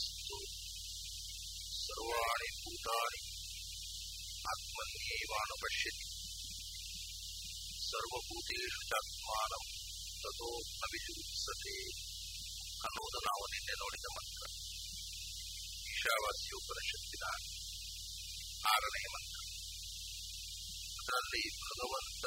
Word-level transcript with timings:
ಯಸ್ತು 0.00 0.36
ಸರ್ವಾಣಿ 1.78 2.48
ಭೂತಾನಿ 2.58 3.20
ಆತ್ಮನ್ಯೇವಾನುಪಶ್ಯತಿ 4.52 6.04
ಸರ್ವಭೂತೇಷು 7.88 8.80
ಚಾತ್ಮಾನಂ 8.90 9.64
ತಥೋ 10.22 10.50
ಅಭಿಜುತ್ಸತೆ 10.86 11.76
ಅನ್ನೋದು 12.84 13.20
ನಾವು 13.28 13.44
ನಿನ್ನೆ 13.52 13.74
ನೋಡಿದ 13.82 14.08
ಮಂತ್ರ 14.16 14.44
ಈಶಾವಾಸ್ಯ 15.88 16.60
ಉಪನಿಷತ್ತಿನ 16.60 17.24
ಆರನೇ 18.68 19.04
ಮಂತ್ರ 19.14 19.40
ಅದರಲ್ಲಿ 21.00 21.44
ಭಗವಂತ 21.64 22.24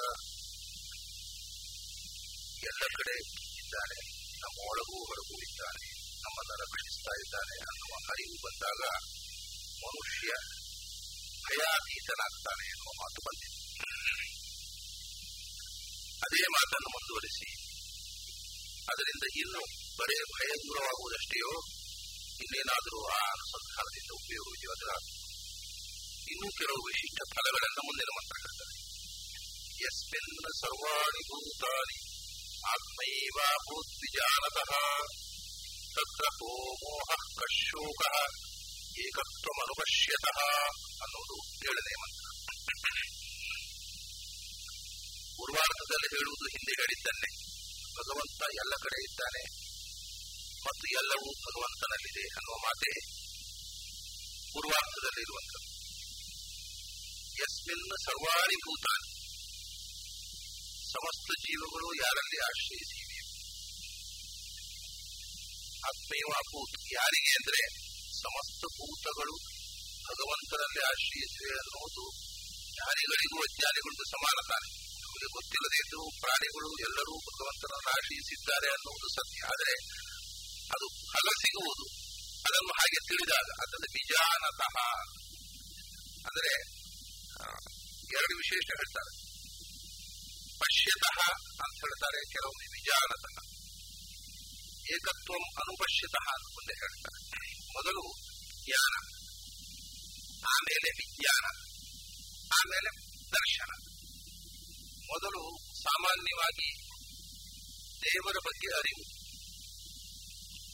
ಎಲ್ಲ 2.64 2.84
ಕಡೆ 2.98 3.16
ಇದ್ದಾನೆ 3.62 4.00
ನಮ್ಮ 4.42 4.58
ಒಳಗೂ 4.70 4.98
ಹೊರಗೂ 5.04 5.38
ಇದ್ದಾನೆ 5.46 5.91
ನಮ್ಮನ್ನು 6.26 6.68
ಬೆಳೆಸ್ತಾ 6.74 7.14
ಇದ್ದಾನೆ 7.22 7.56
ಅನ್ನುವ 7.70 7.94
ಅರಿವು 8.14 8.38
ಬಂದಾಗ 8.46 8.82
ಮನುಷ್ಯ 9.84 10.30
ಭಯಾತೀತನಾಗ್ತಾನೆ 11.46 12.66
ಎನ್ನುವ 12.74 12.92
ಮಾತು 13.02 13.22
ಬಂದಿದೆ. 13.28 13.58
ಅದೇ 16.26 16.42
ಮಾತನ್ನು 16.56 16.90
ಮುಂದುವರಿಸಿ. 16.96 17.50
ಅದರಿಂದ 18.92 19.26
ಇನ್ನು 19.42 19.62
ಬರೇ 20.00 20.18
ಭಯ 20.34 20.50
ದೂರವಾಗುವುದಷ್ಟೆಯೋ 20.64 21.52
ಇನ್ನೇನಾದರೂ 22.44 23.00
ಆ 23.16 23.22
ಅನುಸಂಧಾನದಿಂದ 23.36 24.12
ಉಪಯೋಗವಿದೆಯೋ 24.22 24.72
ಅದರ 24.76 24.92
ಇನ್ನೂ 26.34 26.48
ಕೆಲವು 26.60 26.82
ವಿಶಿಷ್ಟ 26.90 27.20
ಫಲಗಳನ್ನು 27.34 27.82
ಮುಂದಿನ 27.88 28.12
ಮಂತ್ರ 28.18 28.36
ಹೇಳ್ತಾರೆ 28.44 28.76
ಯಸ್ಮಿನ್ 29.84 30.34
ಸರ್ವಾಣಿ 30.62 31.22
ಭೂತಾನಿ, 31.30 31.98
ಆತ್ಮೈವ 32.74 33.38
ಭೂದ್ವಿಜಾನತಃ 33.68 34.72
ತತ್ರ 35.96 36.26
ಸೋಮೋಹ 36.38 37.10
ಕಶೋಕ 37.38 38.02
ಏಕತ್ವಮನುಪಶ್ಯತಃ 39.04 40.40
ಅನ್ನೋದು 41.04 41.38
ಏಳನೇ 41.66 41.94
ಮಂತ್ರ 42.02 42.28
ಪೂರ್ವಾರ್ಥದಲ್ಲಿ 45.38 46.10
ಹೇಳುವುದು 46.14 46.48
ಹಿಂದೆ 46.54 46.74
ಹೇಳಿದ್ದಾನೆ 46.80 47.30
ಭಗವಂತ 47.96 48.42
ಎಲ್ಲ 48.62 48.74
ಕಡೆ 48.84 49.00
ಇದ್ದಾನೆ 49.06 49.44
ಮತ್ತು 50.66 50.86
ಎಲ್ಲವೂ 50.94 51.30
ಭಗವಂತನಲ್ಲಿದೆ 51.46 52.26
ಅನ್ನುವ 52.32 52.58
ಮಾತೆ 52.66 52.92
ಪೂರ್ವಾರ್ಥದಲ್ಲಿರುವಂಥದ್ದು 54.54 55.70
ಯಸ್ಮಿನ್ 57.40 57.88
ಸರ್ವಾಣಿ 58.06 58.58
ಭೂತಾನಿ 58.66 59.10
ಸಮಸ್ತ 60.92 61.30
ಜೀವಗಳು 61.46 61.90
ಯಾರಲ್ಲಿ 62.02 62.40
ಆಶ್ರಯಿಸಿವೆ 62.50 63.01
ಆತ್ಮೀಯ 65.90 66.24
ಭೂತ 66.50 66.72
ಯಾರಿಗೆ 66.94 67.32
ಅಂದ್ರೆ 67.32 67.62
ಸಮಸ್ತ 68.24 68.64
ಭೂತಗಳು 68.78 69.36
ಭಗವಂತನಲ್ಲಿ 70.10 70.82
ಆಶ್ರಯಿಸಿವೆ 70.92 71.56
ಅನ್ನುವುದು 71.64 72.04
ಜ್ಞಾನಿಗಳಿಗೂ 72.74 73.38
ಅಜ್ಞಾನಿಗಳಿಗೂ 73.42 74.04
ಸಮಾನತಾನೆ 74.10 74.68
ನಮಗೆ 75.04 75.28
ಗೊತ್ತಿಲ್ಲದೆ 75.38 75.78
ಇದ್ದು 75.84 76.00
ಪ್ರಾಣಿಗಳು 76.20 76.70
ಎಲ್ಲರೂ 76.88 77.14
ಭಗವಂತನನ್ನು 77.30 77.90
ಆಶ್ರಯಿಸಿದ್ದಾರೆ 77.90 78.68
ಅನ್ನುವುದು 78.68 79.08
ಸತ್ಯ. 79.16 79.40
ಆದರೆ 79.46 79.74
ಅದು 80.76 80.88
ಫಲ 81.12 81.28
ಸಿಗುವುದು. 81.42 81.86
ಅದನ್ನು 82.48 82.74
ಹಾಗೆ 82.80 83.00
ತಿಳಿದಾಗ, 83.08 83.48
ಅದನ್ನು 83.62 83.90
ಬಿಜಾನತಃ 83.94 84.76
ಅಂದರೆ 86.28 86.52
ಎರಡು 88.18 88.34
ವಿಶೇಷ 88.38 88.68
ಹೇಳ್ತಾರೆ. 88.72 89.12
ಪಶ್ಯತಃ 90.60 91.18
ಅಂತ 91.64 91.76
ಹೇಳ್ತಾರೆ. 91.84 92.20
ಕೆಲವೊಮ್ಮೆ 92.32 92.68
ವಿಜಾನತಃ 92.78 93.61
ಏಕತ್ವಂ 94.96 95.44
ಅನುಪಶ್ಯತಃ 95.62 96.28
ಅಂತ 96.36 96.70
ಹೇಳ್ತಾರೆ. 96.82 97.20
ಮೊದಲು 97.76 98.04
ಜ್ಞಾನ, 98.66 98.94
ಆಮೇಲೆ 100.54 100.90
ವಿಜ್ಞಾನ, 101.00 101.46
ಆಮೇಲೆ 102.60 102.90
ದರ್ಶನ. 103.36 103.72
ಮೊದಲು 105.12 105.42
ಸಾಮಾನ್ಯವಾಗಿ 105.86 106.70
ದೇವರ 108.06 108.38
ಬಗ್ಗೆ 108.48 108.70
ಅರಿವು. 108.80 109.04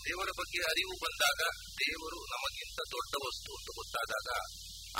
ದೇವರ 0.05 0.29
ಬಗ್ಗೆ 0.39 0.59
ಅರಿವು 0.71 0.93
ಬಂದಾಗ 1.03 1.41
ದೇವರು 1.81 2.19
ನಮಗಿಂತ 2.33 2.79
ದೊಡ್ಡ 2.95 3.13
ವಸ್ತು 3.25 3.49
ಅಂತ 3.57 3.69
ಗೊತ್ತಾದಾಗ 3.79 4.29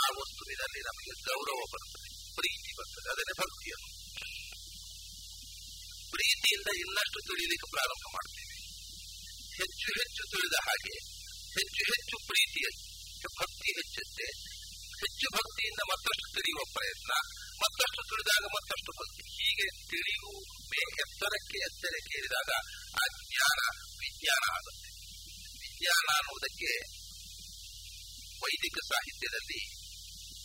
ಆ 0.03 0.05
ವಸ್ತುವಿನಲ್ಲಿ 0.17 0.81
ನಮಗೆ 0.87 1.13
ಗೌರವ 1.27 1.59
ಬರುತ್ತದೆ 1.73 2.09
ಪ್ರೀತಿ 2.39 2.71
ಬರ್ತದೆ, 2.77 3.07
ಅದನ್ನೇ 3.13 3.35
ಭಕ್ತಿಯನ್ನು 3.41 3.89
ಪ್ರೀತಿಯಿಂದ 6.13 6.69
ಇನ್ನಷ್ಟು 6.81 7.19
ತಿಳಿಯಲಿಕ್ಕೆ 7.27 7.67
ಪ್ರಾರಂಭ 7.75 8.05
ಮಾಡ್ತೇವೆ. 8.15 8.46
ಹೆಚ್ಚು 9.57 9.87
ಹೆಚ್ಚು 9.99 10.23
ತಿಳಿದ 10.31 10.57
ಹಾಗೆ, 10.61 10.95
ಹೆಚ್ಚು 11.59 11.81
ಹೆಚ್ಚು 11.83 12.17
ಪ್ರೀತಿಯ 12.27 12.67
ಭಕ್ತಿ 13.41 13.69
ಹೆಚ್ಚುತ್ತೆ. 13.71 14.27
ಹೆಚ್ಚು 14.97 15.27
ಭಕ್ತಿಯಿಂದ 15.33 15.81
ಮತ್ತಷ್ಟು 15.91 16.27
ತಿಳಿಯುವ 16.33 16.63
ಪ್ರಯತ್ನ, 16.73 17.13
ಮತ್ತಷ್ಟು 17.57 18.01
ತಿಳಿದಾಗ 18.03 18.45
ಮತ್ತಷ್ಟು 18.45 18.91
ಭಕ್ತಿ. 18.91 19.23
ಹೀಗೆ 19.29 19.67
ತಿಳಿಯುವ 19.85 20.43
ಎತ್ತರಕ್ಕೆ 20.83 21.57
ಎತ್ತರಕ್ಕೆ 21.57 22.17
ಏರಿದಾಗ 22.17 22.51
ಆ 23.03 23.05
ಜ್ಞಾನ, 23.21 23.59
ವಿಜ್ಞಾನ 23.99 24.43
ಆಗುತ್ತೆ. 24.51 24.89
ವಿಜ್ಞಾನ 25.59 26.05
ಅನ್ನುವುದಕ್ಕೆ 26.15 26.71
ವೈದಿಕ 28.43 28.77
ಸಾಹಿತ್ಯದಲ್ಲಿ 28.85 29.61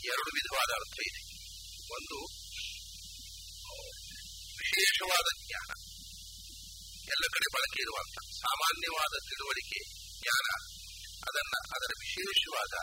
ಎರಡು 0.04 0.30
ವಿಧವಾದ 0.34 0.70
ಅರ್ಥ 0.74 0.98
ಇದೆ. 1.06 1.22
ಒಂದು, 1.94 2.18
ವಿಶೇಷವಾದ 4.58 5.28
ಜ್ಞಾನ. 5.46 5.91
ಎಲ್ಲ 7.12 7.24
ಕಡೆ 7.34 7.46
ಬಳಕೆ 7.54 7.80
ಇರುವಂತ 7.82 8.16
ಸಾಮಾನ್ಯವಾದ 8.44 9.14
ತಿಳುವಳಿಕೆ 9.28 9.80
ಜ್ಞಾನ, 10.20 10.46
ಅದನ್ನ 11.28 11.54
ಅದರ 11.76 11.92
ವಿಶೇಷವಾದ 12.00 12.74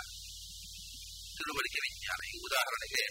ತಿಳುವಳಿಕೆ 1.38 1.80
ವಿಜ್ಞಾನ. 1.88 2.20
ಈ 2.34 2.36
ಉದಾಹರಣೆಗೆ 2.40 3.04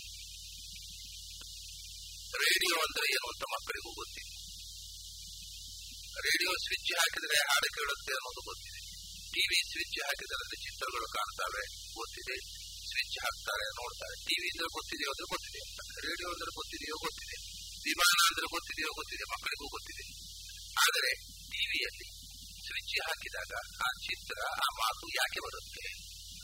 ರೇಡಿಯೋ 2.45 2.77
ಅಂದ್ರೆ 2.77 3.07
ಏನು 3.15 3.27
ಅಂತ 3.33 3.43
ಮಕ್ಕಳಿಗೂ 3.55 3.91
ಗೊತ್ತಿದೆ. 3.95 4.33
ರೇಡಿಯೋ 6.29 6.51
ಸ್ವಿಚ್ 6.65 6.93
ಹಾಕಿದ್ರೆ 6.99 7.37
ಹಾಡು 7.51 7.69
ಕೇಳುತ್ತೆ 7.75 8.13
ಅನ್ನೋದು 8.13 8.41
ಗೊತ್ತಿದೆ. 8.41 8.81
ಟಿವಿ 9.33 9.59
ಸ್ವಿಚ್ 9.71 10.07
ಹಾಕಿದ್ರೆ 10.07 10.57
ಚಿತ್ರಗಳು 10.57 11.07
ಕಾಣ್ತಾವೆ, 11.07 11.63
ಗೊತ್ತಿದೆ. 11.95 12.37
ಸ್ವಿಚ್ 12.91 13.19
ಹಾಕ್ತಾರೆ, 13.23 13.65
ನೋಡ್ತಾರೆ. 13.65 14.17
ಟಿವಿ 14.25 14.49
ಅಂದ್ರೆ 14.49 14.69
ಗೊತ್ತಿದೆಯೋ 14.69 15.11
ಅಂದ್ರೆ 15.11 15.27
ಗೊತ್ತಿದೆ. 15.29 15.61
ರೇಡಿಯೋ 16.09 16.29
ಅಂದ್ರೆ 16.29 16.51
ಗೊತ್ತಿದೆಯೋ 16.55 16.97
ಗೊತ್ತಿದೆ. 16.97 17.37
ವಿಮಾನ 17.85 18.19
ಅಂದ್ರೆ 18.27 18.47
ಗೊತ್ತಿದೆಯೋ 18.47 18.91
ಗೊತ್ತಿದೆ, 18.95 19.25
ಮಕ್ಕಳಿಗೂ 19.33 19.67
ಗೊತ್ತಿದೆ. 19.69 20.28
ಆದರೆ 20.85 21.11
ಟಿವಿಯಲ್ಲಿ 21.53 22.09
ಸ್ವಿಚ್ 22.67 23.09
ಹಾಕಿದಾಗ 23.09 23.53
ಆ 23.85 23.89
ಚಿತ್ರ, 24.07 24.39
ಆ 24.65 24.69
ಮಾತು 24.75 25.07
ಯಾಕೆ 25.09 25.41
ಬರುತ್ತೆ? 25.41 25.85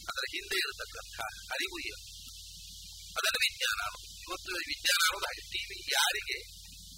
ಅದರ 0.09 0.25
ಹಿಂದೆ 0.35 0.57
ಇರತಕ್ಕಂಥ 0.57 1.21
ಅರಿವು 1.53 1.79
ಏನು? 1.79 2.03
ಅದನ್ನು 3.19 3.41
ವಿಜ್ಞಾನ 3.47 3.81
ಇವತ್ತು 4.23 4.51
ವಿಜ್ಞಾನ 4.53 5.01
ಅನ್ನೋದಾಗಿ 5.07 5.43
ಟಿವಿ 5.51 5.79
ಯಾರಿಗೆ? 5.93 6.39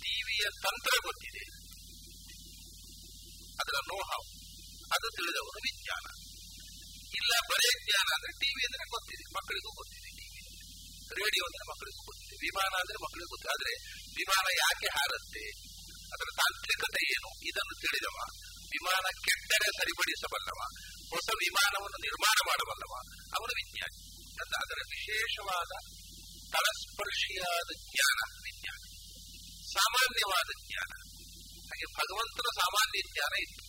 ಟಿವಿಯ 0.03 0.45
ತಂತ್ರ 0.63 0.93
ಗೊತ್ತಿದೆ. 1.03 1.45
ಅದರ 3.61 3.77
ನೋಹಾವ್ 3.89 4.27
ಅದು 4.93 5.11
ತಿಳಿದವರು 5.11 5.61
ವಿಜ್ಞಾನ. 5.69 6.07
ಇಲ್ಲ, 7.15 7.33
ಬರೇ 7.51 7.71
ಜ್ಞಾನ 7.85 8.09
ಅಂದ್ರೆ 8.15 8.33
ಟಿವಿ 8.33 8.63
ಅಂದ್ರೆ 8.65 8.85
ಗೊತ್ತಿದೆ, 8.91 9.25
ಮಕ್ಕಳಿಗೂ 9.35 9.71
ಗೊತ್ತಿದೆ 9.71 10.11
ಟಿವಿ. 10.19 10.41
ರೇಡಿಯೋ 11.23 11.45
ಅಂದ್ರೆ 11.45 11.65
ಮಕ್ಕಳಿಗೂ 11.71 12.03
ಗೊತ್ತಿದೆ, 12.05 12.35
ವಿಮಾನ 12.35 12.73
ಅಂದ್ರೆ 12.81 12.99
ಮಕ್ಕಳಿಗೂ 13.05 13.29
ಗೊತ್ತಿದೆ. 13.29 13.75
ವಿಮಾನ 14.15 14.47
ಯಾಕೆ 14.59 14.87
ಹಾರುತ್ತೆ? 14.87 15.76
ಅದರ 16.17 16.29
ತಾಂತ್ರಿಕತೆ 16.37 17.13
ಏನು? 17.13 17.29
ಇದನ್ನು 17.49 17.75
ತಿಳಿದವ. 17.81 18.17
ವಿಮಾನ 18.75 19.07
ಕೆಟ್ಟರೆ 19.25 19.69
ಸರಿಪಡಿಸಬಲ್ಲವ. 19.79 20.61
ಹೊಸ 21.11 21.29
ವಿಮಾನವನ್ನು 21.35 21.97
ನಿರ್ಮಾಣ 21.97 22.37
ಮಾಡಬಲ್ಲವ. 22.47 22.93
ಅವನು 23.37 23.53
ವಿಜ್ಞಾನಿ. 23.61 23.99
ಅಂತ 24.43 24.55
ಅದರ 24.61 24.81
ವಿಶೇಷವಾದ 24.91 25.73
ತಳಸ್ಪರ್ಶಿಯಾದ 26.53 27.69
ಜ್ಞಾನ. 27.91 28.19
ವಿಜ್ಞಾನ. 28.45 28.81
ಸಾಮಾನ್ಯವಾದ 29.63 30.49
ಜ್ಞಾನ. 30.69 30.91
ಹಾಗೆ 31.69 31.85
ಭಗವಂತನ 31.85 32.49
ಸಾಮಾನ್ಯ 32.55 33.01
ಜ್ಞಾನ 33.13 33.35
ಇತ್ತು. 33.41 33.65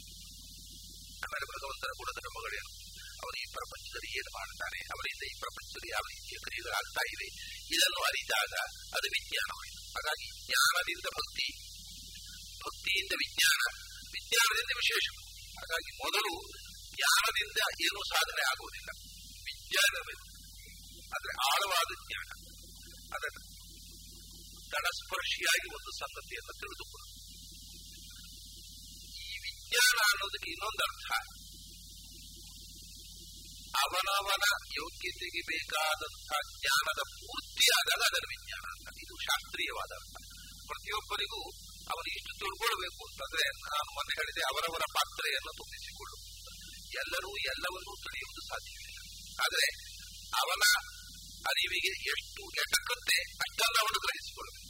ಆಮೇಲೆ 1.24 1.46
ಭಗವಂತನ 1.46 1.92
ಗುಣಧರ್ಮಗಳೇನು 1.98 2.78
ಅವರು 3.24 3.36
ಈ 3.42 3.46
ಪ್ರಪಂಚದಲ್ಲಿ 3.52 4.18
ಏನು 4.18 4.32
ಮಾಡ್ತಾನೆ 4.38 4.80
ಅವರಿಂದ 4.80 5.24
ಈ 5.24 5.40
ಪ್ರಪಂಚದಲ್ಲಿ 5.40 5.92
ಯಾವ 5.92 6.06
ರೀತಿಯ 6.10 6.38
ಕ್ರಿಯೆಗಳಾಗ್ತಾ 6.38 7.02
ಇದೆ 7.14 7.28
ಇದನ್ನು 7.76 8.00
ಅರಿತಾಗ 8.04 8.54
ಅದು 8.96 9.08
ವಿಜ್ಞಾನವಾಯಿತು. 9.08 9.80
ಹಾಗಾಗಿ 9.82 10.28
ಜ್ಞಾನದಿಂದ 10.46 11.06
ಭಕ್ತಿ 11.06 11.67
ಭಕ್ತಿಯಿಂದ 12.68 13.12
ವಿಜ್ಞಾನ, 13.12 13.62
ವಿಜ್ಞಾನದಿಂದ 14.12 14.74
ವಿಶೇಷ. 14.78 15.08
ಹಾಗಾಗಿ 15.58 15.92
ಮೊದಲು 15.98 16.34
ಜ್ಞಾನದಿಂದ 16.96 17.58
ಏನು 17.82 18.00
ಸಾಧನೆ 18.04 18.50
ಆಗುವುದಿಲ್ಲ. 18.50 18.90
ವಿಜ್ಞಾನವೇ. 19.46 20.16
ಆದರೆ 21.02 21.34
ಆಳವಾದ 21.52 21.90
ಜ್ಞಾನ. 22.08 22.30
ಅದನ್ನು 23.16 23.48
ತಡಸ್ಪರ್ಶಿಯಾಗಿ 24.72 25.76
ಒಂದು 25.76 25.92
ಸಂಗತಿಯನ್ನು 25.98 26.54
ತಿಳಿದುಕೊಳ್ಳುವುದು. 26.54 27.28
ಈ 29.24 29.38
ವಿಜ್ಞಾನ 29.38 29.98
ಅನ್ನೋದಕ್ಕೆ 30.12 30.52
ಇನ್ನೊಂದು 30.52 30.84
ಅರ್ಥ. 30.84 31.12
ಅವನವನ 33.78 34.46
ಯೋಗ್ಯತೆಗೆ 34.74 35.42
ಬೇಕಾದಂತಹ 35.42 36.40
ಜ್ಞಾನದ 36.60 37.02
ಪೂರ್ತಿಯಾದಾಗ 37.16 38.02
ಅದರ 38.02 38.26
ವಿಜ್ಞಾನ 38.30 38.66
ಅಂತ. 38.72 38.88
ಇದು 39.04 39.24
ಶಾಸ್ತ್ರೀಯವಾದ 39.24 39.92
ಅರ್ಥ. 39.92 40.16
ಪ್ರತಿಯೊಬ್ಬರಿಗೂ 40.68 41.67
ಅವನು 41.92 42.10
ಎಷ್ಟು 42.18 42.34
ತಿಳ್ಕೊಳ್ಬೇಕು 42.42 43.02
ಅಂತಂದ್ರೆ 43.08 43.46
ನಾನು 43.66 43.90
ಮೊನ್ನೆ 43.98 44.14
ಹೇಳಿದೆ, 44.20 44.42
ಅವರವರ 44.52 44.86
ಪಾತ್ರೆಯನ್ನು 44.98 45.52
ತುಂಬಿಸಿಕೊಳ್ಳು 45.60 46.18
ಎಲ್ಲರೂ 47.02 47.32
ಎಲ್ಲವನ್ನೂ 47.54 47.94
ತಿಳಿಯುವುದು 48.06 48.42
ಸಾಧ್ಯವಿಲ್ಲ 48.52 48.98
ಆದರೆ 49.44 49.68
ಅವನ 50.42 50.64
ಅರಿವಿಗೆ 51.52 51.92
ಎಷ್ಟು 52.14 52.44
ಎಟಕುತ್ತೆ 52.64 53.18
ಅಷ್ಟನ್ನು 53.44 53.80
ಅವನು 53.84 54.00
ಗ್ರಹಿಸಿಕೊಳ್ಳಬೇಕು. 54.06 54.64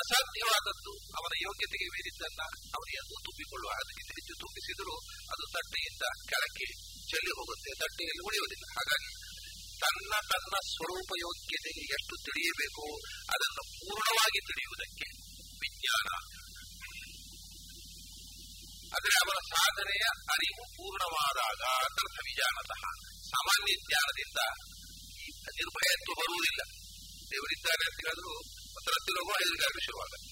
ಅಸಾಧ್ಯವಾದದ್ದು 0.00 0.92
ಅವನ 1.18 1.34
ಯೋಗ್ಯತೆಗೆ 1.46 1.86
ಮೀರಿದ್ದನ್ನ 1.94 2.42
ಅವನು 2.76 2.90
ಎಂದೂ 3.00 3.16
ತುಂಬಿಕೊಳ್ಳುವ 3.26 3.70
ಅದಕ್ಕಿಂತ 3.80 4.10
ಹೆಚ್ಚು 4.18 4.34
ತುಂಬಿಸಿದರೂ 4.42 4.94
ಅದು 5.32 5.44
ತಟ್ಟೆಯಿಂದ 5.54 6.04
ಕೆಳಕ್ಕೆ 6.30 6.66
ಚೆಲ್ಲಿ 7.10 7.32
ಹೋಗುತ್ತೆ, 7.38 7.70
ತಟ್ಟೆಯಲ್ಲಿ 7.82 8.22
ಉಳಿಯುವುದಿಲ್ಲ. 8.28 8.64
ಹಾಗಾಗಿ 8.78 9.10
ತನ್ನ 9.82 10.12
ತನ್ನ 10.32 10.54
ಸ್ವರೂಪ 10.72 11.10
ಯೋಗ್ಯತೆಗೆ 11.26 11.82
ಎಷ್ಟು 11.96 12.14
ತಿಳಿಯಬೇಕು 12.26 12.84
ಅದನ್ನು 13.34 13.62
ಪೂರ್ಣವಾಗಿ 13.76 14.40
ತಿಳಿಯುವುದಕ್ಕೆ 14.48 15.08
ವಿಜ್ಞಾನ 15.62 16.08
ಆದರೆ 18.94 19.14
ಅವರ 19.22 19.38
ಸಾಧನೆಯ 19.52 20.04
ಅರಿವು 20.34 20.64
ಪೂರ್ಣವಾದಾಗ 20.76 21.62
ಅದರ್ಥ 21.86 22.18
ವಿಜಾನತಃ 22.28 22.82
ಸಾಮಾನ್ಯ 23.32 23.74
ಜ್ಞಾನದಿಂದ 23.84 24.40
ಈ 25.22 25.26
ನಿರ್ಭಯತ್ವ 25.58 26.12
ಬರುವುದಿಲ್ಲ. 26.20 26.62
ದೇವರಿದ್ದಾನೆ 27.32 27.84
ಅಂತ 27.88 27.98
ಹೇಳಿದ್ರು 28.06 28.34
ಹೋಗುವ 29.18 29.36
ಹೆದರಿಕೆ 29.42 29.82
ಶುರುವಾಗುತ್ತೆ. 29.86 30.28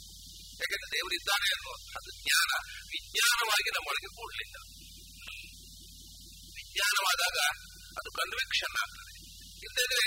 ಯಾಕಂದ್ರೆ 0.61 0.89
ದೇವರಿದ್ದಾನೆ 0.97 1.49
ಅನ್ನುವಂಥದ್ದು 1.55 2.13
ಜ್ಞಾನ, 2.21 2.51
ವಿಜ್ಞಾನವಾಗಿ 2.95 3.71
ನಮ್ಮೊಳಗೆ 3.77 4.11
ಕೂಡಲಿಲ್ಲ 4.19 4.57
ವಿಜ್ಞಾನವಾದಾಗ 6.59 7.39
ಅದು 7.99 8.11
ಕನ್ವಿಕ್ಷನ್ 8.19 8.77
ಆಗ್ತದೆ. 8.83 9.13
ಇಲ್ಲದ್ರೆ 9.67 10.07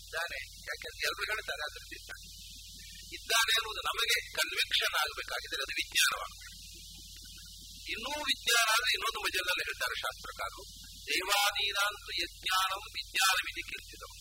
ಇದ್ದಾನೆ, 0.00 0.38
ಯಾಕಂದ್ರೆ 0.68 1.02
ಎಲ್ಲರೂ 1.08 1.24
ಹೇಳ್ತಾರೆ 1.30 1.62
ಅದರಿಂದ 1.68 2.12
ಇದ್ದಾನೆ 3.16 3.52
ಅನ್ನುವುದು 3.58 3.82
ನಮಗೆ 3.90 4.16
ಕನ್ವಿಕ್ಷನ್ 4.38 4.96
ಆಗಬೇಕಾಗಿದ್ರೆ 5.02 5.62
ಅದು 5.66 5.74
ವಿಜ್ಞಾನವಾಗಬೇಕು 5.80 6.49
ಇನ್ನೂ 7.88 8.10
ವಿಜ್ಞಾನ 8.20 8.68
ಅಂದ್ರೆ 8.70 8.90
ಇನ್ನೊಂದು 8.94 9.20
ಮಜಲಲ್ಲಿ 9.20 9.64
ಹೇಳ್ತಾರೆ 9.64 10.00
ಶಾಸ್ತ್ರಕಾರರು 10.00 10.64
ದೇವಾದೀನಾಂತ 11.06 12.06
ಯಜ್ಞಾನಂ 12.22 12.82
ವಿಜ್ಞಾನವಿಧಿ 12.96 13.62
ಕೀರ್ತಿದವು 13.62 14.16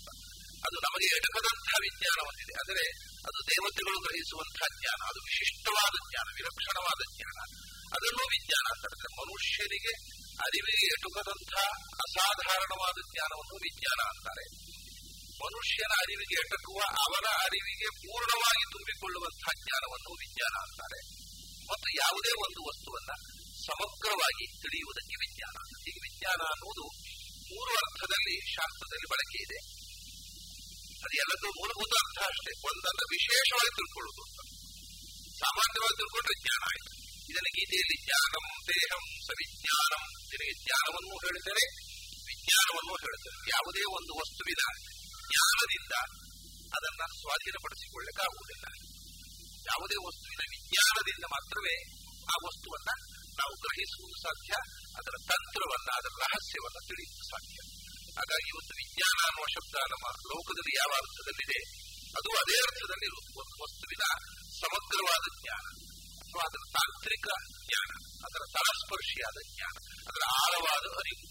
ಅದು 0.67 0.77
ನಮಗೆ 0.79 1.07
ಎಟಕದಂತಹ 1.15 1.75
ವಿಜ್ಞಾನ 1.81 2.19
ಹೊಂದಿದೆ 2.25 2.53
ಆದರೆ 2.53 2.85
ಅದು 3.19 3.39
ದೇವತೆಗಳು 3.47 3.99
ಗ್ರಹಿಸುವಂತಹ 3.99 4.67
ಜ್ಞಾನ, 4.79 4.99
ಅದು 5.09 5.19
ವಿಶಿಷ್ಟವಾದ 5.19 5.95
ಜ್ಞಾನ, 6.09 6.27
ವಿಲಕ್ಷಣವಾದ 6.35 7.01
ಜ್ಞಾನ. 7.15 7.39
ಅದನ್ನು 7.95 8.23
ವಿಜ್ಞಾನ 8.23 8.65
ಅಂತ 8.73 8.85
ಮನುಷ್ಯನಿಗೆ 9.19 9.93
ಅರಿವಿಗೆ 10.33 10.85
ಎಟುಕದಂತಹ 10.85 11.67
ಅಸಾಧಾರಣವಾದ 11.93 12.97
ಜ್ಞಾನವನ್ನು 13.13 13.55
ವಿಜ್ಞಾನ 13.55 13.99
ಅಂತಾರೆ. 14.09 14.45
ಮನುಷ್ಯನ 15.45 15.93
ಅರಿವಿಗೆ 15.97 16.35
ಎಟಕುವ 16.39 16.79
ಅವರ 16.79 17.25
ಅರಿವಿಗೆ 17.45 17.85
ಪೂರ್ಣವಾಗಿ 17.85 18.63
ತುಂಬಿಕೊಳ್ಳುವಂತಹ 18.71 19.51
ಜ್ಞಾನವನ್ನು 19.63 20.11
ವಿಜ್ಞಾನ 20.13 20.55
ಅಂತಾರೆ. 20.61 20.99
ಮತ್ತು 21.71 21.89
ಯಾವುದೇ 21.95 22.31
ಒಂದು 22.31 22.61
ವಸ್ತುವನ್ನ 22.67 23.38
ಸಮಗ್ರವಾಗಿ 23.69 24.45
ತಿಳಿಯುವುದಕ್ಕೆ 24.63 25.15
ವಿಜ್ಞಾನ. 25.23 25.57
ಈಗ 25.89 25.97
ವಿಜ್ಞಾನ 26.05 26.41
ಅನ್ನುವುದು 26.53 26.85
ಮೂರು 27.51 27.71
ಅರ್ಥದಲ್ಲಿ 27.83 28.35
ಶಾಸ್ತ್ರದಲ್ಲಿ 28.55 29.07
ಬಳಕೆ 29.13 29.39
ಇದೆ. 29.47 29.59
ಅದು 31.03 31.13
ಎಲ್ಲದೂ 31.23 31.47
ಮೂಲಭೂತ 31.59 31.93
ಅರ್ಥ 32.03 32.19
ಅಷ್ಟೇ. 32.31 32.51
ಒಂದನ್ನು 32.69 33.05
ವಿಶೇಷವಾಗಿ 33.15 33.71
ತಿಳ್ಕೊಳ್ಳುವುದು 33.77 34.23
ಸಾಮಾನ್ಯವಾಗಿ 35.43 35.95
ತಿಳ್ಕೊಂಡ್ರೆ 35.99 36.35
ಜ್ಞಾನ 36.43 36.61
ಆಯಿತು. 36.71 36.91
ಇದನ್ನು 37.31 37.51
ಗೀತೆಯಲ್ಲಿ 37.57 37.97
ಜ್ಞಾನಂ 38.05 38.45
ದೇಹಂ 38.69 39.03
ಸವಿಜ್ಞಾನಂ 39.27 40.03
ನಿನಗೆ 40.31 40.53
ಜ್ಞಾನವನ್ನು 40.63 41.15
ಹೇಳಿದರೆ 41.25 41.63
ವಿಜ್ಞಾನವನ್ನು 42.29 42.93
ಹೇಳಿದರೆ. 43.03 43.35
ಯಾವುದೇ 43.55 43.83
ಒಂದು 43.97 44.11
ವಸ್ತುವಿನ 44.19 44.63
ಜ್ಞಾನದಿಂದ 45.29 45.93
ಅದನ್ನ 46.77 47.03
ಸ್ವಾಧೀನಪಡಿಸಿಕೊಳ್ಳಕ್ಕಾಗುವುದಿಲ್ಲ 47.19 48.65
ಯಾವುದೇ 49.71 49.97
ವಸ್ತುವಿನ 50.07 50.43
ವಿಜ್ಞಾನದಿಂದ 50.53 51.25
ಮಾತ್ರವೇ 51.35 51.75
ಆ 52.33 52.35
ವಸ್ತುವನ್ನ 52.47 52.89
ನಾವು 53.41 53.53
ಗ್ರಹಿಸುವುದು 53.63 54.17
ಸಾಧ್ಯ, 54.25 54.53
ಅದರ 54.99 55.15
ತಂತ್ರವನ್ನ 55.31 55.89
ಅದರ 55.99 56.13
ರಹಸ್ಯವನ್ನ 56.23 56.79
ತಿಳಿಯುವುದು 56.89 57.25
ಸಾಧ್ಯ. 57.33 57.57
ಹಾಗಾಗಿ 58.17 58.47
ಇವತ್ತು 58.53 58.73
ವಿಜ್ಞಾನ 58.81 59.17
ಅನ್ನುವ 59.29 59.45
ಶಬ್ದ 59.55 59.75
ನಮ್ಮ 59.93 60.05
ಲೋಕದಲ್ಲಿ 60.31 60.73
ಯಾವ 60.81 60.91
ಅರ್ಥದಲ್ಲಿದೆ, 61.01 61.59
ಅದು 62.17 62.29
ಅದೇ 62.41 62.57
ಅರ್ಥದಲ್ಲಿ 62.67 63.07
ಒಂದು 63.41 63.55
ವಸ್ತುವಿನ 63.63 64.05
ಸಮಗ್ರವಾದ 64.63 65.25
ಜ್ಞಾನ. 65.39 65.65
ಅಥವಾ 66.23 66.43
ಅದರ 66.49 66.63
ತಾಂತ್ರಿಕ 66.77 67.27
ಜ್ಞಾನ, 67.67 67.91
ಅದರ 68.27 68.43
ತಳಸ್ಪರ್ಶಿಯಾದ 68.55 69.37
ಜ್ಞಾನ, 69.53 69.75
ಅದರ 70.09 70.23
ಆಳವಾದ 70.43 70.85
ಅರಿವು. 70.99 71.25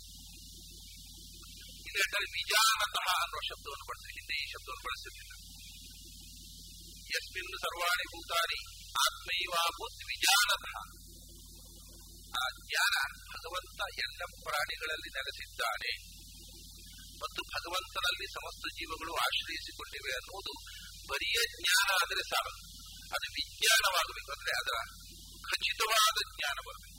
ಇದರಲ್ಲಿ 1.88 1.99
ಹೇಳ್ತಾರೆ 1.99 2.26
ವಿಜಾನತಃ 2.38 3.08
ಅನ್ನುವ 3.25 3.40
ಶಬ್ದವನ್ನು 3.50 3.87
ಬಳಸಿ, 3.90 4.11
ಹಿಂದೆ 4.16 4.34
ಈ 4.43 4.46
ಶಬ್ದವನ್ನು 4.54 4.84
ಬಳಸಿರಲಿಲ್ಲ. 4.88 5.34
ಯಸ್ಮಿನ್ 7.12 7.58
ಸರ್ವಾಣಿ 7.64 8.04
ಭೂತಾನಿ 8.12 8.61
ಆತ್ಮೈವಾಭೂತ್ 9.04 10.02
ವಿಜಾನತಃ. 10.12 10.98
ಆ 12.28 12.44
ಜ್ಞಾನ 12.66 12.94
ಭಗವಂತ 13.32 13.80
ಎಲ್ಲ 13.98 14.22
ಪ್ರಾಣಿಗಳಲ್ಲಿ 14.42 15.08
ನೆಲೆಸಿದ್ದಾನೆ. 15.08 16.19
ಮತ್ತು 17.22 17.42
ಭಗವಂತನಲ್ಲಿ 17.42 18.26
ಸಮಸ್ತ 18.32 18.64
ಜೀವಗಳು 18.75 19.14
ಆಶ್ರಯಿಸಿಕೊಂಡಿವೆ 19.14 20.12
ಅನ್ನುವುದು 20.12 20.52
ಬರಿಯ 21.08 21.38
ಜ್ಞಾನ 21.60 21.88
ಆದರೆ 22.02 22.22
ಸಾಲದು 22.22 22.78
ಅದು 23.14 23.32
ವಿಜ್ಞಾನವಾಗಬೇಕು 23.32 24.32
ಅಂದ್ರೆ 24.32 24.52
ಅದರ 24.52 24.78
ಖಚಿತವಾದ 25.50 26.16
ಜ್ಞಾನ 26.36 26.56
ಬರಬೇಕು 26.66 26.98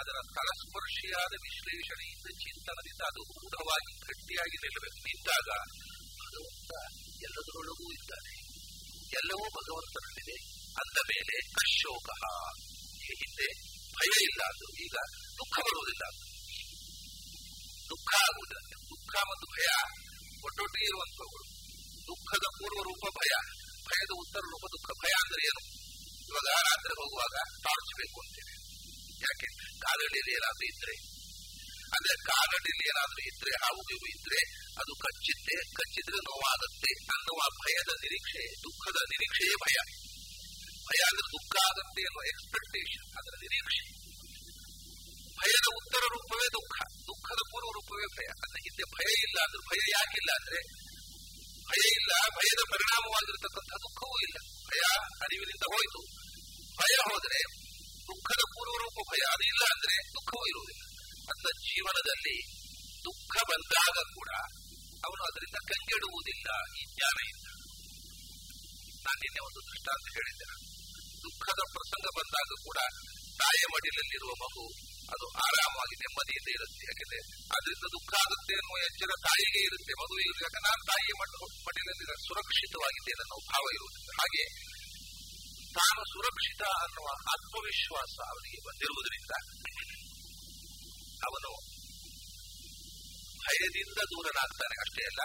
ಅದರ 0.00 0.16
ತಳಸ್ಪರ್ಶಿಯಾದ 0.34 1.32
ವಿಶ್ಲೇಷಣೆಯಿಂದ 1.42 2.38
ಚಿಂತನದಿಂದ 2.38 3.02
ಅದು 3.06 3.22
ಗೂಢವಾಗಿ 3.22 3.92
ಗಟ್ಟಿಯಾಗಿ 3.98 4.56
ನಿಲ್ಲಬೇಕು. 4.56 4.98
ನಿಂತಾಗ 4.98 5.48
ಭಗವಂತ 6.22 6.72
ಎಲ್ಲದರೊಳಗೂ 7.22 7.92
ಇದ್ದಾನೆ. 7.92 8.34
ಎಲ್ಲವೂ 9.18 9.44
ಭಗವಂತನಲ್ಲಿದೆ. 9.48 10.36
ಅಂದ 10.68 10.98
ಮೇಲೆ 10.98 11.48
ಅಶೋಕ 11.48 12.08
ಹಿಂದೆ 13.04 13.75
ಭಯ 13.98 14.12
ಇಲ್ಲ 14.22 14.42
ಅದು 14.44 14.66
ಈಗ 14.84 14.96
ದುಃಖ 15.38 15.56
ಬರುವುದಿಲ್ಲ 15.58 16.04
ದುಃಖ 17.90 18.14
ಆಗುವುದಿಲ್ಲ 18.14 18.76
ದುಃಖ 18.90 19.14
ಮತ್ತು 19.22 19.46
ಭಯ 19.46 19.68
ಒಟ್ಟೊಟ್ಟಿಗೆ 20.44 20.84
ಇರುವಂತವುಗಳು 20.84 21.56
ದುಃಖದ 22.06 22.46
ಪೂರ್ವ 22.58 22.82
ರೂಪ 22.82 23.04
ಭಯ. 23.16 23.32
ಭಯದ 23.86 24.12
ಉತ್ತರ 24.18 24.40
ರೂಪ 24.40 24.64
ದುಃಖ. 24.66 24.90
ಭಯ 25.04 25.12
ಅಂದ್ರೆ 25.22 25.46
ಏನು? 25.46 25.62
ಇವಾಗ 26.28 26.46
ರಾತ್ರಿ 26.48 26.94
ಹೋಗುವಾಗ 26.94 27.36
ಟಾರ್ಚ್ 27.64 27.92
ಬೇಕು 27.96 28.20
ಅಂತೇವೆ. 28.20 28.54
ಯಾಕೆ? 29.20 29.48
ಕಾಲಡಿಯಲ್ಲಿ 29.78 30.32
ಏನಾದ್ರೂ 30.34 30.66
ಇದ್ರೆ. 30.66 30.94
ಅಂದ್ರೆ 31.96 32.14
ಕಾಲಡಿಯಲ್ಲಿ 32.24 32.88
ಏನಾದ್ರೂ 32.88 33.20
ಇದ್ರೆ, 33.26 33.50
ಹಾವು 33.64 33.80
ಗಿವು 33.80 34.06
ಇದ್ರೆ, 34.06 34.40
ಅದು 34.80 34.94
ಕಚ್ಚಿತ್ತೆ 34.94 35.54
ಕಚ್ಚಿದ್ರೆ 35.72 36.16
ನೋವಾಗುತ್ತೆ 36.16 36.92
ಅನ್ನುವ 36.92 37.40
ಭಯದ 37.64 37.90
ನಿರೀಕ್ಷೆ, 38.00 38.54
ದುಃಖದ 38.62 38.98
ನಿರೀಕ್ಷೆಯೇ 39.10 39.54
ಭಯ. 39.54 40.05
ಭಯ 40.88 41.00
ಅಂದ್ರೆ 41.10 41.26
ದುಃಖ 41.34 41.52
ಆಗುತ್ತೆ 41.68 42.02
ಅನ್ನುವ 42.02 42.24
ಎಕ್ಸ್ಪೆಕ್ಟೇಷನ್ 42.32 43.06
ಅದರ 43.18 43.34
ನಿರೀಕ್ಷೆ 43.42 43.96
ಭಯದ 45.40 45.66
ಉತ್ತರ 45.78 46.04
ರೂಪವೇ 46.14 46.46
ದುಃಖ. 46.48 46.74
ದುಃಖದ 47.08 47.40
ಪೂರ್ವ 47.50 47.70
ರೂಪವೇ 47.74 48.06
ಭಯ. 48.16 48.28
ಅಂದ್ರೆ 48.44 48.60
ಹಿಂದೆ 48.66 48.84
ಭಯ 48.96 49.08
ಇಲ್ಲ 49.26 49.38
ಅಂದ್ರೆ 49.44 49.60
ಭಯ 49.70 49.80
ಯಾಕಿಲ್ಲ 49.96 50.30
ಅಂದ್ರೆ 50.38 50.60
ಭಯ 51.70 51.82
ಇಲ್ಲ, 51.98 52.12
ಭಯದ 52.36 52.60
ಪರಿಣಾಮವಾಗಿರತಕ್ಕಂಥ 52.70 53.72
ದುಃಖವೂ 53.84 54.16
ಇಲ್ಲ. 54.20 54.36
ಭಯ 54.68 54.82
ಅರಿವಿನಿಂದ 55.24 55.64
ಹೋಯಿತು. 55.72 56.00
ಭಯ 56.80 56.94
ಹೋದರೆ 57.08 57.40
ದುಃಖದ 58.08 58.42
ಪೂರ್ವ 58.54 58.74
ರೂಪ 58.84 58.96
ಭಯ. 59.12 59.22
ಅದು 59.32 59.44
ಇಲ್ಲ 59.44 59.62
ಅಂದ್ರೆ 59.74 59.96
ದುಃಖವೂ 60.08 60.44
ಇರುವುದಿಲ್ಲ. 60.46 60.82
ಅಂತ 61.30 61.46
ಜೀವನದಲ್ಲಿ 61.66 62.36
ದುಃಖ 63.04 63.34
ಬಂದಾಗ 63.50 63.96
ಕೂಡ 64.14 64.30
ಅವನು 65.06 65.22
ಅದರಿಂದ 65.24 65.58
ಕಂಗೆಡುವುದಿಲ್ಲ 65.68 66.48
ಈ 66.80 66.82
ಜ್ಞಾನ 66.94 67.18
ಇಲ್ಲ 67.28 67.46
ನಾನು 69.04 69.18
ನಿನ್ನೆ 69.18 69.40
ಒಂದು 69.46 69.60
ದೃಷ್ಟಾಂತ 69.70 70.06
ಹೇಳಿದ್ದೆ 70.14 70.75
ದುಃಖದ 71.26 71.60
ಪ್ರಸಂಗ 71.74 72.06
ಬಂದಾಗ 72.18 72.50
ಕೂಡ 72.66 72.78
ತಾಯಿಯ 73.40 73.64
ಮಡಿಲಲ್ಲಿರುವ 73.74 74.32
ಮಗು 74.44 74.64
ಅದು 75.14 75.26
ಆರಾಮವಾಗಿ 75.46 75.96
ನೆಮ್ಮದಿಯಿಂದ 76.02 76.48
ಇರುತ್ತೆ. 76.56 76.82
ಯಾಕೆಂದ್ರೆ 76.90 77.18
ಅದರಿಂದ 77.56 77.86
ದುಃಖ 77.96 78.10
ಆಗುತ್ತೆ 78.24 78.54
ಅನ್ನುವ 78.60 78.78
ಎಚ್ಚರ 78.88 79.12
ತಾಯಿಗೆ 79.26 79.60
ಇರುತ್ತೆ. 79.68 79.92
ಮಗು 80.00 80.14
ಯಾಕೆ? 80.22 80.60
ನಾನು 80.66 80.80
ತಾಯಿಯ 80.90 81.12
ಮಡಿಲಲ್ಲಿ 81.66 82.06
ಸುರಕ್ಷಿತವಾಗಿದ್ದೇನೆ 82.26 83.22
ಅನ್ನೋ 83.26 83.38
ಭಾವ 83.50 83.64
ಇರುವುದಿಲ್ಲ 83.76 84.10
ಹಾಗೆ 84.20 84.44
ತಾನು 85.78 86.00
ಸುರಕ್ಷಿತ 86.12 86.62
ಅನ್ನುವ 86.84 87.08
ಆತ್ಮವಿಶ್ವಾಸ 87.34 88.14
ಅವನಿಗೆ 88.32 88.60
ಬಂದಿರುವುದರಿಂದ 88.66 89.32
ಅವನು 91.28 91.50
ಭಯದಿಂದ 93.42 94.00
ದೂರನಾಗ್ತಾನೆ. 94.12 94.76
ಅಷ್ಟೇ 94.84 95.02
ಅಲ್ಲ, 95.10 95.22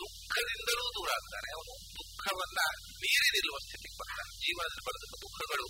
ದುಃಖದಿಂದಲೂ 0.00 0.84
ದೂರ 0.96 1.08
ಆಗ್ತಾನೆ. 1.18 1.48
ಅವನು 1.56 1.74
ದುಃಖವನ್ನ 2.20 2.60
ಮೀರಿ 3.00 3.28
ನಿಲ್ಲುವ 3.30 3.58
ಸ್ಥಿತಿಗೆ 3.58 3.96
ಬರ್ತಾನೆ 3.96 4.38
ಜೀವನದಲ್ಲಿ 4.38 4.84
ಬರೆದ 4.86 5.04
ದುಃಖಗಳು 5.20 5.66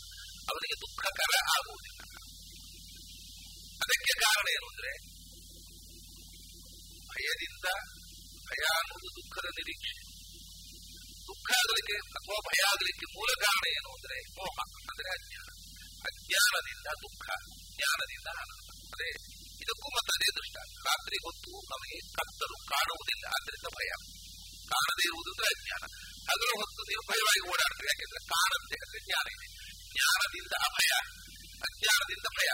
ಅವನಿಗೆ 0.50 0.76
ದುಃಖಕರ 0.80 1.32
ಆಗುವುದಿಲ್ಲ. 1.56 2.00
ಅದಕ್ಕೆ 3.82 4.12
ಕಾರಣ 4.20 4.46
ಏನು 4.50 4.66
ಅಂದ್ರೆ, 4.66 4.92
ಭಯದಿಂದ 7.08 7.66
ಭಯ 8.48 8.62
ಅನ್ನುವುದು 8.78 9.08
ದುಃಖದ 9.18 9.44
ನಿರೀಕ್ಷೆ. 9.44 9.94
ದುಃಖ 11.28 11.50
ಆಗಲಿಕ್ಕೆ, 11.52 11.96
ಅಥವಾ 11.96 12.38
ಭಯ 12.48 12.60
ಆಗಲಿಕ್ಕೆ 12.62 13.06
ಮೂಲ 13.14 13.30
ಕಾರಣ 13.44 13.64
ಏನು 13.68 13.88
ಅಂದ್ರೆ, 13.94 14.16
ಮೋಹ, 14.20 14.56
ಅಂದ್ರೆ 14.90 15.08
ಅಜ್ಞಾನ. 15.10 15.48
ಅಜ್ಞಾನದಿಂದ 16.02 16.88
ದುಃಖ, 17.02 17.26
ಜ್ಞಾನದಿಂದ 17.76 18.28
ಆನಂದ 18.38 18.68
ಅಂದ್ರೆ 18.84 19.08
ಇದಕ್ಕೂ 19.62 19.88
ಮತ್ತೆ 19.88 20.12
ಅದೇ 20.14 20.28
ದೃಷ್ಟ. 20.36 20.56
ರಾತ್ರಿ 20.86 21.16
ಹೊತ್ತು 21.16 21.50
ನಮಗೆ 21.50 21.98
ಕತ್ತಲು 22.00 22.56
ಕಾಣುವುದಿಲ್ಲ, 22.66 23.26
ಆದ್ರಿಂದ 23.28 23.68
ಭಯ. 23.68 23.90
ಕಾಣದೇ 24.68 25.04
ಇರುವುದು 25.04 25.30
ಅಂದ್ರೆ 25.30 25.48
ಅಜ್ಞಾನ. 25.56 26.09
ಹಗಲು 26.28 26.54
ಹೊತ್ತು 26.60 26.82
ನೀವು 26.82 27.02
ಭಯವಾಗಿ 27.10 27.42
ಓಡಾಡ್ತೀರಿ 27.50 27.86
ಯಾಕೆಂದ್ರೆ 27.86 28.20
ಕಾಣುತ್ತೆ 28.26 28.76
ಅಂದ್ರೆ 28.84 29.00
ಜ್ಞಾನ 29.06 29.26
ಇದೆ. 29.34 29.46
ಜ್ಞಾನದಿಂದ 29.92 30.52
ಅಭಯ, 30.68 30.92
ಅಜ್ಞಾನದಿಂದ 31.68 32.26
ಭಯ. 32.38 32.50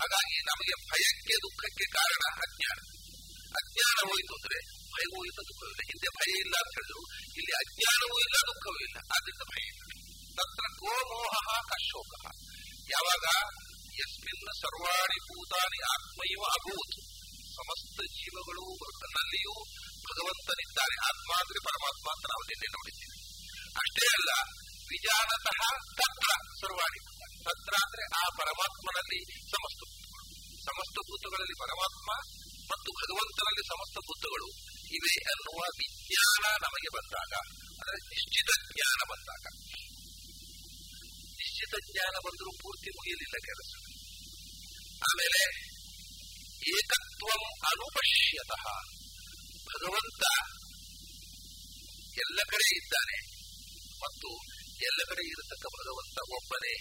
ಹಾಗಾಗಿ 0.00 0.36
ನಮಗೆ 0.42 0.74
ಭಯಕ್ಕೆ 0.90 1.34
ದುಃಖಕ್ಕೆ 1.42 1.86
ಕಾರಣ 1.90 2.24
ಅಜ್ಞಾನ. 2.36 2.78
ಅಜ್ಞಾನ 3.60 3.96
ಹೋಯಿತು 4.08 4.34
ಅಂದ್ರೆ 4.34 4.58
ಭಯವೂ 4.94 5.18
ಇಲ್ಲ 5.24 5.40
ಹಿಂದೆ 5.88 6.08
ಭಯ 6.08 6.30
ಇಲ್ಲ 6.38 6.54
ಅಂತ 6.58 6.72
ಹೇಳಿದ್ರು. 6.74 7.02
ಇಲ್ಲಿ 7.38 7.52
ಅಜ್ಞಾನವೂ 7.62 8.16
ಇಲ್ಲ, 8.20 8.36
ದುಃಖವೂ 8.46 8.78
ಇಲ್ಲ. 8.78 8.96
ಆದ್ರಿಂದ 9.12 9.42
ಭಯ 9.42 9.62
ಇಲ್ಲ. 9.66 9.82
ತತ್ರ 10.38 10.66
ಕೋ 10.80 10.92
ಮೋಹ 11.10 11.60
ಕಶೋಕ 11.60 12.12
ಯಾವಾಗ? 12.90 13.26
ಎಸ್ಮಿನ್ 14.04 14.60
ಸರ್ವಾಣಿ 14.62 15.18
ಭೂತಾನಿ 15.20 15.78
ಆತ್ಮೈವ 15.92 16.42
ಅಭೂತ್. 16.58 16.98
ಸಮಸ್ತ 17.56 18.00
ಜೀವಗಳು 18.00 18.64
ನಲ್ಲಿಯೂ 19.10 19.54
ಭಗವಂತನಿದ್ದಾನೆ 20.10 20.96
ಆತ್ಮ 21.08 21.30
ಅಂದ್ರೆ 21.40 21.58
ಪರಮಾತ್ಮ 21.64 22.06
ಅಂತ 22.14 22.24
ನಾವು 22.26 22.42
ನಿನ್ನೆ 22.50 22.68
ನೋಡಿದ್ದೇವೆ. 22.76 23.16
ಅಷ್ಟೇ 23.82 24.06
ಅಲ್ಲ, 24.06 24.30
ವಿಜಾನತಃ 24.88 25.60
ತತ್ರ 25.98 26.30
ಸರ್ವಾಣಿ 26.60 27.00
ತತ್ರ 27.44 27.74
ಅಂದ್ರೆ 27.86 28.04
ಆ 28.20 28.24
ಪರಮಾತ್ಮನಲ್ಲಿ 28.38 29.20
ಸಮಸ್ತ 29.50 29.80
ಸಮಸ್ತ 30.64 30.96
ಭೂತಗಳಲ್ಲಿ 30.98 31.56
ಪರಮಾತ್ಮ 31.60 32.08
ಮತ್ತು 32.72 32.88
ಭಗವಂತನಲ್ಲಿ 32.92 33.66
ಸಮಸ್ತ 33.66 33.96
ಭೂತಗಳು 33.98 34.48
ಇವೆ 34.96 35.14
ಅನ್ನುವ 35.32 35.60
ವಿಜ್ಞಾನ 35.78 36.44
ನಮಗೆ 36.62 36.90
ಬಂದಾಗ, 36.96 37.32
ಅಂದ್ರೆ 37.78 37.98
ನಿಶ್ಚಿತ 38.14 38.50
ಜ್ಞಾನ 38.72 39.00
ಬಂದಾಗ. 39.10 39.44
ನಿಶ್ಚಿತ 41.40 41.74
ಜ್ಞಾನ 41.92 42.14
ಬಂದರೂ 42.26 42.50
ಪೂರ್ತಿ 42.62 42.90
ಮುಗಿಯಲಿಲ್ಲ 42.90 43.36
ಕೆಲಸ. 43.48 43.70
ಆಮೇಲೆ 45.02 45.40
ಏಕತ್ವ 46.70 47.26
ಅನುಪಶ್ಯತಃ. 47.66 48.97
ಭಗವಂತ 49.74 50.22
ಎಲ್ಲ 52.18 52.40
ಕಡೆ 52.50 52.76
ಇದ್ದಾನೆ. 52.76 53.18
ಮತ್ತು 54.04 54.28
ಎಲ್ಲ 54.82 55.04
ಕಡೆ 55.08 55.26
ಇರತಕ್ಕ 55.26 55.66
ಭಗವಂತ 55.66 56.18
ಒಬ್ಬನೇ. 56.30 56.74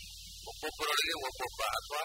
ಒಬ್ಬೊಬ್ಬರೊಳಗೆ 0.48 1.14
ಒಬ್ಬೊಬ್ಬ 1.14 1.62
ಅಥವಾ 1.64 2.04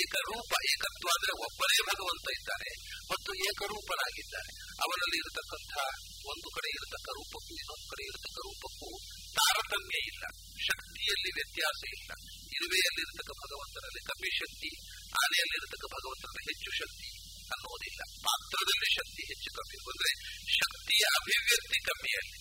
ಏಕರೂಪ, 0.00 0.52
ಏಕತ್ವ 0.70 1.08
ಅಂದ್ರೆ 1.08 1.32
ಒಬ್ಬನೇ 1.32 1.82
ಭಗವಂತ 1.82 2.28
ಇದ್ದಾನೆ. 2.38 2.70
ಮತ್ತು 3.12 3.34
ಏಕರೂಪನಾಗಿದ್ದಾನೆ. 3.34 4.60
ಅವನಲ್ಲಿ 4.82 5.16
ಇರತಕ್ಕಂಥ 5.16 5.78
ಒಂದು 6.26 6.50
ಕಡೆ 6.50 6.68
ಇರತಕ್ಕ 6.70 7.08
ರೂಪಕ್ಕೂ, 7.08 7.54
ಇನ್ನೊಂದು 7.54 7.90
ಕಡೆ 7.90 8.04
ಇರತಕ್ಕ 8.04 8.38
ರೂಪಕ್ಕೂ 8.38 8.98
ತಾರತಮ್ಯ 9.34 9.98
ಇಲ್ಲ. 9.98 10.24
ಶಕ್ತಿಯಲ್ಲಿ 10.58 11.30
ವ್ಯತ್ಯಾಸ 11.34 11.80
ಇಲ್ಲ. 11.88 12.12
ಇರುವೆಯಲ್ಲಿರತಕ್ಕ 12.52 13.30
ಭಗವಂತನಲ್ಲಿ 13.30 14.00
ಕಮ್ಮಿ 14.04 14.30
ಶಕ್ತಿ, 14.38 14.70
ಆನೆಯಲ್ಲಿರತಕ್ಕ 15.08 15.84
ಭಗವಂತನಲ್ಲಿ 15.84 16.52
ಹೆಚ್ಚು 16.52 16.70
ಶಕ್ತಿ. 16.78 17.19
ಅನ್ನೋದಿಲ್ಲ 17.52 18.02
ಪಾತ್ರದಲ್ಲಿ 18.22 18.88
ಶಕ್ತಿ 18.94 19.22
ಹೆಚ್ಚು 19.28 19.50
ಕಮ್ಮಿ. 19.56 19.76
ಅಂದ್ರೆ 19.90 20.12
ಶಕ್ತಿಯ 20.54 21.04
ಅಭಿವ್ಯಕ್ತಿ 21.18 21.78
ಕಮ್ಮಿಯಲ್ಲಿ 21.80 22.38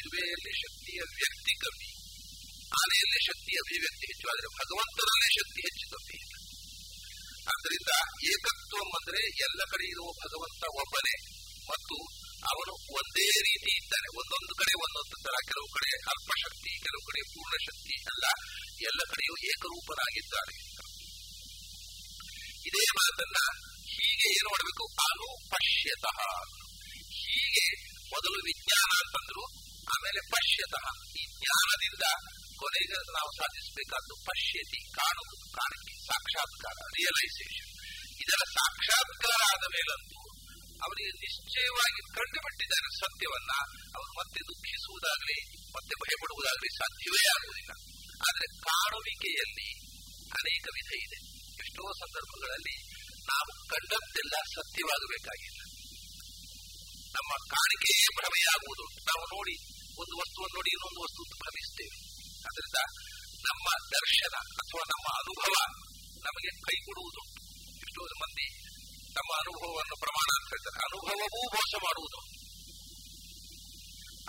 ಇರುವೆಯಲ್ಲಿ 0.00 0.52
ಶಕ್ತಿಯ 0.60 1.00
ವ್ಯಕ್ತಿ 1.14 1.54
ಕಮ್ಮಿ. 1.58 1.90
ಆನೆಯಲ್ಲಿ 2.82 3.20
ಶಕ್ತಿ 3.26 3.52
ಅಭಿವ್ಯಕ್ತಿ 3.56 4.06
ಹೆಚ್ಚು, 4.06 4.28
ಆದರೆ 4.28 4.48
ಭಗವಂತನಲ್ಲಿ 4.56 5.30
ಶಕ್ತಿ 5.34 5.60
ಹೆಚ್ಚು 5.60 5.86
ಕಮ್ಮಿ 5.90 6.16
ಇಲ್ಲ. 6.22 6.34
ಆದ್ದರಿಂದ 7.48 7.90
ಏಕತ್ವಂ 8.24 8.88
ಅಂದ್ರೆ 8.88 9.20
ಎಲ್ಲ 9.26 9.60
ಕಡೆ 9.70 9.86
ಇರುವ 9.86 10.08
ಭಗವಂತ 10.10 10.62
ಒಬ್ಬನೇ. 10.70 11.16
ಮತ್ತು 11.70 11.96
ಅವನು 12.52 12.72
ಒಂದೇ 12.72 13.30
ರೀತಿ 13.40 13.70
ಇದ್ದಾನೆ. 13.82 14.08
ಒಂದೊಂದು 14.18 14.54
ಕಡೆ, 14.54 14.72
ಒಂದೊಂದು 14.78 15.16
ತರ. 15.22 15.36
ಕೆಲವು 15.44 15.68
ಕಡೆ 15.74 15.90
ಅಲ್ಪ 15.96 16.30
ಶಕ್ತಿ 16.40 16.78
ಕೆಲವು 16.78 17.02
ಕಡೆ 17.06 17.20
ಪೂರ್ಣ 17.34 17.54
ಶಕ್ತಿ 17.64 17.94
ಅಲ್ಲ. 18.02 18.26
ಎಲ್ಲ 18.80 19.00
ಕಡೆಯೂ 19.10 19.34
ಏಕರೂಪನಾಗಿದ್ದಾನೆ. 19.50 20.54
ಇದೇ 22.66 22.84
ಮಾತನ್ನ 22.94 23.38
ಹೀಗೆ 23.96 24.28
ಏನು 24.28 24.48
ಮಾಡಬೇಕು 24.48 24.84
ಅನುಪಶ್ಯತ. 25.08 26.06
ಹೀಗೆ 27.20 27.66
ಮೊದಲು 28.06 28.38
ವಿಜ್ಞಾನ 28.44 28.90
ಅಂತಂದ್ರು 29.02 29.42
ಆಮೇಲೆ 29.94 30.20
ಪಶ್ಯತಃ. 30.30 30.86
ಈ 31.20 31.24
ಜ್ಞಾನದಿಂದ 31.38 32.04
ಕೊನೆಗೆ 32.56 33.12
ನಾವು 33.12 33.30
ಸಾಧಿಸಬೇಕಾದ್ದು 33.36 34.14
ಪಶ್ಯತಿ, 34.24 34.80
ಕಾಣುವುದು, 34.92 35.52
ಕಾಣಿಕೆ, 35.52 36.06
ಸಾಕ್ಷಾತ್ಕಾರ 36.06 36.76
ರಿಯಲೈಸೇಷನ್ 36.96 37.72
ಇದರ 38.22 38.42
ಸಾಕ್ಷಾತ್ಕಾರ 38.50 39.42
ಆದ 39.52 39.64
ಮೇಲಂತೂ 39.72 40.20
ಅವರಿಗೆ 40.84 41.10
ನಿಶ್ಚಯವಾಗಿ 41.10 42.00
ಕಂಡುಬಿಟ್ಟಿದ್ದಾರೆ 42.14 42.88
ಸತ್ಯವನ್ನ. 42.96 43.52
ಅವರು 43.96 44.12
ಮತ್ತೆ 44.12 44.40
ದುಃಖಿಸುವುದಾಗಲಿ, 44.40 45.38
ಮತ್ತೆ 45.70 45.94
ಭಯಪಡುವುದಾಗಲಿ 45.94 46.68
ಸಾಧ್ಯವೇ 46.76 47.28
ಆಗುವುದಿಲ್ಲ. 47.28 47.72
ಆದರೆ 48.28 48.46
ಕಾಣುವಿಕೆಯಲ್ಲಿ 48.60 49.70
ಅನೇಕ 50.30 50.64
ವಿಧ 50.74 50.90
ಇದೆ. 51.06 51.18
ಎಷ್ಟೋ 51.64 51.92
ಸಂದರ್ಭಗಳಲ್ಲಿ 51.92 52.85
ನಾವು 53.30 53.50
ಕಂಡದ್ದೆಲ್ಲ 53.72 54.36
ಸತ್ಯವಾಗಬೇಕಾಗಿಲ್ಲ 54.54 55.60
ನಮ್ಮ 57.16 57.32
ಕಾಣಿಕೆಯೇ 57.54 58.06
ಭ್ರಮೆಯಾಗುವುದು. 58.18 58.84
ನಾವು 59.08 59.24
ನೋಡಿ, 59.34 59.54
ಒಂದು 60.00 60.14
ವಸ್ತುವನ್ನು 60.20 60.56
ನೋಡಿ 60.58 60.70
ಇನ್ನೊಂದು 60.76 61.00
ವಸ್ತು 61.04 61.22
ಭ್ರಮಿಸ್ತೇವೆ 61.42 61.96
ಅದರಿಂದ 62.46 62.78
ನಮ್ಮ 63.46 63.66
ದರ್ಶನ 63.96 64.34
ಅಥವಾ 64.62 64.84
ನಮ್ಮ 64.92 65.06
ಅನುಭವ 65.20 65.54
ನಮಗೆ 66.26 66.50
ಕೈ 66.66 66.76
ಕೊಡುವುದು 66.86 67.22
ಎಷ್ಟೋ 67.84 68.02
ಮಂದಿ 68.22 68.46
ತಮ್ಮ 69.16 69.30
ಅನುಭವವನ್ನು 69.42 69.96
ಪ್ರಮಾಣ 70.04 70.28
ಅಂತ 70.38 70.48
ಹೇಳ್ತಾರೆ 70.52 70.78
ಅನುಭವವೂ 70.88 71.40
ಮೋಸ 71.54 71.72
ಮಾಡುವುದು. 71.84 72.18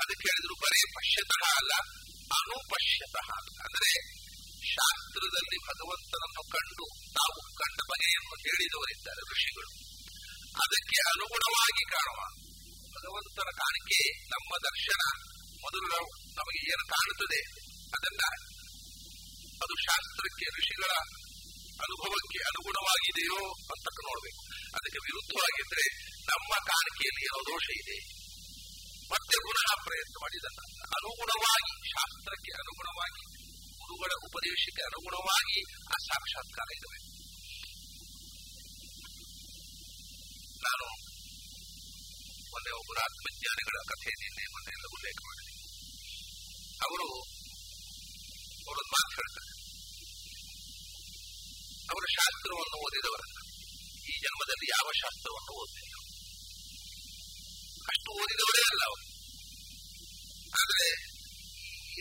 ಅದಕ್ಕೆ 0.02 0.26
ಹೇಳಿದ್ರು 0.30 0.56
ಬರೀ 0.64 0.82
ಪಶ್ಯತಃ 0.96 1.44
ಅಲ್ಲ, 1.60 1.74
ಅನುಪಶ್ಯತಃ 2.40 3.30
ಅಂದ್ರೆ 3.66 3.92
ಶಾಸ್ತ್ರದಲ್ಲಿ 4.76 5.58
ಭಗವಂತನನ್ನು 5.70 6.44
ಕಂಡು 6.50 6.86
ತಾವು 7.14 7.40
ಕಂಡ 7.56 7.80
ಬಗೆಯನ್ನು 7.92 8.36
ಹೇಳಿದವರಿದ್ದಾರೆ 8.46 9.22
ಋಷಿಗಳು. 9.32 9.70
ಅದಕ್ಕೆ 10.64 11.00
ಅನುಗುಣವಾಗಿ 11.10 11.84
ಕಾಣುವ 11.92 12.20
ಭಗವಂತನ 12.98 13.50
ಕಾಣಿಕೆ, 13.58 14.00
ನಮ್ಮ 14.30 14.52
ದರ್ಶನ 14.58 15.02
ಮೊದಲು 15.62 16.00
ನಮಗೆ 16.38 16.60
ಏನು 16.72 16.86
ಕಾಣುತ್ತದೆ 16.88 17.42
ಅದನ್ನ 17.98 18.24
ಅದು 19.64 19.74
ಶಾಸ್ತ್ರಕ್ಕೆ 19.82 20.46
ಋಷಿಗಳ 20.58 20.94
ಅನುಭವಕ್ಕೆ 21.86 22.40
ಅನುಗುಣವಾಗಿದೆಯೋ 22.40 23.40
ಅಂತ 23.74 23.88
ನೋಡಬೇಕು. 24.08 24.42
ಅದಕ್ಕೆ 24.76 25.00
ವಿರುದ್ಧವಾಗಿದ್ರೆ 25.00 25.86
ನಮ್ಮ 26.32 26.52
ಕಾಣಿಕೆಯಲ್ಲಿ 26.66 27.22
ಏನೋ 27.26 27.40
ದೋಷ 27.42 27.68
ಇದೆ. 27.82 27.98
ಮತ್ತೆ 29.14 29.36
ಪುನಃ 29.38 29.68
ಪ್ರಯತ್ನ 29.84 30.16
ಮಾಡಿದ 30.22 30.48
ಅನುಗುಣವಾಗಿ 30.98 31.74
ಶಾಸ್ತ್ರಕ್ಕೆ 31.90 32.52
ಅನುಗುಣವಾಗಿ 32.52 33.37
ಗುರುಗಳ 33.88 34.14
ಉಪದೇಶಕ್ಕೆ 34.28 34.84
ಅನುಗುಣವಾಗಿ 34.84 35.58
ಆ 35.94 35.96
ಸಾಕ್ಷಾತ್ಕಾರ 36.08 36.70
ಇರಬೇಕು 36.78 37.08
ನಾನು 40.66 40.86
ಮೊನ್ನೆ 42.52 42.72
ಒಬ್ಬರು 42.80 43.00
ಆತ್ಮಜ್ಞಾನಿಗಳ 43.04 43.78
ಕಥೆ 43.90 44.12
ನಿನ್ನೆ 44.22 44.44
ಮೊನ್ನೆ 44.54 44.72
ಎಲ್ಲ 44.78 44.86
ಉಲ್ಲೇಖ 44.98 45.20
ಮಾಡಿದೆ. 45.28 45.54
ಅವರು 46.86 47.08
ಅವರೊಂದು 48.68 48.92
ಮಾತು 48.96 49.14
ಹೇಳ್ತಾರೆ. 49.20 49.52
ಅವರು 51.92 52.08
ಶಾಸ್ತ್ರವನ್ನು 52.18 52.78
ಓದಿದವರಲ್ಲ. 52.86 53.38
ಈ 54.12 54.14
ಜನ್ಮದಲ್ಲಿ 54.24 54.68
ಯಾವ 54.76 54.88
ಶಾಸ್ತ್ರವನ್ನು 55.04 55.54
ಓದಿಲ್ಲ 55.62 55.96
ಅಷ್ಟು 57.92 58.10
ಓದಿದವರೇ 58.22 58.62
ಅಲ್ಲ 58.72 58.84
ಅವರು. 58.90 59.06
ಆದರೆ 60.62 60.88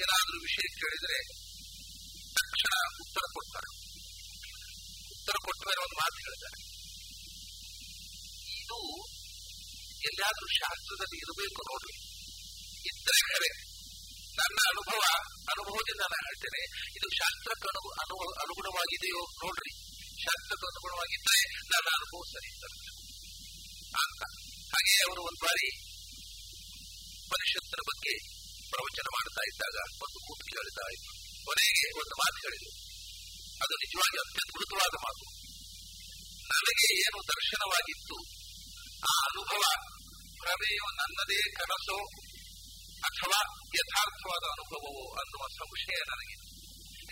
ಏನಾದರೂ 0.03 0.39
ವಿಷಯ 0.47 0.67
ಕೇಳಿದ್ರೆ 0.81 1.46
ಉತ್ತರ 3.03 3.25
ಕೊಡ್ತಾರೆ 3.37 3.71
ಉತ್ತರ 5.15 5.37
ಕೊಟ್ಟ 5.47 5.63
ಒಂದು 5.85 5.97
ಮಾತು 6.01 6.19
ಹೇಳ್ತಾರೆ 6.27 6.59
ಇದು 8.61 8.79
ಎಲ್ಲಾದ್ರೂ 10.11 10.47
ಶಾಸ್ತ್ರದಲ್ಲಿ 10.61 11.19
ಇರಬೇಕು 11.25 11.61
ನೋಡ್ರಿ 11.71 11.95
ಇದ್ದರೆ 12.91 13.23
ಕರೆ 13.31 13.51
ನನ್ನ 14.41 14.59
ಅನುಭವ, 14.71 15.03
ಅನುಭವದಿಂದ 15.53 16.03
ನಾನು 16.13 16.25
ಹೇಳ್ತೇನೆ, 16.29 16.63
ಇದು 16.97 17.09
ಶಾಸ್ತ್ರಕ್ಕೆ 17.21 17.69
ಅನು 18.03 18.17
ಅನುಗುಣವಾಗಿದೆಯೋ 18.43 19.21
ನೋಡ್ರಿ. 19.43 19.73
ಶಾಸ್ತ್ರಕ್ಕೆ 20.25 20.67
ಅನುಗುಣವಾಗಿದ್ದರೆ 20.67 21.41
ನನ್ನ 21.73 21.89
ಅನುಭವ 21.99 22.23
ಸರಿ 22.33 22.51
ಅಂತ. 24.03 24.23
ಹಾಗೆ 24.73 24.93
ಅವರು 25.07 25.21
ಒಂದು 25.23 25.41
ಬಾರಿ 25.47 25.69
ಪರಿಷತ್ತರ 27.31 27.81
ಬಗ್ಗೆ 27.91 28.15
ಪ್ರವಚನ 28.71 29.07
ಮಾಡ್ತಾ 29.17 29.43
ಇದ್ದಾಗ 29.51 29.77
ಒಂದು 30.05 30.19
ಕೂತು 30.27 30.45
ಕೇಳ್ತಾ 30.55 30.85
ಕೊನೆಗೆ 31.47 31.87
ಒಂದು 32.01 32.15
ಮಾತು 32.21 32.39
ಹೇಳಿದರು. 32.45 32.73
ಅದು 33.63 33.75
ನಿಜವಾಗಿ 33.83 34.19
ಅತ್ಯದ್ಭುತವಾದ 34.25 34.95
ಮಾತು. 35.07 35.25
ನನಗೆ 36.53 36.87
ಏನು 37.05 37.19
ದರ್ಶನವಾಗಿತ್ತು, 37.33 38.17
ಆ 39.11 39.15
ಅನುಭವ 39.29 39.63
ಭ್ರಮೆಯೋ 40.43 40.87
ನನ್ನದೇ 41.01 41.41
ಕನಸೋ 41.59 41.99
ಅಥವಾ 43.09 43.41
ಯಥಾರ್ಥವಾದ 43.79 44.45
ಅನುಭವವೋ 44.55 45.05
ಅನ್ನುವ 45.21 45.45
ಸಂಶಯ 45.61 46.01
ನನಗೆ 46.11 46.37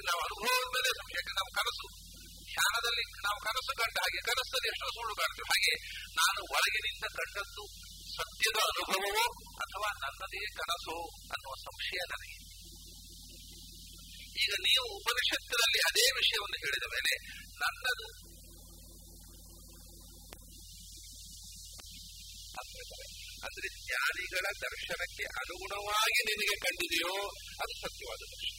ನಾವು 0.09 0.21
ಅನುಭವದ 0.21 0.67
ಮೇಲೆ 0.75 0.91
ಸಂಶಯ 1.01 1.23
ನಾವು 1.39 1.51
ಕನಸು. 1.59 1.87
ಧ್ಯಾನದಲ್ಲಿ 2.51 3.05
ನಾವು 3.27 3.39
ಕನಸು 3.47 3.73
ಕಂಡ 3.81 3.97
ಹಾಗೆ, 4.05 4.21
ಕನಸಲ್ಲಿ 4.29 4.69
ಎಷ್ಟೋ 4.73 4.87
ಸುಳ್ಳು 4.97 5.15
ಕಾಣ್ತೇವೆ. 5.21 5.49
ಹಾಗೆ 5.53 5.75
ನಾನು 6.21 6.41
ಒಳಗಿನಿಂದ 6.55 7.07
ಕಂಡದ್ದು 7.19 7.65
ಸತ್ಯದ 8.17 8.59
ಅನುಭವವೋ 8.71 9.25
ಅಥವಾ 9.65 9.89
ನನ್ನದೇ 10.03 10.43
ಕನಸೋ 10.59 10.97
ಅನ್ನುವ 11.33 11.55
ಸಂಶಯ 11.67 12.01
ನನಗೆ 12.13 12.44
ಈಗ 14.43 14.55
ನೀವು 14.61 14.97
ಉಪನಿಷತ್ತಿನಲ್ಲಿ 14.97 15.79
ಅದೇ 15.79 16.11
ವಿಷಯವನ್ನು 16.11 16.59
ಹೇಳಿದ 16.59 16.87
ಮೇಲೆ 16.93 17.13
ನನ್ನದು. 17.39 18.35
ಅಂದ್ರೆ 23.45 23.69
ಜ್ಞಾನಿಗಳ 23.69 24.47
ದರ್ಶನಕ್ಕೆ 24.61 25.25
ಅನುಗುಣವಾಗಿ 25.25 26.23
ನಿನಗೆ 26.25 26.57
ಕಂಡಿದೆಯೋ 26.61 27.29
ಅದು 27.61 27.81
ಸತ್ಯವಾದ 27.81 28.19
ದರ್ಶನ. 28.19 28.57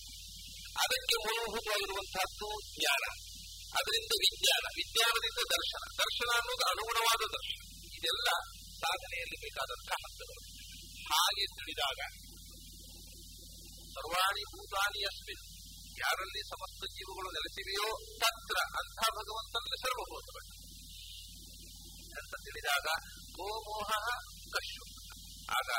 ಅದಕ್ಕೆ 0.83 1.15
ಮೂಲಭೂತವಾಗಿರುವಂತಹದ್ದು 1.15 2.61
ಜ್ಞಾನ. 2.75 3.03
ಅದರಿಂದ 3.77 4.11
ವಿಜ್ಞಾನ. 4.19 4.63
ವಿಜ್ಞಾನದಿಂದ 4.75 5.41
ದರ್ಶನ. 5.49 5.83
ದರ್ಶನ 5.97 6.37
ಅನ್ನೋದು 6.37 6.69
ಅನುಗುಣವಾದ 6.69 7.23
ದರ್ಶನ. 7.31 7.87
ಇದೆಲ್ಲ 7.93 8.29
ಸಾಧನೆಯಲ್ಲಿ 8.79 9.41
ಬೇಕಾದಂತಹ 9.41 9.95
ಹಂತಗಳು. 10.05 10.41
ಹಾಗೆ 11.13 11.45
ತಿಳಿದಾಗ, 11.45 11.99
ಸರ್ವಾಣಿ 13.89 14.43
ಭೂತಾನಿ 14.43 15.05
ಅಸ್ಮಿನ್. 15.05 15.54
ಯಾರಲ್ಲಿ 16.01 16.41
ಸಮಸ್ತ 16.51 16.81
ಜೀವಗಳು 16.95 17.29
ನೆಲೆಸಿವೆಯೋ, 17.35 17.87
ತತ್ರ 18.21 18.57
ಅಂಥ 18.79 18.99
ಭಗವಂತನಲ್ಲಿ 19.17 19.77
ಸರ್ವಭೂತಗಳು. 19.83 20.47
ಅಂತ 22.19 22.33
ತಿಳಿದಾಗ, 22.45 22.87
ಗೋಮೋಹ 23.37 23.91
ಕಶು 24.53 24.83
ಆಗ 25.57 25.69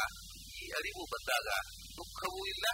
ಈ 0.61 0.65
ಅರಿವು 0.79 1.05
ಬಂದಾಗ 1.13 1.49
ದುಃಖವೂ 1.97 2.41
ಇಲ್ಲ, 2.53 2.67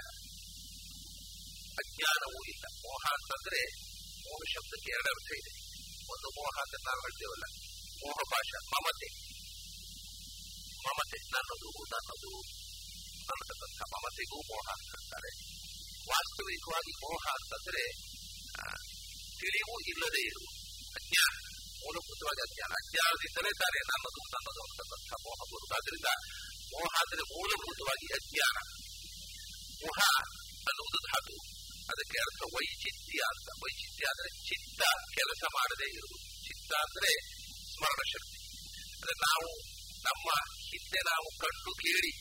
ಅಜ್ಞಾನವೂ 1.82 2.40
ಇಲ್ಲ. 2.52 2.64
ಮೋಹ 2.84 3.02
ಅಂತಂದ್ರೆ 3.16 3.60
ಮೋಹ 4.24 4.40
ಶಬ್ದಕ್ಕೆ 4.54 4.90
ಎರಡು 4.96 5.10
ಅರ್ಥ 5.14 5.30
ಇದೆ. 5.40 5.52
ಒಂದು 6.12 6.28
ಮೋಹ 6.38 6.54
ಅಂತ 6.64 6.74
ನಾವು 6.86 7.00
ಹೇಳ್ತೇವಲ್ಲ, 7.06 7.46
ಮೋಹ 8.02 8.18
ಪಾಶ 8.32 8.50
ಮಮತೆ. 8.72 9.08
ಮಮತೆ, 10.86 11.18
ನನ್ನದು 11.34 11.70
ನನ್ನದು 11.92 12.32
ಅನ್ನತಕ್ಕಂಥ 13.30 13.80
ಮಮತೆಗೂ 13.94 14.38
ಮೋಹ 14.50 14.66
ಅಂತ 14.76 14.88
ಹೇಳ್ತಾರೆ 14.94 15.30
ವಾಸ್ತವಿಕವಾಗಿ 16.10 16.92
ಮೋಹ 17.04 17.24
ಅಂತಂದ್ರೆ 17.32 17.84
ತಿಳಿವು 19.40 19.74
ಇಲ್ಲದೆ 19.80 20.20
ಇರುವುದು. 20.20 20.62
ಅಜ್ಞಾನ 20.98 21.34
ಮೂಲಭೂತವಾಗಿ 21.82 22.40
ಅಜ್ಞಾನ 22.48 22.72
ಅಜ್ಞಾನದಿಂದಲೇ 22.82 23.50
ತಾನೆ 23.52 23.80
ನನ್ನದು 23.80 24.22
ನನ್ನದು 24.34 24.60
ಅಂತಕ್ಕಂಥ 24.62 25.12
ಮೋಹ 25.26 25.38
ಬರುವುದು. 25.50 25.74
ಆದ್ರಿಂದ 25.74 26.08
ಮೋಹ 26.72 26.92
ಅಂದ್ರೆ 27.00 27.22
ಮೂಲಭೂತವಾಗಿ 27.22 28.06
ಅಜ್ಞಾನ 28.14 28.56
ಮೋಹ 29.82 30.00
ಅನ್ನುವುದು 30.70 30.98
ಧಾತು. 30.98 31.36
ಅದಕ್ಕೆ 31.92 32.18
ಅರ್ಥ 32.18 32.42
ವೈಚಿತ್ಯ 32.54 33.18
ಅಂತ. 33.28 33.48
ವೈಚಿತ್ಯ 33.62 34.04
ಅಂದ್ರೆ 34.10 34.28
ಚಿತ್ತ 34.48 34.82
ಕೆಲಸ 35.14 35.42
ಮಾಡದೇ 35.54 35.88
ಇರುವುದು. 35.92 36.44
ಚಿತ್ತ 36.46 36.72
ಅಂದ್ರೆ 36.74 37.10
ಸ್ಮರಣ 37.74 38.00
ಶಕ್ತಿ 38.12 38.38
ಅಂದ್ರೆ 38.94 39.12
ನಾವು, 39.12 39.48
ನಮ್ಮ 40.02 40.28
ಹಿಂದೆ 40.68 41.00
ನಾವು 41.10 41.28
ಕಂಡು 41.38 41.72
ಕೇಳಿ, 41.74 42.12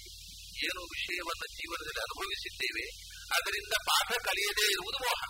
ಏನು 0.66 0.82
ವಿಷಯವನ್ನು 0.82 1.48
ಜೀವನದಲ್ಲಿ 1.56 2.02
ಅನುಭವಿಸಿದ್ದೇವೆ. 2.02 3.11
ಅದರಿಂದ 3.36 3.74
ಪಾಠ 3.90 4.10
ಕಲಿಯದೇ 4.28 4.66
ಇರುವುದು 4.76 5.00
ಮೋಹ. 5.06 5.22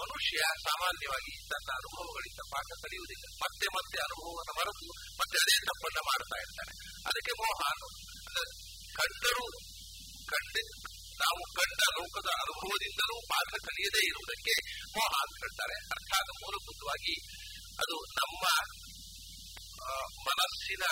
ಮನುಷ್ಯ 0.00 0.38
ಸಾಮಾನ್ಯವಾಗಿ 0.66 1.32
ತನ್ನ 1.50 1.70
ಅನುಭವಗಳಿಂದ 1.80 2.42
ಪಾಠ 2.52 2.68
ಕಲಿಯುವುದಿಲ್ಲ. 2.84 3.24
ಮತ್ತೆ 3.42 3.66
ಮತ್ತೆ 3.76 3.98
ಅನುಭವವನ್ನು 3.98 4.54
ಮರೆತು 4.58 4.86
ಮತ್ತೆ 5.20 5.36
ಅದೇ 5.44 5.56
ತಪ್ಪನ್ನ 5.68 6.00
ಮಾಡ್ತಾ 6.08 6.36
ಇರ್ತಾರೆ. 6.44 6.72
ಅದಕ್ಕೆ 7.08 7.32
ಮೋಹ 7.42 7.58
ಅನ್ನೋದು. 7.72 8.00
ಕಂಡರೂ 8.98 9.46
ಕಂಡಿ, 10.30 10.62
ನಾವು 11.22 11.40
ಕಂಡ 11.58 11.80
ಲೋಕದ 11.96 12.28
ಅನುಭವದಿಂದಲೂ 12.42 13.16
ಪಾಠ 13.30 13.50
ಕಲಿಯದೇ 13.66 14.02
ಇರುವುದಕ್ಕೆ 14.10 14.54
ಮೋಹ 14.96 15.12
ಅಂತ 15.22 15.34
ಹೇಳ್ತಾರೆ. 15.42 15.76
ಅರ್ಥಾತ್ 15.94 16.32
ಮೂಲಭೂತವಾಗಿ 16.42 17.14
ಅದು 17.82 17.96
ನಮ್ಮ 18.20 18.44
ಮನಸ್ಸಿನ 20.28 20.84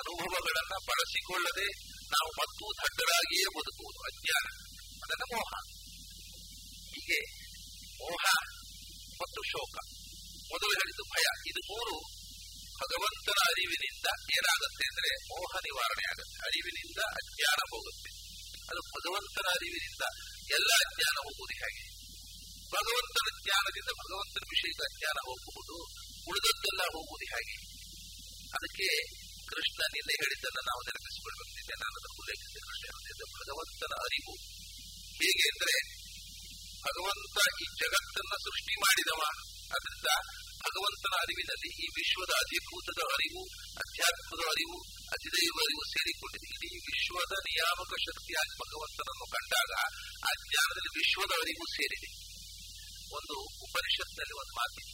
ಅನುಭವಗಳನ್ನ 0.00 0.74
ಬಳಸಿಕೊಳ್ಳದೆ 0.88 1.68
ನಾವು 2.14 2.30
ಮತ್ತು 2.40 2.64
ದಡ್ಡರಾಗಿಯೇ 2.82 3.46
ಬದುಕುವುದು 3.56 4.00
ಅಜ್ಞಾನ. 4.10 4.46
ಅದನ್ನ 5.08 5.26
ಮೋಹ 5.32 5.52
ಹೀಗೆ 6.92 7.20
ಮೋಹ 8.00 8.24
ಮತ್ತು 9.20 9.40
ಶೋಕ 9.52 9.76
ಮೊದಲು 10.50 10.72
ಹೇಳಿದ್ದು 10.72 11.04
ಭಯ 11.12 11.26
ಇದು 11.50 11.60
ಮೂರು 11.70 11.94
ಭಗವಂತನ 12.80 13.38
ಅರಿವಿನಿಂದ 13.50 14.06
ಏನಾಗುತ್ತೆ 14.34 14.84
ಅಂದ್ರೆ 14.90 15.10
ಮೋಹ 15.30 15.52
ನಿವಾರಣೆ 15.66 16.04
ಆಗುತ್ತೆ 16.10 16.36
ಅರಿವಿನಿಂದ 16.48 17.00
ಅಜ್ಞಾನ 17.20 17.60
ಹೋಗುತ್ತೆ 17.72 18.10
ಅದು 18.70 18.80
ಭಗವಂತನ 18.92 19.46
ಅರಿವಿನಿಂದ 19.56 20.04
ಎಲ್ಲ 20.56 20.70
ಅಜ್ಞಾನ 20.84 21.16
ಹೋಗುವುದು 21.26 21.54
ಹೇಗೆ 21.62 21.84
ಭಗವಂತನ 22.72 23.28
ಜ್ಞಾನದಿಂದ 23.38 23.90
ಭಗವಂತನ 24.02 24.44
ವಿಷಯದ 24.52 24.82
ಅಜ್ಞಾನ 24.90 25.18
ಹೋಗಬಹುದು 25.28 25.76
ಉಳಿದದ್ದೆಲ್ಲ 26.26 26.82
ಹೋಗುವುದು 26.94 27.26
ಹೇಗೆ 27.34 27.56
ಅದಕ್ಕೆ 28.56 28.88
ಕೃಷ್ಣ 29.50 29.80
ನಿನ್ನೆ 29.94 30.14
ಹೇಳಿದ್ದನ್ನು 30.22 30.62
ನಾವು 30.70 30.80
ನೆನಪಿಸಿಕೊಳ್ಬೇಕು 30.86 31.52
ನಿನ್ನೆ 31.58 31.76
ನಾನು 31.82 31.96
ಅದನ್ನು 31.98 32.18
ಉಲ್ಲೇಖಿಸಿದ 32.22 33.24
ಭಗವಂತನ 33.38 33.94
ಅರಿವು 34.06 34.34
ಹೇಗೆ 35.20 35.44
ಅಂದ್ರೆ 35.52 35.76
ಭಗವಂತ 36.88 37.36
ಈ 37.62 37.66
ಜಗತ್ತನ್ನ 37.82 38.34
ಸೃಷ್ಟಿ 38.36 38.74
ಮಾಡಿದವ. 38.80 39.20
ಅದರಿಂದ 39.76 40.10
ಭಗವಂತನ 40.68 41.14
ಅರಿವಿನಲ್ಲಿ 41.20 41.70
ಈ 41.84 41.86
ವಿಶ್ವದ 41.98 42.32
ಅಧಿಭೂತದ 42.36 43.00
ಅರಿವು, 43.12 43.42
ಅಧ್ಯಾತ್ಮದ 43.82 44.42
ಅರಿವು 44.46 44.78
ಅಧಿದೈವ 45.08 45.56
ಅರಿವು 45.60 45.84
ಸೇರಿಕೊಂಡಿದೆ. 45.90 46.48
ಇಡೀ 46.54 46.70
ವಿಶ್ವದ 46.78 47.32
ನಿಯಾಮಕ 47.32 47.92
ಶಕ್ತಿಯಾಗಿ 48.06 48.54
ಭಗವಂತನನ್ನು 48.62 49.26
ಕಂಡಾಗ 49.30 49.72
ಆ 50.28 50.30
ಜ್ಞಾನದಲ್ಲಿ 50.48 50.90
ವಿಶ್ವದ 50.98 51.32
ಅರಿವು 51.32 51.66
ಸೇರಿದೆ. 51.76 52.10
ಒಂದು 53.16 53.34
ಉಪನಿಷತ್ನಲ್ಲಿ 53.64 54.34
ಒಂದು 54.40 54.52
ಮಾತಿ 54.52 54.84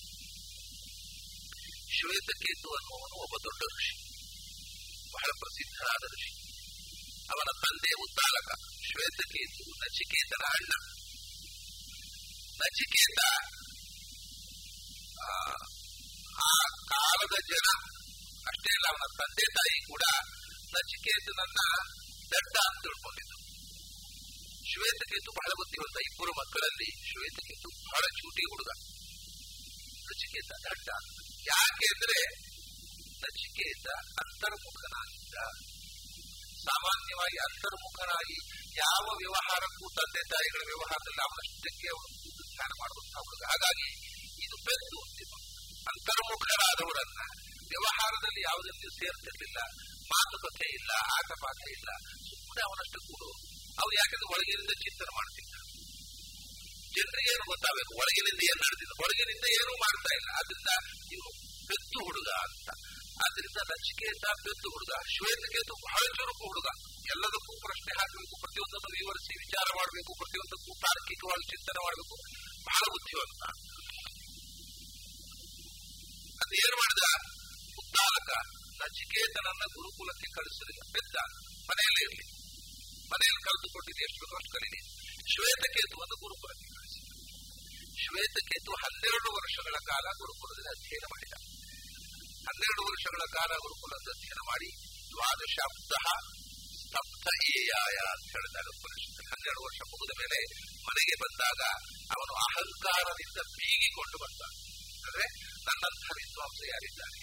ಶ್ವೇತಕೇತು 1.97 2.69
ಅನ್ನುವನು 2.69 3.17
ಒಬ್ಬ 3.23 3.35
ದೊಡ್ಡ 3.37 3.63
ಋಷಿ. 3.63 3.95
ಬಹಳ 5.13 5.31
ಪ್ರಸಿದ್ಧನಾದ 5.39 6.05
ಋಷಿ. 6.15 6.33
ಅವನ 7.31 7.51
ತಂದೆ 7.63 7.93
ಉದ್ದಾಲಕ 8.03 8.74
ಶ್ವೇತಕೇತು 8.87 9.65
ನಚಿಕೇತನ 9.81 10.45
ಅಣ್ಣ 10.53 10.73
ನಚಿಕೇತ 12.61 13.21
ಆ 16.45 16.53
ಕಾಲದ 16.91 17.37
ಜನ 17.51 17.67
ಅಷ್ಟೇ 18.47 18.73
ಅಲ್ಲ 18.77 18.87
ಅವನ 18.93 19.11
ತಂದೆ 19.21 19.47
ತಾಯಿ 19.57 19.79
ಕೂಡ 19.87 20.05
ನಚಿಕೇತನನ್ನ 20.75 21.61
ದಡ್ಡ 22.33 22.57
ಅಂತ 22.69 22.83
ತಿಳ್ಕೊಂಡಿದ್ದು 22.85 23.39
ಶ್ವೇತಕೇತು 24.71 25.31
ಬಹಳ 25.39 25.51
ಬುದ್ಧಿವಂತ 25.61 25.99
ಇಬ್ಬರು 26.09 26.33
ಮಕ್ಕಳಲ್ಲಿ 26.41 26.89
ಶ್ವೇತಕೇತು 27.11 27.69
ಬಹಳ 27.85 28.05
ಚೂಟಿ 28.19 28.45
ಹುಡುಗ 28.53 28.71
ನಚಿಕೇತ 30.07 30.51
ದಡ್ಡ 30.67 30.89
ಯಾಕೆ 31.47 31.87
ಅಂದ್ರೆ 31.95 32.19
ನಚಿಕೇತ 33.23 33.87
ಅಂತರ್ಮುಖನಾಗಿದ್ದ 34.23 35.37
ಸಾಮಾನ್ಯವಾಗಿ 36.69 37.39
ಅಂತರ್ಮುಖರಾಗಿ 37.47 38.39
ಯಾವ 38.83 39.05
ವ್ಯವಹಾರಕ್ಕೂ 39.23 39.87
ತಂದೆ 39.99 40.23
ತಾಯಿಗಳ 40.33 40.63
ವ್ಯವಹಾರದಲ್ಲಿ 40.71 41.23
ಅವನಷ್ಟಕ್ಕೆ 41.27 41.91
ಕೂತು 42.23 42.43
ಧ್ಯಾನ 42.55 42.73
ಮಾಡುವಂತಹ 42.83 43.21
ಹುಡುಗ. 43.27 43.43
ಹಾಗಾಗಿ 43.53 43.89
ಇದು 44.45 44.57
ಬೆದ್ದು 44.69 45.01
ಅಂತರ್ಮುಖರಾದವರನ್ನ 45.91 47.21
ವ್ಯವಹಾರದಲ್ಲಿ 47.73 48.43
ಯಾವುದನ್ನು 48.49 48.91
ಸೇರ್ತಿರ್ಲಿಲ್ಲ, 48.99 49.59
ಮಾತುಕತೆ 50.13 50.67
ಇಲ್ಲ 50.79 50.91
ಆಟಪಾತ 51.17 51.61
ಇಲ್ಲ 51.77 51.89
ಸುಮ್ಮನೆ 52.29 52.63
ಅವನಷ್ಟು 52.69 52.99
ಕೂಡ. 53.09 53.23
ಅವ್ರು 53.83 53.95
ಯಾಕಂದ್ರೆ 54.01 54.29
ಒಳಗಿನಿಂದ 54.35 54.73
ಚಿಂತನೆ 54.85 55.13
ಮಾಡ್ತಿದ್ದ 55.19 55.55
ಜನರಿಗೆ 56.97 57.31
ಏನು 57.35 57.45
ಗೊತ್ತಾಗಬೇಕು? 57.53 57.93
ಒಳಗಿನಿಂದ 58.03 58.41
ಏನ್ 58.51 58.61
ನಡೆದಿದ್ದ 58.65 58.95
ಹೊರಗಿನಿಂದ 59.03 59.47
ಏನೂ 59.59 59.73
ಮಾಡ್ತಾ 59.85 60.11
ಇಲ್ಲ. 60.19 60.29
ಆದ್ರಿಂದ 60.39 60.71
ನೀವು 61.11 61.29
ಬೆದ್ದು 61.69 61.99
ಹುಡುಗ 62.09 62.31
ಅಂತ. 62.47 62.69
ಆದ್ರಿಂದ 63.23 63.61
ನಚಿಕೇತ 63.71 64.25
ಬೆದ್ದು 64.45 64.69
ಹುಡುಗ 64.75 64.93
ಶ್ವೇತಕೇತು 65.15 65.75
ಬಹಳ 65.87 66.05
ಚುರುಕು 66.17 66.45
ಹುಡುಗ. 66.45 66.69
ಎಲ್ಲದಕ್ಕೂ 67.15 67.53
ಪ್ರಶ್ನೆ 67.67 67.93
ಹಾಕಬೇಕು, 68.01 68.35
ಪ್ರತಿಯೊಂದನ್ನು 68.41 68.91
ವಿವರಿಸಿ 69.01 69.33
ವಿಚಾರ 69.45 69.67
ಮಾಡಬೇಕು, 69.77 70.11
ಪ್ರತಿಯೊಂದಕ್ಕೂ 70.13 70.71
ತಾರ್ಕಿಕವಾಗಿ 70.81 71.45
ಚಿಂತನೆ 71.47 71.81
ಮಾಡಬೇಕು. 71.85 72.15
ಬಹಳ 72.65 72.85
ಬುದ್ಧಿವಂತ. 72.95 73.43
ಅದೇನ್ 76.43 76.77
ಮಾಡಿದ? 76.77 77.05
ಉತ್ತಾಲಕ 77.79 78.31
ನಚಿಕೇತನನ್ನ 78.83 79.65
ಗುರುಕುಲಕ್ಕೆ 79.75 80.29
ಕಳಿಸಲಿಲ್ಲ. 80.35 80.83
ಬೆದ್ದ. 80.93 81.17
ಮನೆಯಲ್ಲೇ 81.71 82.03
ಇರಲಿ. 82.05 82.35
ಮನೆಯಲ್ಲಿ 83.13 83.43
ಕಲಿತುಕೊಂಡಿದ್ದು 83.43 84.03
ಎಷ್ಟು 84.05 84.37
ಅಷ್ಟು 84.37 84.53
ಕಲೀಲಿ 84.53 84.81
ಶ್ವೇತಕೇತುವನ್ನು 85.33 86.17
ಗುರುಕುಲಕ್ಕೆ 86.21 86.69
ಕಳಿಸಿದ 86.75 87.09
ಶ್ವೇತಕೇತು 88.03 88.73
ಹನ್ನೆರಡು 88.73 89.35
ವರ್ಷಗಳ 89.35 89.73
ಕಾಲ 89.73 90.05
ಗುರುಕುಲದಲ್ಲಿ 90.19 90.71
ಅಧ್ಯಯನ 90.71 91.07
ಮಾಡಿದ. 91.11 91.54
ಹನ್ನೆರಡು 92.47 92.83
ವರ್ಷಗಳ 92.89 93.23
ಕಾಲ 93.37 93.51
ಗುರುಕುಲದ 93.65 94.09
ಅಧ್ಯಯನ 94.15 94.41
ಮಾಡಿ, 94.51 94.69
ದ್ವಾದಶಾಬ್ದ 95.13 95.93
ಏಯಾಯ 97.55 97.97
ಅಂತ 98.15 98.27
ಹೇಳಿದಾಗ 98.35 98.67
ಉಪನಿಷತ್ತು 98.75 99.23
ಹನ್ನೆರಡು 99.31 99.61
ವರ್ಷ 99.67 99.81
ಮುಗಿದ 99.91 100.13
ಮೇಲೆ 100.21 100.39
ಮನೆಗೆ 100.89 101.15
ಬಂದಾಗ 101.23 101.63
ಅವನು 102.17 102.33
ಅಹಂಕಾರದಿಂದ 102.45 103.39
ಬೀಗಿಕೊಂಡು 103.55 104.17
ಬಂದ 104.25 104.43
ಅಂದ್ರೆ 105.07 105.25
ನನ್ನಂಥ 105.69 106.05
ವಿದ್ವಾಂಸ 106.19 106.59
ಯಾರಿದ್ದಾರೆ 106.73 107.19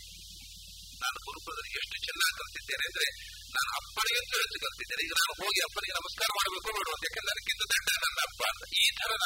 ನಾನು 1.04 1.18
ಗುರುಕುಲದಲ್ಲಿ 1.28 1.72
ಎಷ್ಟು 1.82 1.96
ಚೆನ್ನಾಗಿ 2.08 2.36
ಕಲ್ತಿದ್ದೇನೆ 2.40 2.86
ಅಂದ್ರೆ 2.90 3.08
ನಾನು 3.56 3.70
ಅಪ್ಪನಿಗಿಂತ 3.80 4.34
ಹೆಚ್ಚು 4.42 4.60
ಕಲ್ತಿದ್ದೇನೆ. 4.66 5.02
ಈಗ 5.06 5.14
ನಾನು 5.22 5.34
ಹೋಗಿ 5.42 5.60
ಅಪ್ಪನಿಗೆ 5.68 5.94
ನಮಸ್ಕಾರ 6.00 6.30
ಮಾಡಬೇಕು 6.38 6.70
ಬೇಡುವಂತ 6.78 7.04
ಯಾಕಂದ್ರೆ 7.08 7.30
ನನಗಿಂತ 7.32 7.64
ದೊಡ್ಡ 7.74 7.90
ನನ್ನ 8.04 8.20
ಅಪ್ಪ 8.28 8.42
ಈ 8.82 8.86
ತರದ 9.00 9.26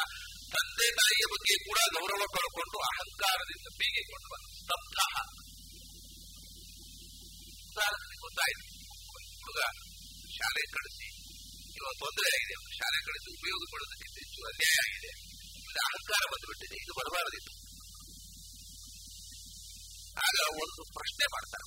ತಂದೆ 0.54 0.88
ತಾಯಿಯ 1.00 1.24
ಬಗ್ಗೆ 1.32 1.54
ಕೂಡ 1.66 1.78
ಗೌರವ 1.96 2.22
ಕಳ್ಕೊಂಡು 2.36 2.78
ಅಹಂಕಾರದಿಂದ 2.90 3.55
ತೊಂದರೆ 11.98 12.28
ಆಗಿದೆ 12.36 12.56
ಕಳಿಸಿ 13.06 13.28
ಉಪಯೋಗ 13.38 13.62
ಪಡೋದಕ್ಕಿಂತ 13.72 14.16
ಹೆಚ್ಚು 14.22 14.40
ಅನ್ಯಾಯ 14.46 14.76
ಆಗಿದೆ 14.86 15.10
ಅಹಂಕಾರ 15.86 16.22
ಬಂದುಬಿಟ್ಟಿದೆ. 16.32 16.76
ಇದು 16.82 16.92
ಬರಬಾರದಿತ್ತು. 16.98 17.52
ಆಗ 20.26 20.36
ಒಂದು 20.62 20.82
ಪ್ರಶ್ನೆ 20.92 21.24
ಮಾಡ್ತಾರೆ 21.24 21.66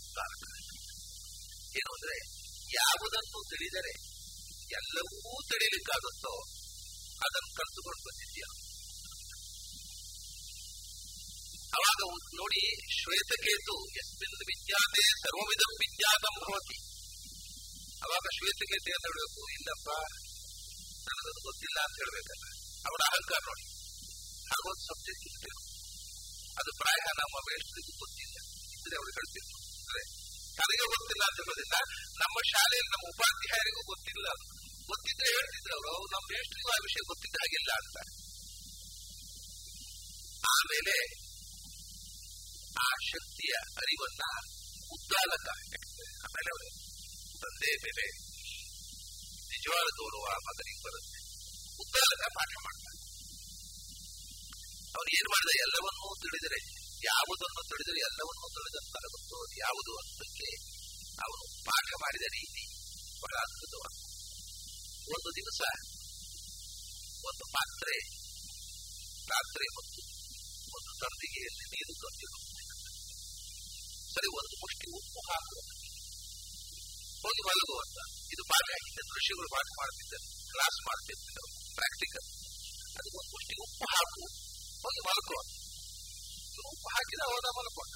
ಏನು 1.80 1.92
ಅಂದ್ರೆ, 1.94 2.18
ಯಾವುದನ್ನು 2.74 3.39
ತಿಳಿದರೆ 3.50 3.94
ಎಲ್ಲವೂ 4.72 5.42
ತಿಳಿಲಿಕ್ಕಾಗುತ್ತೋ 5.50 6.34
ಅದನ್ನು 7.26 7.52
ಕಲ್ತುಕೊಂಡು 7.56 8.02
ಬಂದಿದ್ಯಾ 8.08 8.48
ಅವಾಗ 11.78 12.00
ನೋಡಿ 12.36 12.62
ಶ್ವೇತಕೇತು 13.00 13.76
ಯಸ್ಮಿನ್ 13.98 14.38
ವಿಜ್ಞಾತೆ 14.48 15.04
ಸರ್ವವಿಧಂ 15.22 15.74
ವಿಜ್ಞಾತಂ 15.80 16.36
ಭವತಿ. 16.39 16.88
ಅವಾಗ 18.04 18.26
ಶ್ವೇತಕ್ಕೆ 18.38 18.76
ಅಂತ 18.78 19.06
ಹೇಳ್ಬೇಕು 19.10 19.42
ಇಲ್ಲಪ್ಪ, 19.56 19.90
ನನಗದು 21.08 21.42
ಗೊತ್ತಿಲ್ಲ 21.48 21.78
ಅಂತ 21.88 21.96
ಹೇಳ್ಬೇಕಲ್ಲ 22.02 22.46
ಅವರ 22.90 23.02
ಅಹಂಕಾರ 23.10 23.42
ನೋಡಿ. 23.50 23.66
ಹಾಗೊಂದು 24.52 24.84
ಸಬ್ಜೆಕ್ಟ್ 24.90 25.48
ಅದು 26.60 26.72
ಪ್ರಾಯ 26.82 27.02
ನಮ್ಮ 27.20 27.36
ಮೇಷ್ಟ್ರಿಗೂ 27.48 27.94
ಗೊತ್ತಿಲ್ಲ. 28.04 28.38
ಇದ್ರೆ 28.76 28.96
ಅವ್ರು 29.00 29.12
ಹೇಳ್ತಿದ್ರು. 29.18 29.58
ಅಂದ್ರೆ 29.80 30.02
ನನಗೆ 30.60 30.86
ಗೊತ್ತಿಲ್ಲ 30.94 31.24
ಅಂತ 31.30 31.38
ಹೇಳೋದಿಲ್ಲ 31.42 31.76
ನಮ್ಮ 32.22 32.38
ಶಾಲೆಯಲ್ಲಿ 32.52 32.92
ನಮ್ಮ 32.94 33.06
ಉಪಾಧ್ಯಾಯರಿಗೂ 33.14 33.82
ಗೊತ್ತಿಲ್ಲ. 33.92 34.28
ಗೊತ್ತಿದ್ರೆ 34.90 35.28
ಹೇಳ್ತಿದ್ರು 35.36 35.74
ಅವರು, 35.78 35.90
ಅವ್ರು 35.96 36.10
ನಮ್ಮ 36.16 36.26
ಮೇಷ್ಟ್ರಿಗೂ 36.34 36.70
ಆ 36.76 36.80
ವಿಷಯ 36.88 37.02
ಗೊತ್ತಿದ್ದ 37.12 37.38
ಹಾಗಿಲ್ಲ 37.44 37.72
ಅಂತ. 37.82 37.98
ಆಮೇಲೆ 40.54 40.96
ಆ 42.86 42.90
ಶಕ್ತಿಯ 43.12 43.54
ಅರಿವನ್ನ 43.82 44.24
ಉದ್ದಾಲಕ, 44.96 45.48
ಆಮೇಲೆ 46.26 46.50
ಅವರು 46.56 46.68
ತಂದೆ 47.43 47.71
ಬೆಲೆ 47.84 48.08
ನಿಜವಾದ 49.52 49.88
ಗೌರವ 49.99 50.25
ಮಗನಿಗೆ 50.47 50.82
ಬರುತ್ತೆ. 50.86 51.19
ಉದ್ದಾಲಕ 51.84 52.23
ಪಾಠ 52.38 52.52
ಮಾಡ್ತಾರೆ. 52.65 52.99
ಅವನು 54.95 55.10
ಏನ್ 55.17 55.30
ಮಾಡಿದ 55.34 55.52
ಎಲ್ಲವನ್ನೂ 55.65 56.08
ತಿಳಿದರೆ, 56.23 56.60
ಯಾವುದನ್ನು 57.04 57.62
ತಿಳಿದರೆ 57.71 57.99
ಎಲ್ಲವನ್ನೂ 58.10 58.47
ತಿಳಿದಂತಾಗುತ್ತೋ 58.56 59.38
ಯಾವುದು 59.65 59.91
ಅಂತಕ್ಕೆ 60.02 60.49
ಅವನು 61.25 61.43
ಪಾಠ 61.67 61.88
ಮಾಡಿದ 62.04 62.25
ರೀತಿ 62.38 62.63
ಬಹಳ 63.21 63.36
ಅದ್ಭುತವಾದ. 63.45 63.93
ಒಂದು 65.15 65.30
ದಿವಸ, 65.39 65.62
ಒಂದು 67.30 67.45
ಪಾತ್ರೆ, 67.56 67.95
ರಾತ್ರಿ 69.32 69.67
ಮತ್ತು 69.78 70.02
ಒಂದು 70.75 70.91
ತಂದಿಗೆಯಲ್ಲಿ 71.02 71.65
ನೀರು 71.73 71.93
ತಂದಿರು 72.04 72.39
ಸರಿ, 74.13 74.30
ಒಂದು 74.39 74.56
ಮುಷ್ಟಿ 74.63 74.88
ಉಪ್ಪು 74.99 75.21
ಹೋಗಿ 77.23 77.41
ಮಲಗುವಂತ 77.47 77.97
ಇದು 78.34 78.43
ಪಾಠ 78.51 78.67
ಆಗಿದ್ದ 78.77 78.99
ಋಷಿಗಳು 79.17 79.47
ಪಾಠ 79.55 79.67
ಮಾಡ್ತಿದ್ದರು. 79.79 80.25
ಕ್ಲಾಸ್ 80.53 80.79
ಮಾಡ್ತಿರ್ತಿದ್ರು 80.88 81.47
ಪ್ರಾಕ್ಟಿಕಲ್ 81.79 82.27
ಅದು 82.99 83.10
ಒಂದು 83.19 83.29
ಮುಷ್ಟಿ 83.34 83.55
ಉಪ್ಪು 83.65 83.86
ಹಾಕು. 83.93 84.23
ಹೋಗಿ 84.84 85.01
ಮಲ್ಕೋ 85.08 85.39
ಇವ್ನು 86.53 86.69
ಉಪ್ಪು 86.75 86.88
ಹಾಕಿದ 86.95 87.21
ಹೋದ 87.32 87.47
ಮಲ್ಕೊಂಡ 87.58 87.93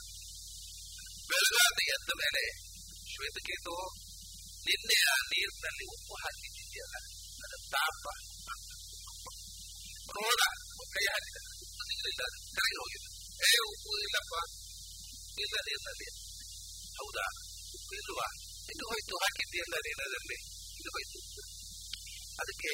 ಬೆಳಗಾದ 1.29 1.79
ಎದ್ದ 1.95 2.11
ಮೇಲೆ 2.21 2.43
ಶ್ವೇತಕೇತು, 3.11 3.73
ನಿನ್ನೆ 4.67 4.97
ಆ 5.13 5.15
ನೀರಿನಲ್ಲಿ 5.31 5.85
ಉಪ್ಪು 5.95 6.13
ಹಾಕಿದ್ದಿದೆಯಲ್ಲ 6.23 6.95
ಅದರ 7.43 7.59
ತಾಪ. 7.73 8.05
ಕ್ರೋಧ 10.09 10.43
ಕೈ 10.93 11.05
ಹಾಕಿದ. 11.13 11.37
ಉಪ್ಪು 11.65 11.81
ನಿಲ್ಲ 11.89 12.23
ಕರೆಗೆ 12.57 12.77
ಹೋಗಿದೆ. 12.81 13.07
ಏ, 13.47 13.51
ಉಪ್ಪು 13.71 13.91
ಇಲ್ಲಪ್ಪ. 14.05 14.35
ಇಲ್ಲ 15.43 15.55
ನೀರಿನಲ್ಲಿ. 15.67 16.09
ಹೌದಾ? 16.99 17.25
ಉಪ್ಪು 17.77 17.93
ಇಲ್ವಾ? 18.01 18.27
ಇದು 18.71 18.83
ಹೋಯ್ತು 18.89 19.15
ಹಾಕಿದ್ದೀಯಲ್ಲ 19.23 19.75
ನೀರಲ್ಲಿ 19.85 20.37
ಇದು 20.79 20.89
ಹೋಯ್ತು. 20.95 21.19
ಅದಕ್ಕೆ 22.41 22.73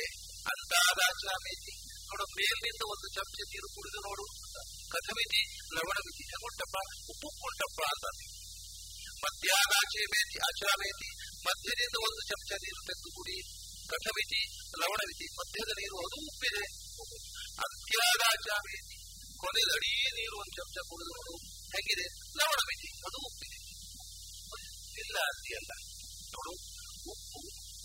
ಅಂದಾದಾಚಾಮೇತಿ 0.51 1.73
ನೋಡು, 2.09 2.25
ಮೇಲಿನಿಂದ 2.37 2.83
ಒಂದು 2.93 3.07
ಚಮಚ 3.15 3.39
ನೀರು 3.51 3.67
ಕುಡಿದು 3.75 3.99
ನೋಡು. 4.07 4.25
ಕಥವಿಧಿ 4.93 5.41
ಲವಣ 5.75 5.97
ವಿಧಿ 6.05 6.25
ಕೊಟ್ಟಪ್ಪ 6.43 6.77
ಉಪ್ಪು 7.11 7.29
ಕೊಟ್ಟಪ್ಪ 7.41 7.79
ಅಂತ 7.93 8.05
ಮಧ್ಯಾದಾಚೆ 9.23 10.01
ಮೇತಿ 10.13 10.37
ಅಚಾಮೇತಿ 10.49 11.09
ಮಧ್ಯದಿಂದ 11.47 11.97
ಒಂದು 12.07 12.21
ಚಮಚ 12.29 12.51
ನೀರು 12.63 12.81
ತೆಗೆದು 12.87 13.09
ಕುಡಿ. 13.17 13.37
ಕಥಮಿತಿ 13.91 14.41
ಲವಣಮಿತಿ 14.81 15.25
ಮಧ್ಯದ 15.39 15.71
ನೀರು, 15.79 15.95
ಅದು 16.05 16.17
ಉಪ್ಪಿದೆ. 16.29 16.65
ಅಂತ್ಯಾದಾಚಾಮೇತಿ 17.65 18.97
ಅಡೀ 19.77 19.93
ನೀರು 20.17 20.35
ಒಂದು 20.41 20.53
ಚಮಚ 20.57 20.77
ಕುಡಿದು 20.89 21.11
ನೋಡು. 21.17 21.33
ಹೆಂಗಿದೆ? 21.73 22.05
ವಿಧಿ, 22.69 22.89
ಅದು 23.07 23.17
ಉಪ್ಪಿದೆ. 23.27 23.58
ಇಲ್ಲ 24.99 25.17
ಅಂತೀಯಲ್ಲ 25.19 25.73
ನೋಡು, 26.29 26.51
ಉಪ್ಪು, 27.11 27.39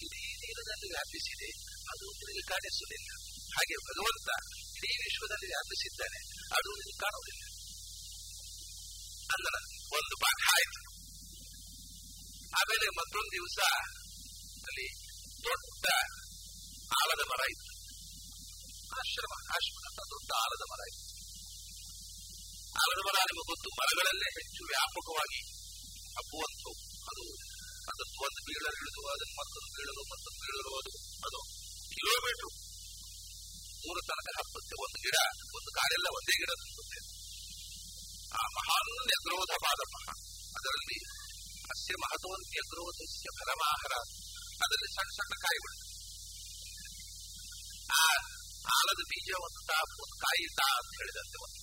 ಇಡೀ 0.05 0.23
ನೀರಿನಲ್ಲಿ 0.33 0.89
ವ್ಯಾಪಿಸಿದೆ. 0.93 1.75
ಅದು 1.93 2.05
ನಿನಗೆ 2.11 2.49
ಕಾಣಿಸುವುದಿಲ್ಲ. 2.49 3.11
ಹಾಗೆ 3.45 3.77
ಭಗವಂತ 3.77 4.29
ಇಡೀ 4.77 4.97
ವಿಶ್ವದಲ್ಲಿ 4.97 5.47
ವ್ಯಾಪಿಸಿದ್ದಾನೆ. 5.47 6.21
ಅದು 6.57 6.71
ನಿನಗೆ 6.73 6.99
ಕಾಣುವುದಿಲ್ಲ. 6.99 7.45
ಅಂದ್ರೆ 9.33 9.75
ಒಂದು 9.97 10.17
ಪಾಠ 10.17 10.49
ಆಯ್ತು. 10.53 10.81
ಆಮೇಲೆ 12.61 12.87
ಮತ್ತೊಂದು 12.89 13.33
ದಿವಸ 13.33 13.59
ಅಲ್ಲಿ 14.57 15.07
ದೊಡ್ಡ 15.45 15.87
ಆಲದ 17.03 17.23
ಮರ 17.27 17.43
ಇತ್ತು. 17.51 17.73
ಆಶ್ರಮ 18.95 19.33
ಆಶ್ರಮ 19.51 19.89
ದೊಡ್ಡ 19.97 20.33
ಆಲದ 20.37 20.63
ಮರ 20.71 20.83
ಇತ್ತು. 20.93 21.15
ಆಲದ 22.83 23.01
ಮರ 23.07 23.19
ನಿಮಗೆ 23.19 23.47
ಗೊತ್ತು, 23.47 23.69
ಮರಗಳಲ್ಲೇ 23.69 24.29
ಹೆಚ್ಚು 24.31 24.65
ವ್ಯಾಪಕವಾಗಿ 24.65 25.41
ಹಬ್ಬುವಂತು 26.15 26.84
ಅದು 27.05 27.25
ಅದು 27.91 28.03
ಒಂದು 28.27 28.41
ಬೀಳಲು 28.47 28.77
ಹಿಡಿದು 28.77 29.03
ಅದನ್ನು 29.15 29.35
ಮತ್ತೊಂದು 29.41 29.71
ಬೀಳಲು 29.77 30.03
ಮತ್ತೊಂದು 30.13 30.39
ಬೀಳಲು 30.43 30.71
ಅದು 30.81 30.93
ಅದು 31.27 31.41
ಕಿಲೋಮೀಟರ್ 31.95 32.53
ಮೂರು 33.85 34.01
ತನಕ 34.09 34.29
ಹಬ್ಬುತ್ತೆ 34.37 34.75
ಒಂದು 34.85 34.99
ಗಿಡ, 35.05 35.17
ಒಂದು 35.57 35.71
ಕಾರೆಲ್ಲ 35.77 36.07
ಒಂದೇ 36.17 36.35
ಗಿಡ 36.41 36.53
ಆ 38.35 38.45
ಮಹಾನ್ 38.55 38.91
ನ್ಯಗ್ರೋಧ 39.09 39.53
ಪಾದಮಃ 39.65 40.05
ಅದರಲ್ಲಿ 40.57 40.99
ಅಸ್ಯ 41.71 41.95
ಮಹತ್ವನ್ 42.03 42.45
ನ್ಯಗ್ರೋಧಸ್ಯ 42.47 43.29
ಫಲಮಾಹಾರ 43.39 43.93
ಅದರಲ್ಲಿ 44.65 44.91
ಸಣ್ಣ 44.97 45.11
ಸಣ್ಣ 45.19 45.35
ಕಾಯಿ 45.45 45.59
ಬಿಡುತ್ತೆ 45.65 45.91
ಆ 47.95 48.03
ಆಲದ 48.75 49.03
ಬೀಜ 49.11 49.31
ಒಂದು 49.47 49.61
ತಾ 49.71 49.79
ಒಂದು 50.03 50.17
ಕಾಯಿ 50.25 50.45
ತಾ 50.59 50.69
ಅಂತ 50.79 50.93
ಹೇಳಿದಂತೆ 51.01 51.39
ಒಂದು. 51.45 51.61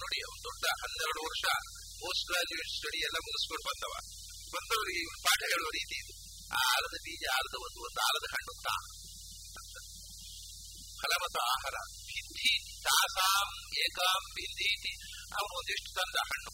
ನೋಡಿ, 0.00 0.18
ಒಂದು 0.28 0.42
ದೊಡ್ಡ 0.46 0.64
ಹನ್ನೆರಡು 0.80 1.20
ವರ್ಷ 1.26 1.44
ಪೋಸ್ಟ್ 2.00 2.24
ಗ್ರಾಜುಯೇಟ್ 2.30 2.72
ಸ್ಟಡಿ 2.76 2.98
ಎಲ್ಲ 3.06 3.18
ಮುಗಿಸ್ಕೊಂಡು 3.26 3.64
ಬಂದವ. 3.68 3.94
ಬಂದವರಿಗೆ 4.54 5.02
ಪಾಠ 5.26 5.40
ಹೇಳುವ 5.52 5.70
ರೀತಿ 5.78 5.96
ಇದು. 6.02 6.14
ಆಲದ 6.68 6.96
ಬೀಜ 7.04 7.24
ಆಲದ 7.36 7.56
ಒಂದು 7.66 7.80
ಒಂದು 7.86 8.00
ಆಲದ 8.08 8.26
ಹಣ್ಣು 8.34 8.54
ತಾ. 8.66 8.76
ಫಲವತ 11.00 11.36
ಆಹಾರ. 11.54 11.76
ಬಿಂದಿ 12.08 12.52
ತಾಸಾಂ, 12.84 13.48
ಏಕಾಂ 13.84 14.22
ಬಿಂದಿ 14.36 14.70
ಅವನು 15.38 15.54
ಒಂದಿಷ್ಟು 15.58 15.90
ತಂದ 15.98 16.16
ಹಣ್ಣು 16.30 16.50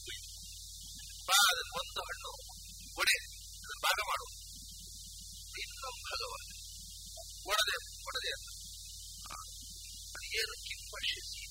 ಬಾ 1.28 1.40
ಒಂದು 1.80 2.00
ಹಣ್ಣು 2.08 2.30
ಕೊಡೆ 2.96 3.16
ಅದನ್ನ 3.64 3.80
ಭಾಗ 3.86 3.98
ಮಾಡು. 4.10 4.26
ಇನ್ನೊಂದು 5.62 6.02
ಭಾಗವ 6.08 6.32
ಕೊಡದೆ 7.46 7.76
ಕೊಡದೆ 8.04 8.30
ಅಂತ. 8.36 8.48
ಏನು 10.40 10.54
ಕಿಂಪಶಿಸಿ 10.66 11.42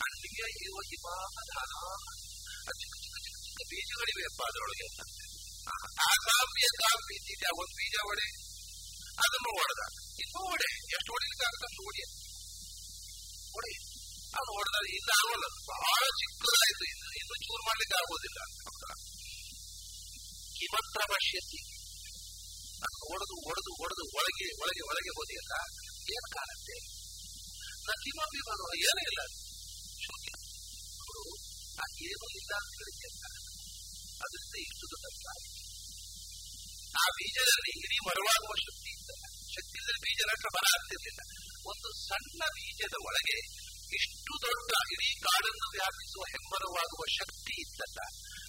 ಹಣ್ಣಿಗೆ 0.00 0.46
ಇರುವ 0.64 0.80
ಚಿಕ್ಕ 0.90 1.06
ಚಿಕ್ಕ 2.80 2.94
ಬೀಜಗಳಿವೆಯಪ್ಪ 3.70 4.40
ಅದರೊಳಗೆ 4.48 4.86
ಆ 6.02 6.10
ಕಾಫಿ 6.26 6.64
ಭಿಂಧೀತಿ 7.10 7.44
ಆ 7.44 7.52
ಒಂದು 7.60 7.74
ಬೀಜ 7.78 7.96
ಒಡೆ 8.10 8.26
ಅದನ್ನು 9.24 9.50
ಹೊಡೆದ 9.58 9.82
ಇನ್ನೂ 10.22 10.40
ಒಡೆ 10.52 10.68
ಎಷ್ಟು 10.96 11.10
ಹೊಡಿಲಿಕ್ಕೆ 11.14 11.44
ಆಗುತ್ತೆ 11.48 11.66
ಅಷ್ಟು 11.68 11.82
ಹೊಡಿ 11.86 12.02
ಹೊಡಿ 13.54 13.72
ಅದು 14.38 14.50
ಹೊಡೆದ 14.56 14.78
ಇಲ್ಲ 14.98 15.10
ಆಗೋಲ್ಲ 15.18 15.46
ಬಹಳ 15.70 16.02
ಚಿಕ್ಕದಾಯ್ತು 16.20 16.84
ಇನ್ನು 16.92 17.10
ಇನ್ನು 17.20 17.36
ಚೂರು 17.44 17.62
ಮಾಡ್ಲಿಕ್ಕೆ 17.68 17.96
ಆಗೋದಿಲ್ಲ 18.00 18.40
ಕಿಮತ್ರ 20.56 21.02
ಭಾಷ್ಯತಿ 21.12 21.60
ಹೊಡೆದು 23.04 23.34
ಹೊಡೆದು 23.46 23.70
ಹೊಡೆದು 23.80 24.04
ಒಳಗೆ 24.18 24.48
ಒಳಗೆ 24.62 24.82
ಒಳಗೆ 24.88 25.12
ಹೋದಿಯಲ್ಲ 25.18 25.54
ಏನು 26.14 26.28
ಕಾಣುತ್ತೆ 26.34 26.76
ನಕಿಮಪಿ 27.88 28.40
ಬರುವ 28.48 28.70
ಏನೂ 28.88 29.02
ಇಲ್ಲ 29.10 29.20
ಅವರು 31.02 31.22
ಆ 31.76 31.86
ಏನೂ 32.06 32.26
ಇಲ್ಲ 32.40 32.52
ಅಂತ 32.60 32.72
ಹೇಳಿದ್ಯಲ್ಲ 32.78 33.24
ಅದರಿಂದ 34.24 34.56
ಇಷ್ಟು 34.68 34.84
ದೊಡ್ಡ. 34.92 35.26
ಆ 37.02 37.04
ಬೀಜದಲ್ಲಿ 37.16 37.72
ಇಡೀ 37.84 37.98
ಮರವಾಗುವ 38.06 38.52
ಶಕ್ತಿ 38.66 38.90
ಇತ್ತಲ್ಲ 38.96 39.24
ಶಕ್ತಿ 39.54 39.76
ಇಲ್ಲದೆ 39.80 40.00
ಬೀಜ 40.04 40.20
ನಷ್ಟ 40.30 40.46
ಬರ 40.56 40.64
ಆಗ್ತಿರ್ಲಿಲ್ಲ. 40.74 41.22
ಒಂದು 41.66 41.88
ಸಣ್ಣ 42.08 42.40
ಬೀಜದ 42.56 42.94
ಒಳಗೆ 43.06 43.36
ಇಷ್ಟು 43.98 44.32
ದೊಡ್ಡ 44.42 44.70
ಇಡೀ 44.92 45.08
ಕಾಡನ್ನು 45.20 45.68
ವ್ಯಾಪಿಸುವ 45.70 46.22
ಹೆಮ್ಮರವಾಗುವ 46.22 47.02
ಶಕ್ತಿ 47.18 47.54
ಇದ್ದಲ್ಲ. 47.60 48.00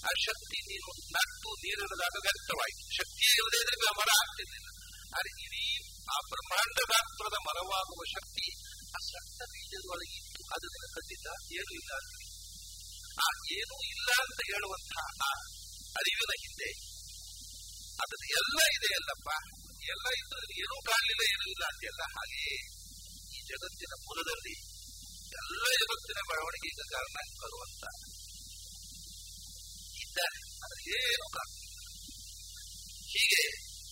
ಆ 0.07 0.09
ಶಕ್ತಿ 0.25 0.57
ನೀನು 0.69 0.89
ನಟ್ಟು 1.11 1.49
ನೀರಿನದಾಗ 1.63 2.15
ವ್ಯರ್ಥವಾಯಿತು. 2.21 2.83
ಶಕ್ತಿಯೇ 2.95 3.33
ಇಲ್ಲದೆ 3.33 3.59
ಇದ್ರೆ 3.61 3.91
ಮರ 3.99 4.09
ಆಗ್ತಿರ್ಲಿಲ್ಲ. 4.21 4.69
ಆದರೆ 5.15 5.31
ಇಡೀ 5.45 5.65
ಆ 6.13 6.17
ಬ್ರಹ್ಮಾಂಡ 6.29 6.77
ಗಾತ್ರದ 6.89 7.38
ಮರವಾಗುವ 7.47 8.01
ಶಕ್ತಿ 8.15 8.45
ಆ 8.95 8.99
ಸಣ್ಣ 9.11 9.39
ಬೀಜದ 9.53 9.85
ಒಳಗೆ 9.89 10.15
ಇತ್ತು. 10.17 10.41
ಅದು 10.55 10.65
ನಿನ್ನ 10.65 10.88
ಖಂಡಿತ 10.95 11.27
ಏನೂ 11.53 11.71
ಇಲ್ಲ 11.79 11.91
ಆ 13.25 13.27
ಏನೂ 13.59 13.75
ಇಲ್ಲ 13.93 14.09
ಅಂತ 14.21 14.39
ಹೇಳುವಂತಹ 14.51 15.05
ಆ 15.29 15.31
ಅರಿವಿನ 15.95 16.34
ಹಿಂದೆ. 16.43 16.69
ಅದನ್ನು 18.03 18.27
ಎಲ್ಲ 18.41 18.58
ಇದೆ 18.77 18.89
ಅಲ್ಲಪ್ಪ. 18.95 19.29
ಎಲ್ಲ 19.84 20.08
ಇದ್ದು 20.17 20.38
ಏನೂ 20.53 20.81
ಕಾಣಲಿಲ್ಲ 20.81 21.23
ಏನೂ 21.34 21.45
ಇಲ್ಲ 21.51 21.65
ಅಂತೆಲ್ಲ. 21.65 22.01
ಹಾಗೆಯೇ 22.15 22.55
ಈ 23.36 23.39
ಜಗತ್ತಿನ 23.47 23.93
ಮೂಲದಲ್ಲಿ 24.03 24.55
ಎಲ್ಲ 25.41 25.63
ಜಗತ್ತಿನ 25.75 26.19
ಬೆಳವಣಿಗೆಗೆ 26.27 26.86
ಕಾರಣ 26.91 27.17
ಬರುವಂತ 27.41 27.84
ಇದ್ದಾರೆ. 30.01 30.38
ಅದು 30.63 30.75
ಏನು 30.97 31.25
ಕಾರಣ 31.31 31.53
ಹೀಗೆ 33.12 33.43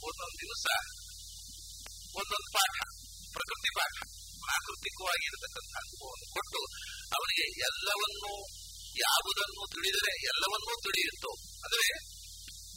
ಒಂದೊಂದು 0.03 0.37
ದಿವಸ, 0.41 0.65
ಒಂದೊಂದು 2.15 2.49
ಪಾಠ, 2.53 2.75
ಪ್ರಕೃತಿ 3.31 3.69
ಪಾಠ, 3.75 3.95
ಪ್ರಾಕೃತಿಕವಾಗಿರತಕ್ಕಂಥ 4.39 5.73
ಅನುಭವವನ್ನು 5.75 6.27
ಕೊಟ್ಟು 6.33 6.59
ಅವನಿಗೆ 7.15 7.45
ಎಲ್ಲವನ್ನೂ 7.59 8.62
ಯಾವುದನ್ನು 9.05 9.63
ತಿಳಿದರೆ 9.75 10.11
ಎಲ್ಲವನ್ನೂ 10.31 10.73
ತಿಳಿಯುತ್ತೋ. 10.85 11.31
ಅಂದ್ರೆ 11.65 11.85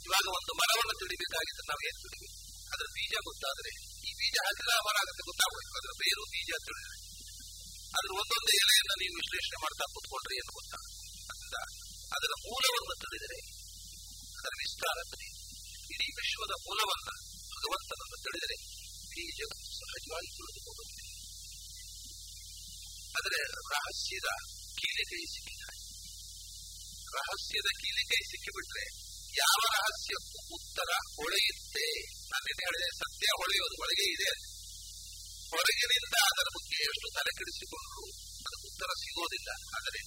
ಇವಾಗ 0.06 0.26
ಒಂದು 0.38 0.52
ಮರವನ್ನು 0.60 0.94
ತಿಳಿಬೇಕಾಗಿದ್ರೆ 1.02 1.64
ನಾವು 1.70 1.82
ಏನು 1.88 1.98
ತಿಳಿಬೇಕು 2.04 2.34
ಅದರ 2.74 2.86
ಬೀಜ 2.96 3.14
ಗೊತ್ತಾದ್ರೆ, 3.28 3.72
ಈ 4.08 4.10
ಬೀಜ 4.20 4.36
ಹಾಕಿದ್ರೆ 4.46 4.72
ಆ 4.78 4.80
ಮರ 4.86 4.96
ಆಗುತ್ತೆ 5.02 5.22
ಗೊತ್ತಾಗಬೇಕು 5.30 5.74
ಅದರ 5.80 5.92
ಬೇರು, 6.02 6.22
ಬೀಜ 6.34 6.50
ತಿಳಿದ್ರೆ. 6.66 6.96
ಅದ್ರ 7.98 8.10
ಒಂದೊಂದು 8.20 8.52
ಎಲೆಯನ್ನು 8.62 8.96
ನೀವು 9.02 9.14
ವಿಶ್ಲೇಷಣೆ 9.20 9.58
ಮಾಡ್ತಾ 9.64 9.84
ಕೂತ್ಕೊಂಡ್ರೆ 9.94 10.34
ಏನು 10.40 10.52
ಗೊತ್ತಾಗುತ್ತೆ 10.58 11.62
ಅದರ 12.16 12.32
ಮೂಲವನ್ನು 12.46 12.96
ತಿಳಿದರೆ, 13.04 13.38
ಅದರ 14.38 14.52
ವಿಸ್ತಾರ 14.62 14.98
ತಿಳಿಯುತ್ತೆ 15.12 15.44
ಇಡೀ 15.94 16.08
ವಿಶ್ವದ 16.18 16.54
ಮೂಲವನ್ನ, 16.66 17.10
ಭಗವಂತನನ್ನು 17.54 18.18
ತಿಳಿದರೆ 18.26 18.56
ಈ 19.20 19.24
ಸಹಜವಾಗಿ 19.78 20.28
ತಿಳಿದುಕೊಂಡು 20.36 20.84
ಆದರೆ 23.18 23.38
ರಹಸ್ಯದ 23.70 24.28
ಕೀಲಿಕೈ 24.78 25.22
ಸಿಕ್ಕಿದ್ದಾರೆ 25.34 25.75
ರಹಸ್ಯದ 27.18 27.68
ಕೀಲಿಕೈ 27.80 28.20
ಸಿಕ್ಕಿಬಿಟ್ರೆ 28.30 28.84
ಯಾವ 29.38 29.60
ರಹಸ್ಯಕ್ಕೂ 29.76 30.38
ಉತ್ತರ 30.54 30.90
ಹೊಳೆಯುತ್ತೆ. 31.16 31.86
ನಾನೇನು 32.32 32.62
ಹೇಳಿದೆ, 32.64 32.88
ಸತ್ಯ 32.98 33.26
ಹೊಳೆಯೋದು 33.38 33.76
ಒಳಗೆ 33.82 34.06
ಇದೆ. 34.14 34.30
ಹೊರಗಿನಿಂದ 35.52 36.14
ಅದರ 36.30 36.48
ಬಗ್ಗೆ 36.56 36.78
ಎಷ್ಟು 36.84 37.08
ತಲೆ 37.14 37.32
ಕೆಡಿಸಿಕೊಂಡ್ರು, 37.38 38.04
ಅದಕ್ಕೆ 38.46 38.66
ಉತ್ತರ 38.68 38.90
ಸಿಗೋದಿಲ್ಲ. 39.02 39.50
ಆದರೆ 39.76 40.00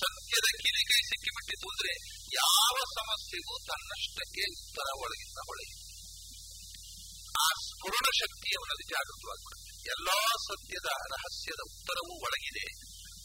ಸತ್ಯದ 0.00 0.48
ಕಿಲಿಕೈ 0.62 1.00
ಸಿಕ್ಕಿಬಿಟ್ಟಿತು 1.10 1.66
ಅಂದ್ರೆ 1.68 1.92
ಯಾವ 2.34 2.74
ಸಮಸ್ಯೆಗೂ 2.94 3.54
ತನ್ನಷ್ಟಕ್ಕೆ 3.66 4.44
ಉತ್ತರ 4.52 4.86
ಒಳಗಿಂದ 4.96 5.38
ಹೊಳೆಯುತ್ತೆ 5.38 5.84
ಆ 7.44 7.46
ಸ್ಫುರಣ 7.66 8.06
ಶಕ್ತಿ 8.18 8.48
ಅವನಲ್ಲಿ 8.56 8.86
ಜಾಗೃತವಾಗ್ಬಿಡುತ್ತೆ. 8.94 9.70
ಎಲ್ಲಾ 9.90 10.18
ಸತ್ಯದ 10.48 10.88
ರಹಸ್ಯದ 11.12 11.60
ಉತ್ತರವೂ 11.72 12.14
ಒಳಗಿದೆ. 12.26 12.66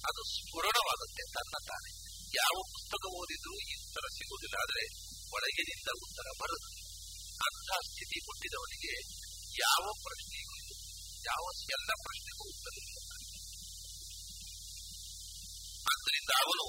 ಅದು 0.09 0.21
ಸ್ಫುರಣವಾಗುತ್ತೆ 0.35 1.23
ತನ್ನ 1.33 1.55
ತಾನೆ. 1.67 1.98
ಯಾವ 2.35 2.61
ಪುಸ್ತಕ 2.71 3.03
ಓದಿದ್ರೂ 3.07 3.53
ಈ 3.59 3.73
ಉತ್ತರ 3.83 4.07
ಸಿಗುವುದಿಲ್ಲ 4.07 4.55
ಆದರೆ 4.61 4.83
ಒಳಗಿನಿಂದ 5.31 5.89
ಉತ್ತರ 6.03 6.27
ಬರುತ್ತೆ 6.41 6.79
ಅಂತಹ 7.47 7.79
ಸ್ಥಿತಿ 7.79 8.19
ಕೊಟ್ಟಿದವನಿಗೆ 8.25 8.93
ಯಾವ 9.59 9.91
ಪ್ರಶ್ನೆಗೂ 10.03 10.55
ಯಾವ 11.25 11.43
ಎಲ್ಲ 11.71 11.89
ಪ್ರಶ್ನೆಗೂ 12.03 12.43
ಉತ್ತರ 12.49 12.73
ಇಲ್ಲ. 12.81 12.97
ಆದ್ದರಿಂದ 15.91 16.29
ಅವನು 16.45 16.65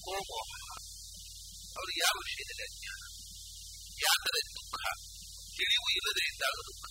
ಕೋಮೋಹ. 0.00 0.50
ಅವರಿಗೆ 1.76 2.00
ಯಾವ 2.04 2.16
ವಿಷಯದಲ್ಲಿ 2.24 2.64
ಅಜ್ಞಾನ? 2.68 3.02
ಯಾಕಂದ್ರೆ 4.02 4.40
ದುಃಖ. 4.54 4.80
ತಿಳಿವು 5.56 5.88
ಇಲ್ಲದೆ 5.90 6.24
ಇದ್ದಾಗ 6.26 6.56
ದುಃಖ. 6.66 6.84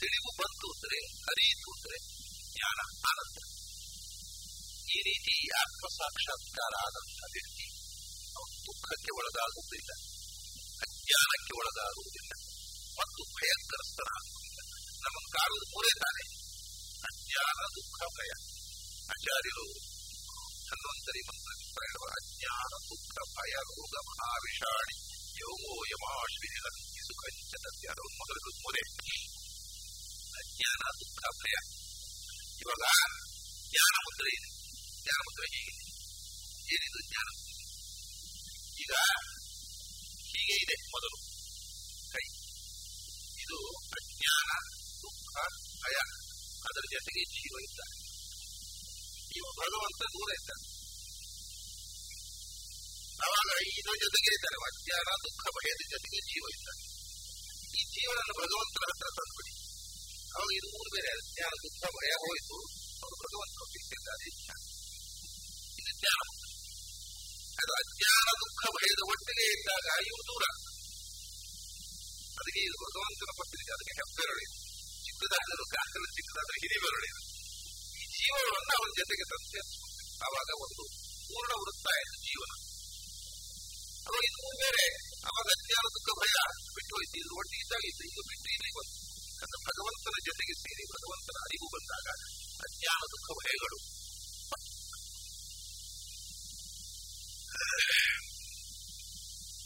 ತಿಳಿವು 0.00 0.30
ಬಂತು 0.38 0.66
ಅಂದರೆ 0.72 0.98
ಹರಿಯಿತು 1.06 1.70
ಅಂದರೆ 1.72 1.98
ಜ್ಞಾನ 2.52 2.78
ಆನಂದ 3.10 3.63
ಈ 4.94 5.00
ರೀತಿ 5.06 5.34
ಆತ್ಮ 5.60 5.84
ಸಾಕ್ಷಾತ್ಕಾರ 5.94 6.74
ಆದಂತಹ 6.84 7.28
ವ್ಯಕ್ತಿ 7.34 7.66
ಅವನು 8.36 8.56
ದುಃಖಕ್ಕೆ 8.66 9.12
ಒಳಗಾಗುವುದಿಲ್ಲ 9.18 9.90
ಅಜ್ಞಾನಕ್ಕೆ 10.86 11.52
ಒಳಗಾಗುವುದಿಲ್ಲ 11.60 12.32
ಮತ್ತು 12.98 13.22
ಭಯಗ್ರಸ್ತನಾಗುವುದಿಲ್ಲ 13.34 14.60
ನಮಗೆ 15.04 15.30
ಕಾಡುವುದು 15.36 15.66
ಮೂರೇ 15.72 15.92
ತಾನೆ 16.02 16.24
ಅಜ್ಞಾನ 17.10 17.60
ದುಃಖ 17.76 17.98
ಭಯ 18.18 18.30
ಆಚಾರ್ಯರು 19.14 19.66
ಧನ್ವಂತರಿ 20.68 21.22
ಮಂತ್ರ 21.28 21.50
ಪ್ರಯಾಣ 21.74 22.06
ಅಜ್ಞಾನ 22.20 22.72
ದುಃಖ 22.86 23.16
ಭಯ 23.34 23.54
ರೋಗ 23.70 23.94
ಮಹಾವಿಷಾಣಿ 24.08 24.96
ಯೋಗೋ 25.42 25.74
ಯಮಾಶ್ವಿನಿ 25.92 26.58
ಹಂತಿ 26.64 27.02
ಸುಖಂಚ 27.08 27.54
ತದ್ಯಾರ 27.64 28.08
ಮೊದಲು 28.20 28.52
ಮೂರೇ 28.62 28.84
ಅಜ್ಞಾನ 30.40 30.82
ದುಃಖ 31.00 31.22
ಭಯ 31.42 31.56
ಇವಾಗ 32.62 32.84
ಜ್ಞಾನ 33.66 33.94
ಮುದ್ರೆ 34.06 34.32
ಇದೆ 34.36 34.50
ಜ್ಞಾನ 35.04 35.20
ಮುದ್ರೆ 35.26 35.46
ಹೀಗಿದೆ 35.54 35.82
ಏನಿದು 36.74 37.00
ಜ್ಞಾನ 37.08 37.28
ಈಗ 38.82 38.92
ಹೀಗೆ 40.28 40.56
ಇದೆ 40.64 40.76
ಮೊದಲು 40.94 41.18
ಕೈ 42.12 42.24
ಇದು 43.44 43.58
ಅಜ್ಞಾನ 43.98 44.50
ದುಃಖ 45.02 45.34
ಭಯ 45.82 45.96
ಅದರ 46.68 46.84
ಜೊತೆಗೆ 46.94 47.24
ಜೀವ 47.34 47.54
ಇದ್ದಾನೆ 47.66 47.96
ಇವ 49.36 49.46
ಭಗವಂತ 49.60 50.02
ದೂರ 50.14 50.30
ಇದ್ದಾನೆ 50.38 50.64
ಅವಾಗ 53.20 53.50
ಇದರ 53.72 53.94
ಜೊತೆಗೆ 54.04 54.30
ಇದ್ದಾನೆ 54.36 54.58
ಅಜ್ಞಾನ 54.70 55.08
ದುಃಖ 55.24 55.44
ಭಯದ 55.56 55.82
ಜೊತೆಗೆ 55.92 56.20
ಜೀವ 56.30 56.44
ಇದ್ದಾನೆ 56.56 56.82
ಈ 57.72 57.82
ಜೀವನನ್ನು 57.94 58.34
ಭಗವಂತನ 58.40 58.84
ಹತ್ರ 58.90 59.08
ತಂದ್ಬಿಡಿ 59.18 59.52
ಅವಾಗ 60.32 60.50
ಇದು 60.58 60.68
ಮೂರು 60.74 60.90
ಬೇರೆ 60.96 61.10
ಅಜ್ಞಾನ 61.16 61.52
ದುಃಖ 61.64 61.82
ಭಯ 61.98 62.12
ಹೋಯಿತು 62.24 62.56
ಅವರು 63.02 63.16
ಭಗವಂತನ 63.24 63.66
ಬಿಟ್ಟಿದ್ದಾರೆ 63.74 64.24
ಇದು 64.30 64.40
ಜ್ಞಾನ 66.04 66.26
ಅದು 67.60 67.72
ಅಜ್ಞಾನ 67.80 68.28
ದುಃಖ 68.40 68.62
ಭಯದ 68.74 69.02
ಒಟ್ಟಿಗೆ 69.10 69.44
ಇದ್ದಾಗ 69.52 69.86
ಇವು 70.06 70.20
ದೂರ 70.28 70.44
ಅದಕ್ಕೆ 72.34 72.60
ಇದು 72.64 72.76
ಭಗವಂತನ 72.84 73.32
ಪತ್ರಿಕೆ 73.38 73.72
ಅದಕ್ಕೆ 73.76 73.94
ಹೆಬ್ಬೆರಳಿದೆ 74.00 74.54
ಚಿಕ್ಕದಾದರೂ 75.04 75.64
ಕಾಕಲು 75.74 76.08
ಚಿಕ್ಕದಾದ್ರೆ 76.16 76.80
ಬೆರಳಿ 76.84 77.10
ಈ 77.94 78.04
ಜೀವನವನ್ನು 78.16 78.72
ಅವನ 78.76 78.90
ಜೊತೆಗೆ 79.00 79.24
ತಂದೆ 79.32 79.62
ಆವಾಗ 80.26 80.50
ಒಂದು 80.64 80.82
ಪೂರ್ಣ 81.26 81.52
ವೃತ್ತ 81.62 81.86
ಆಯಿತು 81.94 82.16
ಜೀವನ 82.26 82.52
ಅದು 84.06 84.18
ಇದು 84.28 84.50
ಬೇರೆ 84.62 84.84
ಅವಾಗ 85.28 85.48
ಅಜ್ಞಾನ 85.56 85.86
ದುಃಖ 85.96 86.08
ಭಯ 86.20 86.36
ಬಿಟ್ಟು 86.76 86.92
ಹೋಯ್ತು 86.96 87.16
ಇದು 87.22 87.32
ಒಟ್ಟಿಗೆ 87.40 87.62
ಇದ್ದಾಗ 87.64 87.84
ಇತ್ತು 87.90 88.04
ಈಗ 88.10 88.20
ಬಿಟ್ಟು 88.30 88.48
ಇಲ್ಲಿ 88.56 88.70
ಬಂತು 88.76 88.98
ಯಾಕಂದ್ರೆ 89.34 89.60
ಭಗವಂತನ 89.68 90.16
ಜೊತೆಗೆ 90.28 90.54
ಸೇರಿ 90.62 90.84
ಭಗವಂತನ 90.92 91.38
ಅರಿವು 91.46 91.68
ಬಂದಾಗ 91.74 92.08
ಅಜ್ಞಾನ 92.66 93.02
ದುಃಖ 93.14 93.28
ಭಯಗಳು 93.40 93.78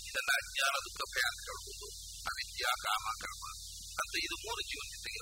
ಇದನ್ನ 0.09 0.31
ಅಜ್ಞಾನ 0.43 0.75
ದುಃಖ 0.85 1.01
ಅಂತ 1.27 1.41
ಹೇಳ್ಬೋದು. 1.41 1.87
ಅವಿದ್ಯಾ, 2.27 2.75
ಕಾಮ, 2.83 3.11
ಕರ್ಮ. 3.21 3.45
ಅಂತ 4.01 4.25
ಇದು 4.25 4.37
ಮೂರು 4.37 4.63
ಜೀವನ 4.63 4.89
ಜೊತೆಗೆ 4.91 5.21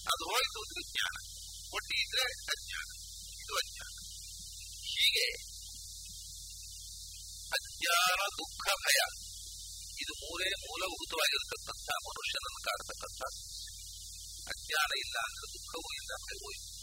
ಅದು 0.00 0.24
ಹೋಯಿತು 0.24 0.60
ಅಂದ್ರೆ 0.60 0.92
ಜ್ಞಾನ. 0.92 1.14
ಒಟ್ಟಿ 1.74 2.02
ಇದ್ರೆ 2.02 2.22
ಅಜ್ಞಾನ. 2.32 2.88
ಇದು 3.42 3.54
ಅಜ್ಞಾನ. 3.54 3.94
ಹೀಗೆ 4.82 5.26
ಅಜ್ಞಾನ, 7.52 8.18
ದುಃಖ, 8.38 8.68
ಭಯ, 8.86 9.00
ಇದು 10.00 10.12
ಮೂರೇ 10.12 10.50
ಮೂಲಭೂತವಾಗಿರತಕ್ಕಂಥ 10.50 11.88
ಮನುಷ್ಯನನ್ನು 12.04 12.62
ಕಾಡ್ತಕ್ಕಂಥ 12.64 13.22
ಅಜ್ಞಾನ 14.48 14.90
ಇಲ್ಲ 14.98 15.18
ಅಂದ್ರೆ 15.18 15.52
ದುಃಖವೂ 15.52 15.94
ಇಲ್ಲ, 15.94 16.14
ಭಯವೂ 16.24 16.50
ಇಲ್ಲ. 16.50 16.73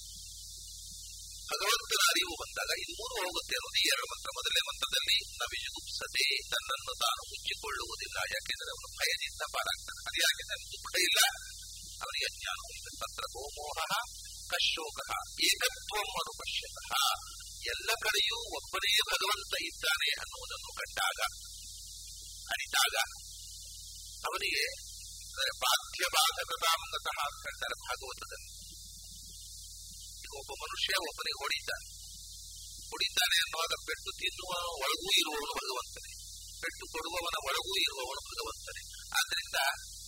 ಭಗವಂತನ 1.52 2.02
ಅರಿವು 2.12 2.34
ಬಂದಾಗ 2.42 2.70
ಇದು 2.82 2.94
ಮೂರು 3.00 3.14
ಹೋಗುತ್ತೆ. 3.24 3.54
ಅನ್ನೋದು 3.60 3.80
ಎರಡು 3.94 4.06
ಮಂತ್ರ 4.12 4.30
ಮೊದಲನೇ 4.38 4.62
ಮಂತ್ರದಲ್ಲಿ 4.70 5.18
ನವಿಜುಗುಪ್ಸದೆ 5.42 6.26
ತನ್ನನ್ನು 6.52 6.94
ತಾನು 7.04 7.22
ಮುಚ್ಚಿಕೊಳ್ಳುವುದಿಲ್ಲ. 7.32 8.18
ಯಾಕೆಂದರೆ 8.34 8.72
ಅವನು 8.76 8.90
ಭಯದಿಂದ 9.00 9.44
ಪಾರಾಗ್ತಾನೆ. 9.56 10.02
ಅದು 10.10 10.18
ಯಾಕೆ 10.26 10.44
ತನ್ನ 10.50 10.64
ದುಃಖ 10.74 10.94
ಇಲ್ಲ. 11.08 11.20
ಅವನಿಗೆ 12.04 12.26
ಅಜ್ಞಾನವೂ 12.32 12.70
ಇಲ್ಲ 12.78 12.90
ತತ್ರ 13.02 13.26
ಗೋಮೋಹ 13.36 13.80
ಕಶೋಕ. 14.52 15.00
ಏಕತ್ವಂ 15.50 16.10
ಅನುಪಶ್ಯತಃ 16.22 16.92
ಎಲ್ಲ 17.74 17.90
ಕಡೆಯೂ 18.06 18.38
ಒಬ್ಬನೇ 18.58 18.94
ಭಗವಂತ 19.10 19.54
ಇದ್ದಾನೆ 19.70 20.10
ಅನ್ನುವುದನ್ನು 20.22 20.72
ಕಂಡಾಗ, 20.80 21.20
ಅರಿತಾಗ 22.54 22.96
ಅವನಿಗೆ 24.28 24.66
ಬಾಧ್ಯ 25.62 26.08
ಬಾಧಕತಾಮಂಗತಃ 26.16 27.20
ಅಂತ 27.28 27.40
ಕಂಡರೆ 27.46 27.78
ಭಾಗವತದಲ್ಲಿ 27.86 28.51
ಒಬ್ಬ 30.40 30.52
ಮನುಷ್ಯ 30.64 30.94
ಒಬ್ಬನಿಗೆ 31.10 31.40
ಹೊಡಿತಾನೆ. 31.44 31.88
ಹೊಡಿತಾನೆ 32.92 33.36
ಅನ್ನುವಾಗ 33.44 33.74
ಪೆಟ್ಟು 33.88 34.12
ತಿನ್ನುವ 34.22 34.52
ಒಳಗೂ 34.84 35.08
ಇರುವವನು 35.22 35.54
ಭಗವಂತನೇ. 35.62 36.12
ಪೆಟ್ಟು 36.62 36.86
ಕೊಡುವವನ 36.92 37.38
ಒಳಗೂ 37.48 37.74
ಇರುವವನು 37.78 38.22
ಭಗವಂತನೇ. 38.32 38.84
ಆದ್ರಿಂದ 39.18 39.60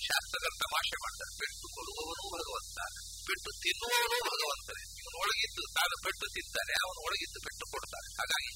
ಶಾಸ್ತ್ರದ 0.08 0.48
ತಮಾಷೆ 0.60 0.98
ಮಾಡ್ತಾರೆ. 1.04 1.32
ಪೆಟ್ಟು 1.40 1.68
ಕೊಡುವವನು 1.76 2.24
ಭಗವಂತ, 2.38 2.80
ಪೆಟ್ಟು 3.28 3.50
ತಿನ್ನುವವನು 3.64 4.18
ಭಗವಂತನೇ. 4.32 4.84
ಒಳಗಿದ್ದು 5.24 5.62
ತಾನು 5.74 5.96
ಪೆಟ್ಟು 6.04 6.26
ತಿಂತಾನೆ, 6.28 6.74
ಅವನು 6.74 7.00
ಒಳಗಿದ್ದು 7.04 7.40
ಪೆಟ್ಟು 7.44 7.66
ಕೊಡ್ತಾನೆ. 7.72 8.10
ಹಾಗಾಗಿ 8.14 8.52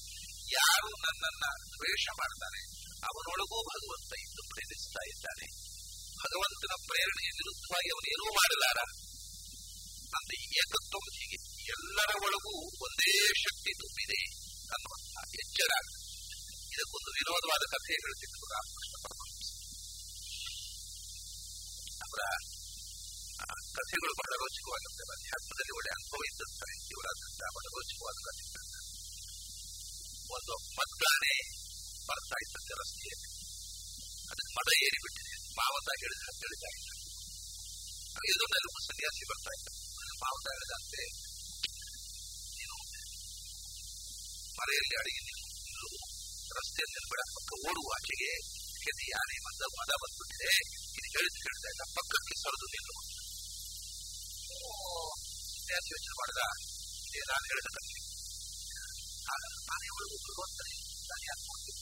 ಯಾರು 0.54 0.88
ನನ್ನನ್ನ 0.88 1.44
ದ್ವೇಷ 1.74 2.06
ಮಾಡ್ತಾನೆ, 2.18 2.60
ಅವನೊಳಗೂ 3.08 3.58
ಭಗವಂತ 3.72 4.12
ಇದ್ದು 4.20 4.42
ಪ್ರೇರಿಸ್ತಾ 4.48 5.02
ಇದ್ದಾನೆ. 5.06 5.46
ಭಗವಂತನ 6.24 6.74
ಪ್ರೇರಣೆಯ 6.86 7.30
ವಿರುದ್ಧವಾಗಿ 7.30 7.88
ಏನೂ 8.12 8.24
ಮಾಡಲಾರ. 8.32 8.78
ಅಂತ 10.16 10.30
ಏಕತ್ವ 10.40 10.98
ಹೀಗೆ. 10.98 11.57
ಎಲ್ಲರ 11.74 12.10
ಒಳಗೂ 12.26 12.52
ಒಂದೇ 12.86 13.12
ಶಕ್ತಿ 13.44 13.72
ತುಂಬಿದೆ 13.82 14.20
ಅನ್ನುವಂತಹ 14.74 15.24
ಎಚ್ಚರ. 15.42 15.72
ಇದಕ್ಕೊಂದು 16.74 17.10
ವಿನೋದವಾದ 17.18 17.64
ಕಥೆ 17.74 17.92
ಹೇಳ್ತಿದ್ರು 18.04 18.46
ರಾಮಕೃಷ್ಣ 18.54 18.94
ಪರಮಹಂಸ 19.04 19.48
ಅವರ 22.04 22.22
ಕಥೆಗಳು 23.76 24.12
ಬಹಳ 24.20 24.32
ರೋಚಕವಾಗಿರ್ತವೆ 24.42 25.12
ಅಧ್ಯಾತ್ಮದಲ್ಲಿ 25.16 25.74
ಒಳ್ಳೆ 25.78 25.90
ಅನುಭವ 25.96 26.20
ಇದ್ದಂತಾರೆ 26.30 26.74
ಇವರಾದ್ರಿಂದ 26.94 27.42
ಬಹಳ 27.56 27.66
ರೋಚಕವಾದ 27.76 28.16
ಕಥೆ. 28.26 28.44
ಒಂದು 30.36 30.54
ಮದ್ಗಾನೆ 30.78 31.34
ಬರ್ತಾ 32.08 32.36
ಇದ್ದಂತೆ 32.44 32.74
ರಸ್ತೆಯಲ್ಲಿ 32.80 33.28
ಅದಕ್ಕೆ 34.30 34.52
ಮದ 34.58 34.70
ಏರಿಬಿಟ್ಟಿದೆ. 34.86 35.34
ಮಾವತ 35.58 35.88
ಹೇಳಿದ 36.02 36.22
ಹೇಳ್ತಾ 36.28 36.70
ಇದ್ದ 36.76 36.88
ಎದುರಿನಲ್ಲಿ 38.30 38.68
ಒಬ್ಬ 38.70 38.80
ಸನ್ಯಾಸಿ 38.88 39.24
ಬರ್ತಾ 39.30 39.52
ಇದ್ದ. 39.56 39.68
ಮಾವತ 40.22 40.46
ಹೇಳಿದಂತೆ 40.54 41.02
ನೀನು 42.58 42.76
ಮರೆಯಲ್ಲಿ 44.58 44.96
ಅಡಿಗೆ 45.00 45.22
ನೀನು 45.28 45.44
ರಸ್ತೆಯಲ್ಲಿ 46.58 47.00
ಬಿಡ 47.12 47.20
ಓಡುವ 47.68 47.88
ಆಚೆಗೆ 47.96 48.30
ಕೆದಿ 48.84 49.06
ಯಾರೇ 49.14 49.36
ಮದ 49.46 49.62
ಮದ 49.76 49.92
ಬಂದ್ಬಿಟ್ಟಿದೆ. 50.02 50.50
ಇದು 50.98 51.08
ಹೇಳಿದ್ 51.14 51.38
ಹೇಳ್ತಾ 51.46 51.68
ಇದ್ದ 51.72 51.82
ಪಕ್ಕಕ್ಕೆ 51.96 52.34
ಸರಿದು 52.42 52.66
ನಿಲ್ಲು. 52.74 52.96
ಯೋಚನೆ 55.70 56.14
ಮಾಡಿದ? 56.20 56.40
ನಾನು 57.30 57.44
ಹೇಳಿದ 57.50 57.68
ಆಗ 59.32 59.42
ನಾನೇ 59.68 59.88
ಒಳಗೂ 59.96 60.16
ಭಗವಂತನೇ 60.26 60.74
ನಾನು 61.10 61.22
ಯಾಕೆ 61.30 61.72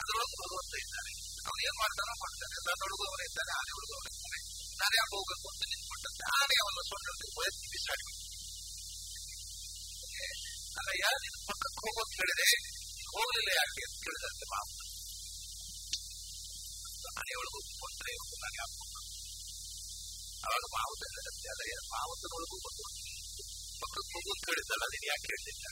ಅದರೊಳಗೂ 0.00 0.58
ಇದ್ದಾನೆ. 0.84 1.12
ಅವನು 1.48 1.60
ಏನ್ 1.68 1.76
ಮಾಡ್ತಾನೋ 1.82 2.14
ಮಾಡ್ತಾನೆ. 2.22 2.54
ನನ್ನೊಳಗೂ 2.66 3.04
ಅವನೇ 3.10 3.24
ಇದ್ದಾನೆ 3.30 3.52
ಆನೆ 3.60 3.72
ಒಳಗೂ 3.78 3.92
ಅವನೇ 3.98 4.10
ಇದ್ದಾನೆ 4.14 4.38
ನಾನು 4.80 4.94
ಯಾಕೆ 5.00 5.12
ಹೋಗಬೇಕು 5.16 5.46
ಅಂತ 5.52 5.62
ನಿಂತ್ಕೊಂಡಂತೆ? 5.72 6.24
ಆನೆ 6.38 6.56
ಅವನ 6.62 6.78
ಸೊಂಡಲ್ಲಿ 6.90 7.26
ವಯಸ್ಸಿ 7.38 7.66
ಬಿಸಾಡಿ 7.72 8.04
ಅಲ್ಲ 10.78 10.90
ಯಾರು 11.04 11.18
ನಿನ್ 11.24 11.38
ಪಕ್ಕಕ್ಕೆ 11.50 11.80
ಹೋಗೋದು 11.84 12.14
ಹೇಳಿದೆ 12.20 12.48
ಹೋಗಲಿಲ್ಲ 13.14 13.50
ಯಾಕೆ 13.60 13.82
ಅಂತ 13.86 13.96
ಕೇಳಿದಂತೆ 14.04 14.46
ಮಾವು 14.52 14.70
ಆನೆ 17.20 17.34
ಒಳಗೂ 17.40 17.58
ಬಂದ್ರೆ 17.82 18.12
ನಾನು 18.42 18.56
ಯಾಕೆ 18.60 18.78
ಅವಾಗ 20.46 20.64
ಮಾವುತ 20.76 21.02
ಹೇಳಿದಂತೆ 21.10 21.48
ಅಲ್ಲ 21.54 21.62
ಏನು 21.72 21.84
ಮಾವುತನೊಳಗೂ 21.94 22.56
ಬಂದು 22.66 22.84
ಪಕ್ಕಕ್ಕೆ 23.82 24.12
ಹೋಗೋದು 24.14 24.42
ಹೇಳಿದ್ದಲ್ಲ 24.48 24.84
ನೀನು 24.94 25.06
ಯಾಕೆ 25.12 25.28
ಹೇಳಿಲ್ಲ 25.32 25.66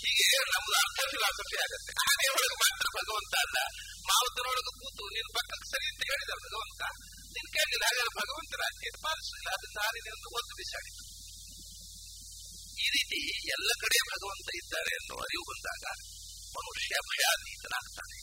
ಹೀಗೆ 0.00 0.26
ನಮ್ದು 0.52 0.74
ಅರ್ಥ 0.80 0.98
ಫಿಲಾಸಫಿ 1.12 1.56
ಆಗತ್ತೆ. 1.64 1.92
ಆನೆ 2.08 2.26
ಒಳಗೆ 2.34 2.56
ಮಾತ್ರ 2.64 2.86
ಭಗವಂತ 2.96 3.34
ಅಲ್ಲ. 3.44 3.58
ಮಾವುತನೊಳಗೆ 4.10 4.72
ಕೂತು 4.80 5.04
ನಿನ್ನ 5.16 5.28
ಪಕ್ಕಕ್ಕೆ 5.38 5.66
ಸರಿ 5.72 5.86
ಅಂತ 5.92 6.02
ಹೇಳಿದ 6.10 6.32
ಭಗವಂತ. 6.44 6.82
ನಿನ್ 7.34 7.48
ಕೇಳಿಲ್ಲ 7.56 7.84
ಹಾಗಾದ್ರೆ 7.88 8.12
ಭಗವಂತ 8.20 8.52
ರಾಜ್ಯ 8.62 8.90
ಪಾಲಿಸಲಿಲ್ಲ, 9.06 9.48
ಅದನ್ನ 9.56 9.78
ನಾನು 9.78 10.28
ಒಂದು 10.38 10.52
ಬಿಸಾಡಿ 10.60 10.90
ಈ 12.86 12.90
ರೀತಿ 12.96 13.20
ಎಲ್ಲ 13.54 13.70
ಕಡೆ 13.82 13.98
ಭಗವಂತ 14.10 14.48
ಇದ್ದಾರೆ 14.58 14.92
ಅನ್ನೋ 14.98 15.16
ಅರಿವು 15.24 15.44
ಬಂದಾಗ 15.50 15.84
ಮನುಷ್ಯ 16.56 17.00
ಭಯಾತೀತನಾಗ್ತಾನೆ 17.08 18.16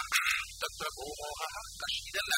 ತತ್ರ 0.60 0.86
ಗೋಮೋಹ 0.96 1.40
ಕಷ್ಟ, 1.80 2.00
ಇದೆಲ್ಲ 2.08 2.34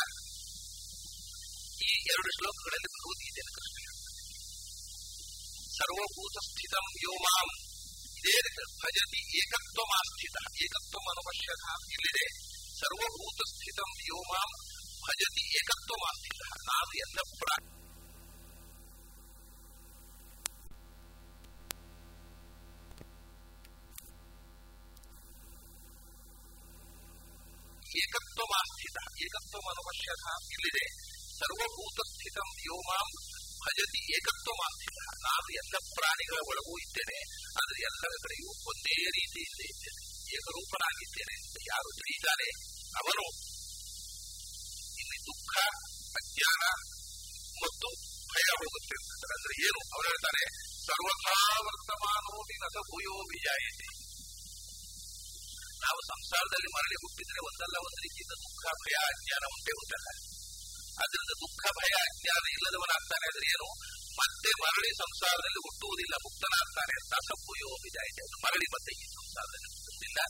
ಈ 1.83 1.93
ಎರಡು 2.09 2.31
ಶ್ಲೋಕಗಳಲ್ಲಿ 2.37 2.91
ಭಗವದ್ಗೀತೆಯನ್ನು 2.95 3.55
ಕೃಷ್ಣ 3.57 3.79
ಸರ್ವಭೂತ 5.77 6.37
ಸ್ಥಿತಂ 6.49 6.87
ಯೋ 7.05 7.15
ಮಾಂ 7.25 7.49
ಇದೇ 8.19 8.35
ಭಜತಿ 8.81 9.21
ಏಕತ್ವಮಾಸ್ಥಿತ 9.41 10.37
ಏಕತ್ವ 10.65 11.05
ಅನುಪಶ್ಯತ 11.13 11.65
ಇಲ್ಲಿದೆ 11.95 12.27
ಸರ್ವಭೂತ 12.81 13.41
ಸ್ಥಿತಂ 13.53 13.93
ಯೋ 14.11 14.19
ಮಾಂ 14.31 14.51
ಭಜತಿ 15.05 15.45
ಏಕತ್ವಮಾಸ್ಥಿತ 15.61 16.43
ನಾನು 16.69 16.93
ಎಲ್ಲ 17.05 17.19
ಪ್ರಾ 28.13 28.99
ಏಕತ್ವ 29.25 29.59
ಅನವಶ್ಯಕ 29.73 30.25
ಇಲ್ಲಿದೆ. 30.55 30.85
ಸರ್ವಭೂತ 31.39 31.99
ಸ್ಥಿತಂ 32.11 32.49
ಏಕತ್ವ 32.65 33.09
ಭಜತಿ 33.63 34.01
ಏಕತ್ವಮಾಸ್ಥಿತ 34.17 34.99
ನಾನು 35.27 35.49
ಎಲ್ಲ 35.61 35.75
ಪ್ರಾಣಿಗಳ 35.97 36.39
ಒಳಗೂ 36.51 36.75
ಇದ್ದೇನೆ, 36.85 37.19
ಆದರೆ 37.61 37.79
ಎಲ್ಲರ 37.89 38.15
ಕಡೆಯೂ 38.25 38.49
ಒಂದೇ 38.71 38.97
ರೀತಿಯಲ್ಲಿ 39.19 39.67
ಇದ್ದೇನೆ. 39.73 40.03
ಏಕರೂಪನಾಗಿದ್ದೇನೆ 40.37 41.35
ಅಂತ 41.41 41.57
ಯಾರು 41.71 41.91
ತಿಳಿದಾನೆ 42.01 42.49
ಅವನು 43.01 43.25
ಇಲ್ಲಿ 45.03 45.19
ದುಃಖ, 45.29 45.53
ಅಜ್ಞಾನ 46.21 46.63
ಮತ್ತು 47.63 47.89
ಭಯ 48.33 48.49
ಹೋಗುತ್ತೆ 48.61 48.97
ಅಂದ್ರೆ 49.35 49.55
ಏನು? 49.67 49.81
ಅವರು 49.95 50.07
ಹೇಳ್ತಾರೆ 50.13 50.43
ಸರ್ವಥಾ 50.87 51.37
ವರ್ತಮಾನೋ 51.67 52.37
ವಿನತ 52.51 52.77
ಭೂಯೋ 52.91 53.15
ವಿಜಾಯತೆ. 53.33 53.89
ನಾವು 55.85 55.99
ಸಂಸಾರದಲ್ಲಿ 56.13 56.71
ಮರಳಿ 56.77 56.97
ಹುಟ್ಟಿದ್ರೆ 57.03 57.41
ಒಂದಲ್ಲ, 57.49 57.77
ಒಂದು 57.87 58.01
ರೀತಿಯಿಂದ 58.07 58.35
ದುಃಖ, 58.45 58.63
ಭಯ, 58.83 58.95
ಅಜ್ಞಾನ 59.13 59.43
ಉಂಟೇ 59.55 59.73
ಉಂಟಲ್ಲ. 59.81 60.09
ಅದರಿಂದ 61.03 61.33
ದುಃಖ, 61.43 61.63
ಭಯ, 61.81 61.93
ಅಜ್ಞಾನ 62.09 62.45
ಇಲ್ಲದವನಾಗ್ತಾನೆ 62.57 63.27
ಅಂದ್ರೆ 63.31 63.47
ಏನು? 63.55 63.69
ಮತ್ತೆ 64.21 64.51
ಮರಳಿ 64.63 64.91
ಸಂಸಾರದಲ್ಲಿ 65.03 65.61
ಹುಟ್ಟುವುದಿಲ್ಲ, 65.67 66.15
ಮುಕ್ತನಾಗ್ತಾನೆ 66.27 66.95
ವಿಜಾಯಿತೆ 67.85 68.21
ಅದು 68.23 68.37
ಮರಳಿ 68.45 68.67
ಮತ್ತೆ 68.75 68.91
ಈ 69.03 69.05
ಸಂಸಾರದಲ್ಲಿ 69.19 69.69
ಹುಟ್ಟುವುದಿಲ್ಲ. 69.73 70.21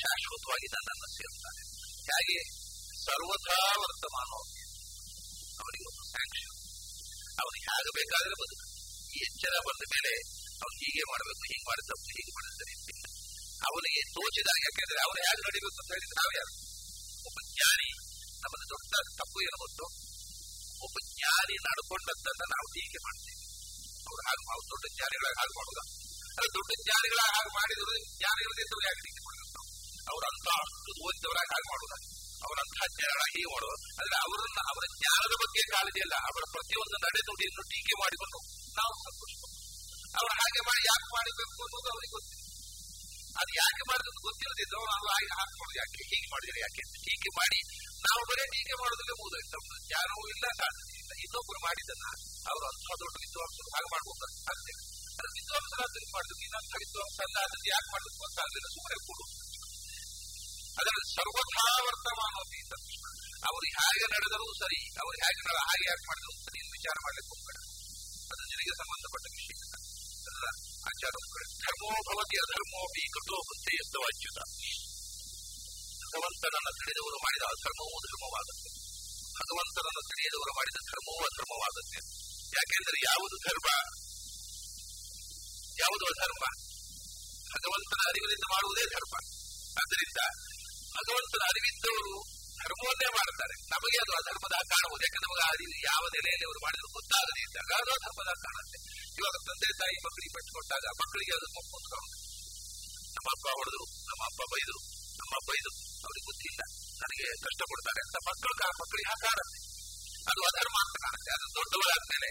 ಶಾಶ್ವತವಾಗಿ 0.00 0.68
ನನ್ನನ್ನು 0.74 1.08
ಸೇರುತ್ತಾನೆ 1.16 1.62
ಹಾಗೆ 2.10 2.38
ಸರ್ವಥಾ 3.04 3.58
ವರ್ತಮಾನ. 3.82 4.30
ಅವನಿಗೆ 5.62 5.86
ಒಂದು 5.90 6.04
ಸ್ಯಾಂಕ್ಷನ್ 6.12 6.54
ಅವನು 7.42 7.56
ಹೇಗೆ 7.66 7.90
ಬೇಕಾದ್ರೆ 7.98 8.34
ಬದುಕು. 8.42 8.64
ಈ 9.14 9.18
ಎಚ್ಚರ 9.28 9.54
ಬಂದ 9.66 9.82
ಮೇಲೆ 9.94 10.12
ಅವನು 10.62 10.74
ಹೀಗೆ 10.82 11.04
ಮಾಡಬೇಕು, 11.10 11.42
ಹೀಗೆ 11.50 11.64
ಮಾಡಿ 11.68 11.82
ಹೀಗೆ 12.16 12.32
ಮಾಡಿದರೆ 12.36 12.72
ಅವನಿಗೆ 13.68 14.02
ತೋಚಿದಾಗ 14.16 14.60
ಯಾಕೆಂದ್ರೆ 14.66 15.00
ಅವನು 15.06 15.18
ಹೇಗೆ 15.26 15.42
ನಡಿಬೇಕು 15.46 15.78
ಅಂತ 15.82 15.90
ಹೇಳಿದ್ರೆ 15.94 16.16
ನಾವು 16.20 16.32
ಯಾರು? 16.38 16.52
ಒಬ್ಬ 17.28 17.38
ಜ್ಞಾನಿ. 17.52 17.88
ನಮ್ಮದು 18.42 18.66
ದೊಡ್ಡ 18.74 18.94
ತಪ್ಪು 19.20 19.38
ಗೊತ್ತು 19.64 19.84
ಒಬ್ಬ 20.84 20.96
ಜ್ಞಾನಿ 21.12 21.56
ನಡ್ಕೊಂಡದ್ದನ್ನ 21.66 22.42
ನಾವು 22.54 22.66
ಟೀಕೆ 22.74 22.98
ಮಾಡ್ತೀವಿ. 23.06 23.36
ಅವ್ರು 24.08 24.22
ಹಾಗೆ 24.26 24.42
ಅವ್ರು 24.54 24.66
ದೊಡ್ಡ 24.72 24.84
ಜ್ಞಾನಿಗಳಾಗಿ 24.96 25.36
ಹಾಗೆ 25.40 25.54
ಮಾಡುದ? 25.58 25.80
ದೊಡ್ಡ 26.56 26.70
ಜ್ಞಾನಿಗಳಾಗಿ 26.84 27.32
ಹಾಗೆ 27.36 27.52
ಮಾಡಿದ್ರು 27.58 27.92
ಜ್ಞಾನಿಗಳಿದ್ದವ್ರು 28.18 28.84
ಯಾಕೆ 28.88 29.02
ಟೀಕೆ 29.06 29.22
ಮಾಡಬೇಕು 29.26 29.62
ಅವರಂತ 30.12 30.46
ಅಷ್ಟು 30.62 30.90
ಓದಿದವರಾಗಿ 31.06 31.50
ಹಾಗೆ 31.54 31.68
ಮಾಡುದ? 31.72 31.94
ಅವರಂತಹ 32.46 32.84
ಜ್ಞಾನಗಳಾಗಿ 32.94 33.34
ಹೀಗೆ 33.36 33.50
ಮಾಡೋದು? 33.54 33.76
ಅಂದ್ರೆ 34.00 34.16
ಅವರನ್ನ 34.26 34.60
ಅವರ 34.72 34.84
ಜ್ಞಾನದ 34.98 35.34
ಬಗ್ಗೆ 35.42 35.62
ಕಾಳಜಿ 35.74 36.00
ಇಲ್ಲ. 36.04 36.14
ಅವರ 36.30 36.44
ಪ್ರತಿಯೊಂದು 36.54 36.96
ನಡೆನುಡಿಯನ್ನು 37.04 37.62
ಟೀಕೆ 37.70 37.94
ಮಾಡಿಕೊಂಡು 38.02 38.38
ನಾವು 38.78 38.92
ಸಂತೋಷ 39.06 39.32
ಅವ್ರು 40.20 40.32
ಹಾಗೆ 40.40 40.60
ಮಾಡಿ 40.68 40.82
ಯಾಕೆ 40.90 41.08
ಮಾಡಬೇಕು 41.16 41.54
ಅನ್ನೋದು 41.64 41.88
ಅವರಿಗೆ 41.94 42.12
ಗೊತ್ತಿಲ್ಲ. 42.16 42.43
ಅದು 43.40 43.52
ಯಾಕೆ 43.62 43.82
ಮಾಡಿದ್ರು 43.90 44.20
ಗೊತ್ತಿಲ್ಲದಿದ್ರು 44.26 44.80
ಅಲ್ಲ 44.96 45.08
ಹಾಗೆ 45.14 45.32
ಹಾಕೊಂಡು 45.38 45.74
ಯಾಕೆ 45.80 46.02
ಹೀಗೆ 46.10 46.28
ಮಾಡಿದ್ರೆ, 46.34 46.58
ಯಾಕೆ 46.66 46.82
ಹೀಗೆ 47.06 47.30
ಮಾಡಿ? 47.38 47.60
ನಾವು 48.06 48.22
ಬರೀ 48.30 48.44
ಟೀಕೆ 48.54 48.74
ಮಾಡೋದಲ್ಲೇ 48.80 49.14
ಮುಗಿದೋಯ್ತು 49.20 49.52
ನಮ್ದು 49.54 49.76
ಯಾರು 49.96 50.14
ಇಲ್ಲ 50.34 50.44
ಸಾಧ್ಯತೆ 50.60 50.94
ಇಲ್ಲ 51.02 51.12
ಇನ್ನೊಬ್ರು 51.24 51.58
ಮಾಡಿದ್ದನ್ನ 51.66 52.06
ಅವರು 52.50 52.64
ಅಂಥ 52.70 52.86
ದೊಡ್ಡ 53.02 53.14
ವಿದ್ವಾಂಸರು 53.24 53.70
ಹಾಗೆ 53.74 53.88
ಮಾಡ್ಬೋದು 53.94 54.26
ಸಾಧ್ಯ 54.46 54.72
ಅದು 55.18 55.30
ವಿದ್ವಾಂಸರಾದ್ರೆ 55.38 56.04
ಮಾಡಿದ್ರು. 56.14 56.36
ಇನ್ನೊಂದು 56.46 56.78
ವಿದ್ವಾಂಸ 56.84 57.18
ಅಲ್ಲ, 57.26 57.36
ಅದನ್ನು 57.46 57.68
ಯಾಕೆ 57.74 57.88
ಮಾಡಿದ್ರು 57.94 58.24
ಅಂತ 58.28 58.38
ಅದನ್ನು 58.46 58.70
ಸುಮ್ಮನೆ 58.76 58.98
ಕೊಡು. 59.08 59.24
ಅದರಲ್ಲಿ 60.80 61.08
ಸರ್ವಥಾ 61.16 61.64
ಅವ್ರು 63.48 63.66
ಹೇಗೆ 63.78 64.06
ನಡೆದರೂ 64.14 64.46
ಸರಿ, 64.62 64.80
ಅವ್ರು 65.02 65.16
ಹೇಗೆ 65.24 65.40
ನಡೆದ 65.40 65.60
ಹಾಗೆ 65.68 65.84
ಯಾಕೆ 65.90 66.04
ಮಾಡಿದ್ರು 66.10 66.32
ಸರಿ 66.46 66.60
ವಿಚಾರ 66.76 66.96
ಮಾಡ್ಲಿಕ್ಕೆ 67.06 67.30
ಹೋಗ್ಬೇಡ. 67.32 67.58
ಅದು 68.32 68.42
ನಿನಗೆ 68.50 68.74
ಸಂಬಂಧಪಟ್ಟ 68.80 69.26
ವಿಷಯ. 69.36 69.54
ಅದರ 70.28 70.46
ಆಚಾರ 70.84 71.14
ಧರ್ಮೋ 71.62 71.90
ಭವತಿ 72.06 72.36
ಅಧರ್ಮೋಪಿ 72.42 73.04
ಕಟೋ 73.14 73.36
ಬುದ್ಧಿಯಸ್ತವಾಚ್ಯುತ 73.48 74.38
ಭಗವಂತನನ್ನು 76.04 76.72
ತಿಳಿದವರು 76.80 77.18
ಮಾಡಿದ 77.24 77.44
ಅಧರ್ಮವೂ 77.52 77.96
ಧರ್ಮವಾಗುತ್ತೆ 78.06 78.70
ಭಗವಂತನನ್ನು 79.38 80.02
ತಿಳಿಯದವರು 80.10 80.52
ಮಾಡಿದ 80.58 80.78
ಧರ್ಮವೂ 80.90 81.22
ಅಧರ್ಮವಾಗುತ್ತೆ 81.28 82.00
ಯಾಕೆಂದರೆ 82.56 82.98
ಯಾವುದು 83.04 83.36
ಧರ್ಮ 83.46 83.68
ಯಾವುದು 85.78 86.04
ಅಧರ್ಮ 86.12 86.44
ಭಗವಂತನ 87.50 88.00
ಅರಿವಿನಿಂದ 88.10 88.46
ಮಾಡುವುದೇ 88.52 88.84
ಧರ್ಮ 88.94 89.14
ಆದ್ದರಿಂದ 89.76 90.20
ಭಗವಂತನ 90.96 91.42
ಅರಿವಿದ್ದವರು 91.50 92.14
ಧರ್ಮವನ್ನೇ 92.60 93.08
ಮಾಡುತ್ತಾರೆ 93.16 93.54
ನಮಗೆ 93.72 93.98
ಅದು 93.98 94.12
ಅಧರ್ಮದ 94.20 94.56
ಕಾಣುವುದು 94.72 95.02
ಯಾಕಂದ್ರೆ 95.06 95.26
ನಮಗೆ 95.26 95.44
ಅರಿವು 95.48 95.76
ಯಾವ 95.88 96.02
ನೆಲೆಯಲ್ಲಿ 96.14 96.46
ಅವರು 96.48 96.60
ಮಾಡಿದ್ರು 96.66 96.88
ಗೊತ್ತಾಗದೇ 96.98 97.42
ಇದ್ದಾಗ 97.46 97.70
ಅದು 97.78 98.36
ಕಾಣುತ್ತೆ 98.46 98.78
ಇವಾಗ 99.16 99.36
ತಂದೆ 99.48 99.68
ತಾಯಿ 99.80 99.96
ಮಕ್ಕಳಿಗೆ 100.04 100.32
ಪೆಟ್ಟುಕೊಟ್ಟಾಗ 100.36 100.84
ಮಕ್ಕಳಿಗೆ 101.00 101.32
ಅದು 101.36 101.48
ಮಕ್ಕಳು 101.56 102.00
ನಮ್ಮ 103.16 103.26
ಅಪ್ಪ 103.34 103.46
ಹೊಡೆದ್ರು 103.58 103.84
ನಮ್ಮ 104.08 104.22
ಅಪ್ಪ 104.24 104.40
ಬೈದರು 104.52 104.80
ನಮ್ಮ 105.20 105.32
ಅಪ್ಪ 105.40 105.50
ಇದ್ರು 105.60 105.74
ಅವ್ರಿಗೆ 106.04 106.24
ಗೊತ್ತಿಲ್ಲ 106.30 106.62
ನನಗೆ 107.02 107.26
ಕಷ್ಟ 107.44 107.60
ಕೊಡ್ತಾರೆ 107.70 108.00
ಅಂತ 108.06 108.16
ಮಕ್ಕಳು 108.28 108.54
ಮಕ್ಕಳಿಗೆ 108.80 109.08
ಹಾಕಾಡುತ್ತೆ 109.12 109.60
ಅದು 110.30 110.40
ಅಧರ್ಮ 110.50 110.76
ಅಂತ 110.84 110.96
ಕಾಣುತ್ತೆ 111.04 111.30
ಅದು 111.36 111.46
ದೊಡ್ಡವರಾದ್ಮೇಲೆ 111.58 112.30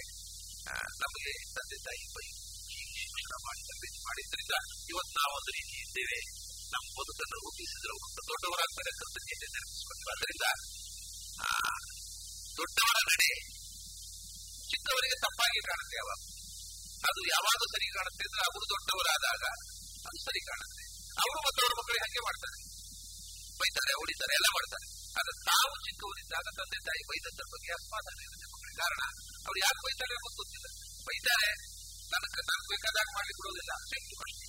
ನಮಗೆ 1.04 1.34
ತಂದೆ 1.56 1.78
ತಾಯಿ 1.88 2.06
ಬೈ 2.16 2.28
ಶಿಕ್ಷಣ 2.74 3.34
ಮಾಡಿ 3.46 3.62
ತರಬೇತಿ 3.62 4.00
ಮಾಡಿದ್ರಿಂದ 4.08 4.56
ಇವತ್ತು 4.92 5.26
ಒಂದು 5.38 5.52
ರೀತಿ 5.58 5.76
ಇದ್ದೇವೆ 5.86 6.20
ನಮ್ಮ 6.74 6.86
ಬದುಕನ್ನು 7.00 7.38
ರೂಪಿಸಿದ್ರು 7.46 7.96
ದೊಡ್ಡವರಾದ್ಮೇಲೆ 8.30 8.92
ಕೃತಜ್ಞತೆ 9.00 9.48
ನೆನಪಿಸಿಕೊಂಡು 9.48 10.12
ಅದರಿಂದ 10.16 10.46
ದೊಡ್ಡವರ 12.58 12.98
ನಡೆ 13.10 13.30
ಚಿಕ್ಕವರಿಗೆ 14.70 15.18
ತಪ್ಪಾಗಿ 15.26 15.62
ಕಾಣುತ್ತೆ 15.70 15.98
ಯಾವಾಗ 15.98 16.20
ಅದು 17.10 17.20
ಯಾವಾಗ 17.36 17.62
ಸರಿ 17.74 17.88
ಕಾಣುತ್ತೆ 17.96 18.24
ಅಂದ್ರೆ 18.28 18.42
ಅವರು 18.48 18.66
ದೊಡ್ಡವರಾದಾಗ 18.74 19.44
ಅದು 20.08 20.18
ಸರಿ 20.28 20.42
ಕಾಣುತ್ತೆ 20.50 20.84
ಅವರು 21.24 21.40
ಮತ್ತವರ 21.48 21.72
ಮಕ್ಕಳು 21.80 21.98
ಹಾಗೆ 22.04 22.22
ಮಾಡ್ತಾರೆ? 22.28 22.58
ಬೈತಾರೆ, 23.60 23.94
ಹೊಡಿತಾರೆ, 24.00 24.34
ಎಲ್ಲ 24.40 24.48
ಮಾಡ್ತಾರೆ. 24.58 24.86
ಆದ್ರೆ 25.20 25.34
ತಾವು 25.50 25.74
ಚಿಕ್ಕವರಿದ್ದಾಗ 25.86 26.48
ತಂದೆ 26.60 26.80
ತಾಯಿ 26.88 27.02
ಬೈದಂತರ 27.10 27.46
ಬಗ್ಗೆ 27.54 27.72
ಅಸಮಾಧಾನ 27.78 28.18
ಇರುತ್ತೆ 28.26 28.48
ಮಕ್ಕಳಿಗೆ. 28.54 28.78
ಕಾರಣ 28.82 29.02
ಅವ್ರು 29.48 29.58
ಯಾಕೆ 29.66 29.82
ಬೈತಾರೆ 29.86 30.14
ಅಂತ 30.18 30.32
ಗೊತ್ತಿಲ್ಲ. 30.40 30.68
ಬೈತಾರೆ 31.08 31.50
ತನಕ 32.12 32.36
ತನಗೆ 32.50 32.68
ಬೇಕಾದಾಗ 32.72 33.08
ಮಾಡಿ 33.18 33.34
ಬಿಡೋದಿಲ್ಲ 33.38 33.74
ಶಕ್ತಿ 33.92 34.16
ಅಷ್ಟೇ 34.24 34.48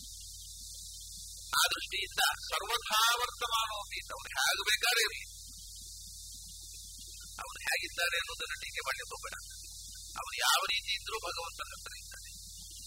ಆ 1.59 1.63
ದೃಷ್ಟಿಯಿಂದ 1.75 2.23
ಸರ್ವಥಾ 2.49 3.01
ವರ್ತಮಾನೋಪಿ 3.21 4.01
ಅವ್ರು 4.15 4.29
ಹೇಗೆ 4.37 4.63
ಬೇಕಾದ್ರೆ 4.71 5.03
ಇರಲಿ 5.07 5.23
ಅವ್ರು 7.45 7.59
ಹೇಗಿದ್ದಾರೆ 7.67 8.17
ಅನ್ನೋದನ್ನು 8.23 8.57
ಟೀಕೆ 8.63 8.83
ಮಾಡ್ಲಿಕ್ಕೆ 8.87 9.13
ಹೋಗಬೇಡ. 9.15 9.37
ಅವ್ರು 10.21 10.35
ಯಾವ 10.47 10.61
ರೀತಿ 10.73 10.91
ಇದ್ರೂ 10.99 11.17
ಭಗವಂತನ 11.29 11.69
ಹತ್ರ 11.75 11.93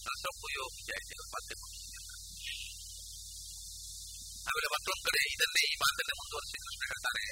ರಸಪ್ಪು 0.10 0.48
ಯೋಗಿ 0.58 0.82
ಜಾಯ್ತಿಗಳು 0.90 1.30
ಮತ್ತೆ 1.36 1.56
ಆಮೇಲೆ 4.50 4.68
ಮತ್ತೊಂದ್ 4.74 5.08
ಇದನ್ನೇ 5.28 5.64
ಈ 5.72 5.76
ಮಾತನ್ನೇ 5.82 6.14
ಮುಂದುವರಿಸಿ 6.20 6.58
ಕೃಷ್ಣ 6.66 6.84
ಹೇಳ್ತಾರೆ 6.92 7.24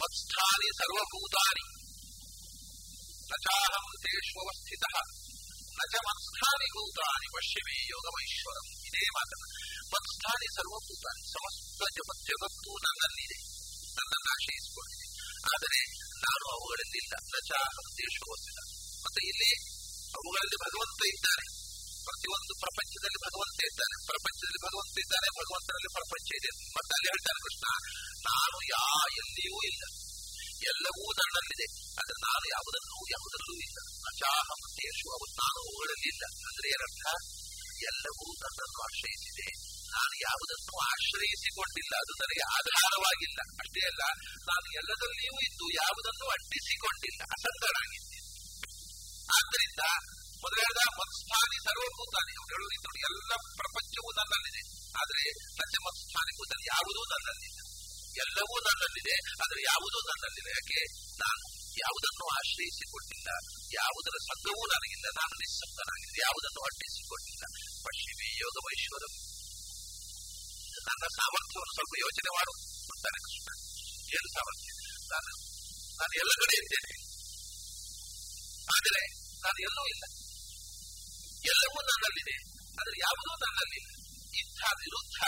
ಮತ್ಸ್ಥಾನಿ 0.00 0.68
ಸರ್ವಭೂತಾನಿ 0.78 1.64
ನಚಾಹಂ 3.30 3.86
ತೇಷ್ವಸ್ಥಿತ 4.04 4.86
ನಚ 5.78 5.94
ಮತ್ಸ್ಥಾನಿ 6.06 6.68
ಭೂತಾನಿ 6.74 7.28
ಪಶ್ಚಿಮೇ 7.34 7.76
ಯೋಗಮೈಶ್ವರಂ 7.92 8.66
ಇದೇ 8.88 9.04
ಮಾತನ್ನು 9.16 9.48
ಮತ್ಸ್ಥಾನಿ 9.94 10.48
ಸರ್ವಭೂತಾನಿ 10.56 11.22
ಸಮಸ್ತ 11.34 11.90
ಜಗ 11.98 12.10
ಜಗತ್ತು 12.28 12.72
ನನ್ನಲ್ಲಿದೆ 12.86 13.38
ನನ್ನನ್ನು 13.98 14.28
ಆಶ್ರಯಿಸಿಕೊಂಡಿದೆ 14.34 15.06
ಆದರೆ 15.52 15.80
ನಾನು 16.24 16.44
ಅವುಗಳಲ್ಲಿಲ್ಲ 16.54 17.14
ನಚಾಹಂ 17.34 17.88
ತೇಷ್ವಸ್ಥಿತ 17.98 18.58
ಮತ್ತೆ 19.04 19.20
ಇಲ್ಲಿ 19.28 19.50
ಅವುಗಳಲ್ಲಿ 20.18 20.58
ಭಗವಂತ 20.66 21.00
ಇದ್ದಾನೆ 21.14 21.44
ಪ್ರತಿಯೊಂದು 22.06 22.54
ಪ್ರಪಂಚದಲ್ಲಿ 22.60 23.20
ಭಗವಂತ 23.26 23.58
ಇದ್ದಾನೆ 23.70 23.96
ಪ್ರಪಂಚದಲ್ಲಿ 24.06 24.60
ಭಗವಂತ 24.66 24.94
ಇದ್ದಾನೆ 24.98 25.28
ಭಗವಂತನಲ್ಲಿ 25.40 25.90
ಪ್ರಪಂಚ 25.98 26.28
ಇದೆ. 26.40 26.50
ಮತ್ತೆ 26.76 26.92
ಅಲ್ಲಿ 26.94 27.08
ಹೇಳ್ತಾನೆ 27.08 27.40
ಕೃಷ್ಣ, 27.44 27.66
ನಾನು 28.28 28.56
ಯಾ 28.72 28.84
ಎಲ್ಲಿಯೂ 29.20 29.56
ಇಲ್ಲ. 29.70 29.84
ಎಲ್ಲವೂ 30.70 31.04
ನನ್ನಲ್ಲಿದೆ. 31.12 31.66
ಆದ್ರೆ 32.00 32.16
ನಾನು 32.26 32.44
ಯಾವುದನ್ನು, 32.48 32.96
ಯಾವುದರಲ್ಲೂ 33.14 33.54
ಇಲ್ಲ. 33.66 33.78
ಅಚಾಹಂ 34.10 34.60
ದೇಶು 34.78 35.06
ಅವು 35.16 35.26
ನಾನು 35.40 35.58
ಅವುಗಳಲ್ಲಿ 35.64 36.08
ಇಲ್ಲ 36.12 36.24
ಅಂದ್ರೆ 36.48 36.66
ಏನರ್ಥ? 36.68 37.04
ಎಲ್ಲವೂ 37.90 38.24
ನನ್ನನ್ನು 38.42 38.78
ಆಶ್ರಯಿಸಿದೆ. 38.82 39.48
ನಾನು 39.94 40.14
ಯಾವುದನ್ನು 40.20 40.74
ಆಶ್ರಯಿಸಿಕೊಂಡಿಲ್ಲ. 40.90 41.94
ಅದು 41.96 42.12
ನನಗೆ 42.22 42.44
ಆಧಾರವಾಗಿಲ್ಲ. 42.58 43.40
ಅಷ್ಟೇ 43.60 43.80
ಅಲ್ಲ, 43.90 44.02
ನಾನು 44.50 44.66
ಎಲ್ಲದರಲ್ಲಿಯೂ 44.80 45.36
ಇದ್ದು 45.48 45.66
ಯಾವುದನ್ನು 45.82 46.26
ಅಂಟಿಸಿಕೊಂಡಿಲ್ಲ 46.36 47.22
ಅಸಂಗನಾಗಿದ್ದೆ 47.36 48.13
ಆದ್ದರಿಂದ 49.38 49.82
ಮೊದಲಾದ 50.44 50.80
ಮತ್ಸ್ಥಾನಿ 51.00 51.58
ಸರ್ವಭೂತಾನಿ 51.66 52.32
ಅವ್ರು 52.38 52.50
ಹೇಳುವ 52.54 52.70
ನೋಡಿ 52.86 53.00
ಎಲ್ಲ 53.08 53.32
ಪ್ರಪಂಚವೂ 53.60 54.10
ನನ್ನಲ್ಲಿದೆ. 54.18 54.62
ಆದ್ರೆ 55.00 55.22
ಸತ್ಯ 55.58 55.78
ಮತ್ಸ್ಥಾನಿ 55.86 56.32
ಭೂತಾನಿ 56.38 56.64
ಯಾವುದೂ 56.74 57.02
ನನ್ನಲ್ಲಿಲ್ಲ. 57.12 57.60
ಎಲ್ಲವೂ 58.24 58.56
ನನ್ನಲ್ಲಿದೆ, 58.68 59.14
ಆದರೆ 59.42 59.60
ಯಾವುದೂ 59.72 59.98
ನನ್ನಲ್ಲಿಲ್ಲ. 60.10 60.48
ಯಾಕೆ? 60.58 60.80
ನಾನು 61.22 61.42
ಯಾವುದನ್ನು 61.84 62.26
ಆಶ್ರಯಿಸಿಕೊಂಡಿಲ್ಲ, 62.38 63.28
ಯಾವುದರ 63.80 64.16
ಸಂಘವೂ 64.28 64.62
ನನಗಿಲ್ಲ, 64.74 65.06
ನಾನು 65.20 65.34
ನಿಸ್ಸಂಗನಾಗಿದ್ದೆ 65.42 66.20
ಯಾವುದನ್ನು 66.26 66.60
ಅಡ್ಡಿಸಿಕೊಂಡಿಲ್ಲ. 66.68 67.44
ಪಶ್ಚಿಮಿ 67.86 68.28
ಯೋಗಮೈಶ್ವರ 68.44 69.04
ನನ್ನ 70.88 71.04
ಸಾಮರ್ಥ್ಯವನ್ನು 71.18 71.74
ಸ್ವಲ್ಪ 71.78 71.94
ಯೋಚನೆ 72.04 72.30
ಮಾಡು 72.36 72.52
ಅಂತಾನೆ 72.92 73.18
ಕೃಷ್ಣ 73.26 73.48
ಏನು 74.16 74.28
ಸಾಮರ್ಥ್ಯ? 74.36 74.70
ನಾನು 75.12 75.30
ನಾನು 76.00 76.14
ಎಲ್ಲ 76.22 76.32
ಕಡೆ 76.42 76.56
ಇದ್ದೇನೆ. 76.62 77.03
ಆದರೆ 78.76 79.02
ನಾನು 79.44 79.58
ಎಲ್ಲೂ 79.68 79.84
ಇಲ್ಲ. 79.94 80.04
ಎಲ್ಲವೂ 81.52 81.78
ನನ್ನಲ್ಲಿದೆ, 81.90 82.36
ಆದರೆ 82.80 82.96
ಯಾವುದೂ 83.06 83.32
ನನ್ನಲ್ಲಿಲ್ಲ. 83.44 83.90
ಇಂಥ 84.40 84.60
ವಿರುದ್ಧ 84.82 85.18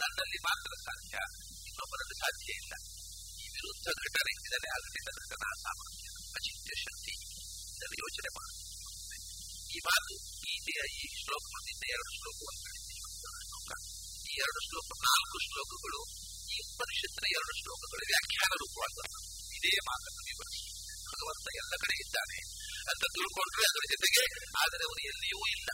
ನನ್ನಲ್ಲಿ 0.00 0.38
ಮಾತ್ರ 0.48 0.70
ಸಾಧ್ಯ. 0.86 1.14
ಇನ್ನೊಬ್ಬರಲ್ಲಿ 1.68 2.16
ಸಾಧ್ಯ 2.24 2.50
ಇಲ್ಲ. 2.62 2.74
ಈ 3.42 3.44
ವಿರುದ್ಧ 3.56 3.86
ಘಟನೆ 4.04 4.32
ಇದನ್ನೇ 4.48 4.68
ಆಗಲಿಲ್ಲ 4.76 5.10
ಸಾಮರ್ಥ್ಯ 5.64 6.08
ಅಚಿತ್ಯ 6.38 6.72
ಶಕ್ತಿ 6.84 7.14
ಇದನ್ನು 7.76 7.96
ಯೋಚನೆ 8.04 8.30
ಮಾಡಿ 8.36 8.54
ಈ 9.74 9.78
ಮಾತು 9.88 10.14
ಗೀತೆಯ 10.44 10.80
ಈ 11.00 11.04
ಶ್ಲೋಕ 11.22 11.44
ಮುಂದಿನ 11.54 11.84
ಎರಡು 11.94 12.10
ಶ್ಲೋಕವನ್ನು 12.18 12.70
ಶ್ಲೋಕ 13.48 13.70
ಈ 14.30 14.32
ಎರಡು 14.44 14.60
ಶ್ಲೋಕ, 14.66 14.88
ನಾಲ್ಕು 15.06 15.36
ಶ್ಲೋಕಗಳು, 15.46 16.00
ಈ 16.54 16.56
ಉಪನಿಷತ್ತಿನ 16.68 17.26
ಎರಡು 17.36 17.52
ಶ್ಲೋಕಗಳು 17.60 18.04
ವ್ಯಾಖ್ಯಾನ 18.12 18.52
ಬರ್ತವೆ 18.76 19.20
ಇದೇ 19.56 19.72
ಮಾತನ್ನು 19.88 20.22
ವಿವರಿಸಿ 20.28 20.62
ಭಗವಂತ 21.08 21.46
ಎಲ್ಲ 21.62 21.74
ಕಡೆ 21.82 21.96
ಇದ್ದಾನೆ. 22.04 22.38
ಅಂತ 22.90 23.02
ತಿಳ್ಕೊಂಡ್ರೆ 23.16 23.64
ಅದರ 23.70 23.84
ಜೊತೆಗೆ 23.92 24.22
ಆದರೆ 24.62 24.82
ಅವನು 24.88 25.00
ಎಲ್ಲಿಯೂ 25.10 25.40
ಇಲ್ಲ. 25.56 25.68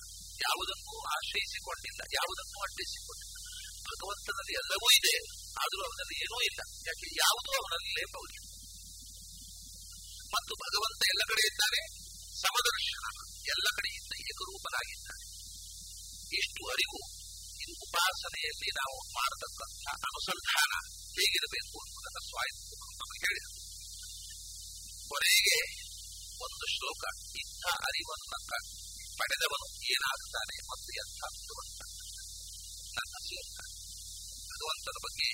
ಯಾವುದನ್ನು 0.47 0.95
ಆಶ್ರಯಿಸಿಕೊಂಡಿಲ್ಲ 1.17 2.01
ಯಾವುದನ್ನು 2.19 2.59
ಅಡ್ಡಿಸಿಕೊಂಡಿಲ್ಲ. 2.61 3.37
ಭಗವಂತನಲ್ಲಿ 3.91 4.55
ಎಲ್ಲವೂ 4.63 4.89
ಇದೆ, 4.99 5.15
ಆದರೂ 5.63 5.81
ಅವನಲ್ಲಿ 5.89 6.17
ಏನೂ 6.25 6.37
ಇಲ್ಲ. 6.49 6.61
ಯಾಕೆ? 6.87 7.07
ಯಾವುದೂ 7.25 7.51
ಅವನಲ್ಲಿ 7.61 7.91
ಲೇಪವಿಲ್ಲ 7.99 8.39
ಮತ್ತು 10.35 10.53
ಭಗವಂತ 10.65 11.01
ಎಲ್ಲ 11.13 11.23
ಕಡೆ 11.31 11.45
ಇದ್ದಾನೆ, 11.47 11.81
ಸಮದರ್ಶನ. 12.43 13.07
ಎಲ್ಲ 13.55 13.67
ಕಡೆಯಿಂದ 13.77 14.13
ಏಕರೂಪನಾಗಿದ್ದಾನೆ. 14.31 15.25
ಇಷ್ಟು 16.39 16.63
ಅರಿವು 16.73 17.01
ಇದು 17.63 17.73
ಉಪಾಸನೆಯಲ್ಲಿ 17.87 18.71
ನಾವು 18.81 18.97
ಮಾಡತಕ್ಕಂಥ 19.19 19.87
ಅನುಸಂಧಾನ 20.09 20.73
ಹೇಗಿರಬೇಕು 21.17 21.75
ಅನ್ನೋದನ್ನು 21.85 22.23
ಸ್ವಾಯತ್ತ 22.29 22.61
ಹೇಳಿದರು. 23.25 23.57
ಕೊನೆಗೆ 25.09 25.80
ಒಂದು 26.41 26.67
ಶ್ಲೋಕ 26.75 27.03
ಇಂಥ 27.41 27.65
ಅರಿವನ್ನು 27.87 28.39
ಪಡೆದವನು 29.21 29.67
ಏನಾಗುತ್ತಾನೆ 29.91 30.57
ಮತ್ತು 30.71 30.91
ಎಂಥ 31.03 31.21
ಭಗವಂತ 31.41 31.81
ನನ್ನ 32.97 33.15
ಸೇರ್ತಾನೆ 33.27 33.75
ಭಗವಂತನ 34.51 34.97
ಬಗ್ಗೆ 35.07 35.29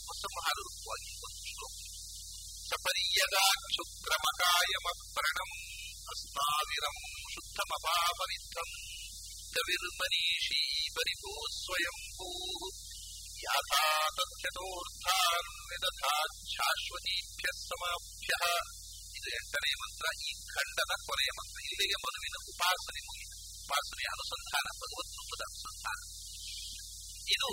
ಉಪಸಂಹಾರ 0.00 0.56
ರೂಪವಾಗಿ 0.60 1.10
ಒಂದು 1.26 1.42
ಶ್ಲೋಕ. 1.50 1.76
ಸಪರ್ಯಗಾಕ್ಷುಕ್ರಮಕಾಯಮ 2.72 4.86
ಪ್ರಣಂ 5.16 5.52
ಅಸ್ತಾವಿರಂ 6.06 6.98
ಶುದ್ಧಮಪಾಪವಿತ್ತಂ 7.34 8.70
ಕವಿರ್ಮನೀಷೀ 9.54 10.60
ಪರಿಭೂ 10.96 11.32
ಸ್ವಯಂಭೂ 11.56 12.28
ಯಾಥಾ 13.44 13.84
ತಥ್ಯತೋರ್ಥಾನ್ 14.18 15.50
ವಿದಥಾ 15.70 16.14
ಶಾಶ್ವತೀಭ್ಯ 16.54 17.46
ಸಮಾಭ್ಯ 17.62 18.30
ಇದು 19.22 19.30
ಎಂಟನೇ 19.38 19.72
ಮಂತ್ರ 19.80 20.06
ಈ 20.26 20.30
ಖಂಡದ 20.52 20.92
ಕೊನೆಯ 21.08 21.30
ಮಂತ್ರ 21.38 21.58
ಇಲ್ಲಿಗೆ 21.66 21.96
ಮನುವಿನ 22.04 22.36
ಉಪಾಸನೆ 22.50 23.00
ಮುಗಿದ 23.08 23.32
ಉಪಾಸನೆಯ 23.62 24.08
ಅನುಸಂಧಾನ 24.14 24.66
ಭಗವತ್ 24.80 25.12
ರೂಪದ 25.18 25.42
ಅನುಸಂಧಾನ. 25.48 26.00
ಇದು 27.34 27.50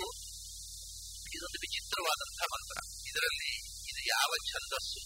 ಇದೊಂದು 1.36 1.58
ವಿಚಿತ್ರವಾದಂತಹ 1.64 2.48
ಮಂತ್ರ 2.54 2.76
ಇದರಲ್ಲಿ 3.10 3.52
ಇದು 3.90 4.00
ಯಾವ 4.14 4.30
ಛಂದಸ್ಸು? 4.50 5.00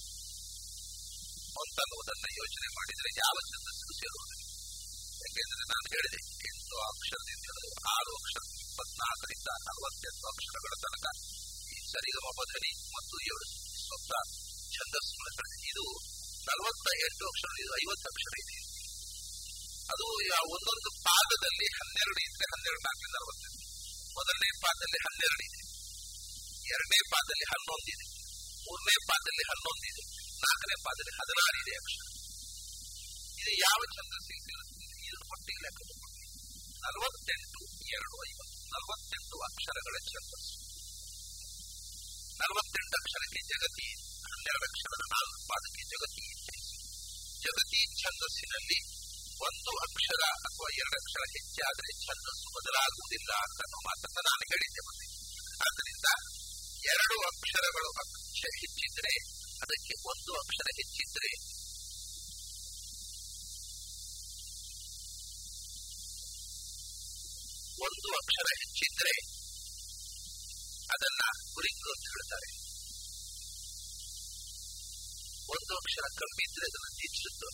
ಅಂತನ್ನುವುದನ್ನ 1.60 2.26
ಯೋಚನೆ 2.40 2.68
ಮಾಡಿದರೆ 2.76 3.10
ಯಾವ 3.24 3.36
ಛಂದಸ್ಸು 3.50 3.92
ಸೇರುವುದಿಲ್ಲ 4.00 4.42
ಯಾಕೆಂದ್ರೆ 5.22 5.64
ನಾನು 5.72 5.86
ಹೇಳಿದೆ, 5.94 6.20
ಎಂಟು 6.48 6.76
ಅಕ್ಷರದಿಂದ 6.88 7.46
ಆರು 7.96 8.10
ಅಕ್ಷರ, 8.20 8.42
ಇಪ್ಪತ್ನಾಲ್ಕರಿಂದ 8.64 9.50
ನಲವತ್ತೆಂಟು 9.66 10.26
ಅಕ್ಷರಗಳ 10.32 10.74
ತನಕ 10.84 11.06
ಈ 11.74 11.76
ಸರಿಗಮ 11.92 12.26
ಬದಲಿ 12.40 12.72
ಮತ್ತು 12.96 13.16
ಏಳು 13.32 13.46
ಸ್ವಂತ 13.84 14.12
ಛಂದಸ್ಸುಗಳ 14.74 15.28
ಇದು 15.72 15.86
ನಲವತ್ತ 16.49 16.86
ಎಂಟು 17.05 17.24
ಅಕ್ಷರ 17.26 17.53
ಇದು 17.62 17.72
ಐವತ್ತು 17.82 18.07
ಅಕ್ಷರ 18.12 18.34
ಇದೆ 18.42 18.57
ಅದು 19.92 20.05
ಒಂದೊಂದು 20.55 20.90
ಪಾದದಲ್ಲಿ 21.07 21.66
ಹನ್ನೆರಡು 21.78 22.20
ಇದ್ರೆ 22.26 22.47
ಹನ್ನೆರಡು 22.55 22.80
ನಾಲ್ಕು 22.86 23.07
ನಲವತ್ತೆಂಟು 23.16 23.64
ಮೊದಲನೇ 24.16 24.51
ಪಾದದಲ್ಲಿ 24.64 25.01
ಹನ್ನೆರಡು 25.07 25.42
ಇದೆ. 25.49 25.61
ಎರಡನೇ 26.74 27.01
ಪಾದದಲ್ಲಿ 27.12 27.47
ಹನ್ನೊಂದಿದೆ 27.53 28.07
ಮೂರನೇ 28.66 28.97
ಪಾದದಲ್ಲಿ 29.09 29.45
ಹನ್ನೊಂದಿದೆ 29.51 30.03
ನಾಲ್ಕನೇ 30.45 30.76
ಪಾದದಲ್ಲಿ 30.86 31.14
ಹದಿನಾರು 31.20 31.57
ಇದೆ 31.62 31.74
ಅಕ್ಷರ. 31.80 32.07
ಇದು 33.40 33.53
ಯಾವ 33.66 33.80
ಚಂದ್ರ 33.97 34.18
ಸಿಗ್ತಿರುತ್ತೆ 34.28 34.84
ಇದು 35.09 35.18
ಒಟ್ಟಿಗೆ 35.32 35.61
ಲೆಕ್ಕ 35.64 35.80
ನಲವತ್ತೆಂಟು, 36.84 37.61
ಎರಡು, 37.97 38.16
ಐವತ್ತು. 38.30 38.57
ನಲವತ್ತೆಂಟು 38.74 39.36
ಅಕ್ಷರಗಳ 39.49 39.97
ಚಂದ್ರ. 40.12 40.38
ನಲವತ್ತೆಂಟು 42.40 42.95
ಅಕ್ಷರಕ್ಕೆ 43.01 43.40
ಜಗತಿ 43.53 44.03
ಪಾದಕ್ಕೆ 44.45 45.82
ಜಗತಿ 45.90 46.24
ಜಗತಿ 47.45 47.80
ಛಂದಸ್ಸಿನಲ್ಲಿ 48.01 48.78
ಒಂದು 49.40 49.72
ಅಕ್ಷರ 49.86 50.22
ಅಥವಾ 50.38 50.68
ಎರಡು 50.74 50.97
ಅಕ್ಷರ 51.01 51.24
ಹೆಚ್ಚಾದರೆ 51.34 51.90
ಛಂದಸ್ಸು 52.05 52.49
ಬದಲಾಗುವುದಿಲ್ಲ 52.57 53.30
ಅಂತ 53.45 53.61
ಮಾತನ್ನು 53.86 54.22
ನಾನು 54.28 54.45
ಹೇಳಿದ್ದೆ 54.53 54.82
ಮತ್ತೆ 54.88 55.07
ಆದ್ದರಿಂದ 55.61 56.09
ಎರಡು 56.86 57.16
ಅಕ್ಷರಗಳು 57.28 57.90
ಹೆಚ್ಚಿದ್ರೆ 58.57 59.14
ಅದಕ್ಕೆ 59.64 59.95
ಒಂದು 60.11 60.32
ಅಕ್ಷರ 60.34 60.68
ಹೆಚ್ಚಿದ್ರೆ 60.78 61.30
ಒಂದು 67.84 68.09
ಅಕ್ಷರ 68.18 68.49
ಹೆಚ್ಚಿದ್ರೆ 68.61 69.14
ಅದನ್ನ 70.90 71.22
ಕುರಿಂಗು 71.55 71.90
ಅಂತ 71.95 72.07
ಹೇಳ್ತಾರೆ 72.09 72.49
ಒಂದು 75.53 75.72
ಅಕ್ಷರ 75.74 76.07
ಕಮ್ಮಿ 76.20 76.45
ಇದ್ರೆ 76.49 76.66
ಅದನ್ನು 76.66 76.90
ದಿಚ್ಚಿತ್ತು 76.99 77.49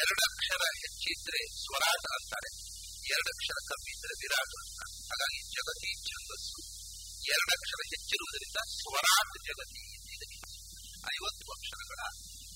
ಎರಡು 0.00 0.22
ಅಕ್ಷರ 0.30 0.62
ಹೆಚ್ಚಿದ್ರೆ 0.82 1.40
ಸ್ವರಾಟ 1.62 2.04
ಅಂತಾರೆ. 2.16 2.50
ಎರಡು 3.14 3.28
ಅಕ್ಷರ 3.28 3.58
ಕಮ್ಮಿ 3.68 3.90
ಇದ್ರೆ 3.98 4.14
ವಿರಾಟ 4.22 4.52
ಅಂತ. 4.64 4.80
ಹಾಗಾಗಿ 5.10 5.40
ಜಗತಿ 5.56 5.90
ಛಂದಸ್ಸು 6.10 6.58
ಎರಡು 7.32 7.50
ಅಕ್ಷರ 7.58 7.80
ಹೆಚ್ಚಿರುವುದರಿಂದ 7.92 8.58
ಸ್ವರಾಟ 8.80 9.30
ಜಗತಿ 9.48 9.84
ಐವತ್ತು 11.14 11.46
ಅಕ್ಷರಗಳ 11.52 12.00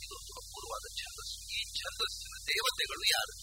ಇದೊಂದು 0.04 0.32
ಅಪೂರ್ವವಾದ 0.42 0.86
ಛಂದಸ್ಸು. 1.00 1.38
ಈ 1.56 1.60
ಛಂದಸ್ಸಿನ 1.80 2.34
ದೇವತೆಗಳು 2.48 3.04
ಯಾರು? 3.16 3.34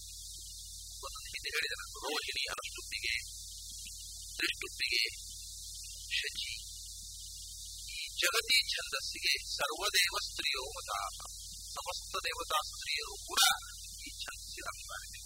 ಒಂದೊಂದು 1.05 1.29
ಹಿಂದೆ 1.33 1.49
ಹೇಳಿದ 1.55 1.75
ರೋಹಿಣಿ 2.05 2.43
ಅನುಷ್ಟುಪ್ಪಿಗೆ 2.53 3.13
ತ್ರಿಷ್ಟುಪ್ಪಿಗೆ 4.37 5.03
ಶಚಿ. 6.19 6.64
ಜಗತಿ 8.19 8.57
ಛಂದಸ್ಸಿಗೆ 8.71 9.33
ಸರ್ವದೇವ 9.51 10.15
ಸ್ತ್ರೀಯೋ 10.27 10.63
ಮತ 10.75 10.91
ಸಮಸ್ತ 11.75 12.21
ದೇವತಾ 12.25 12.59
ಸ್ತ್ರೀಯರು 12.69 13.15
ಕೂಡ 13.25 13.41
ಈ 14.01 14.11
ಛಂದಸ್ಸಿನ 14.23 14.67
ಅಭಿಮಾನಿಗಳು 14.73 15.23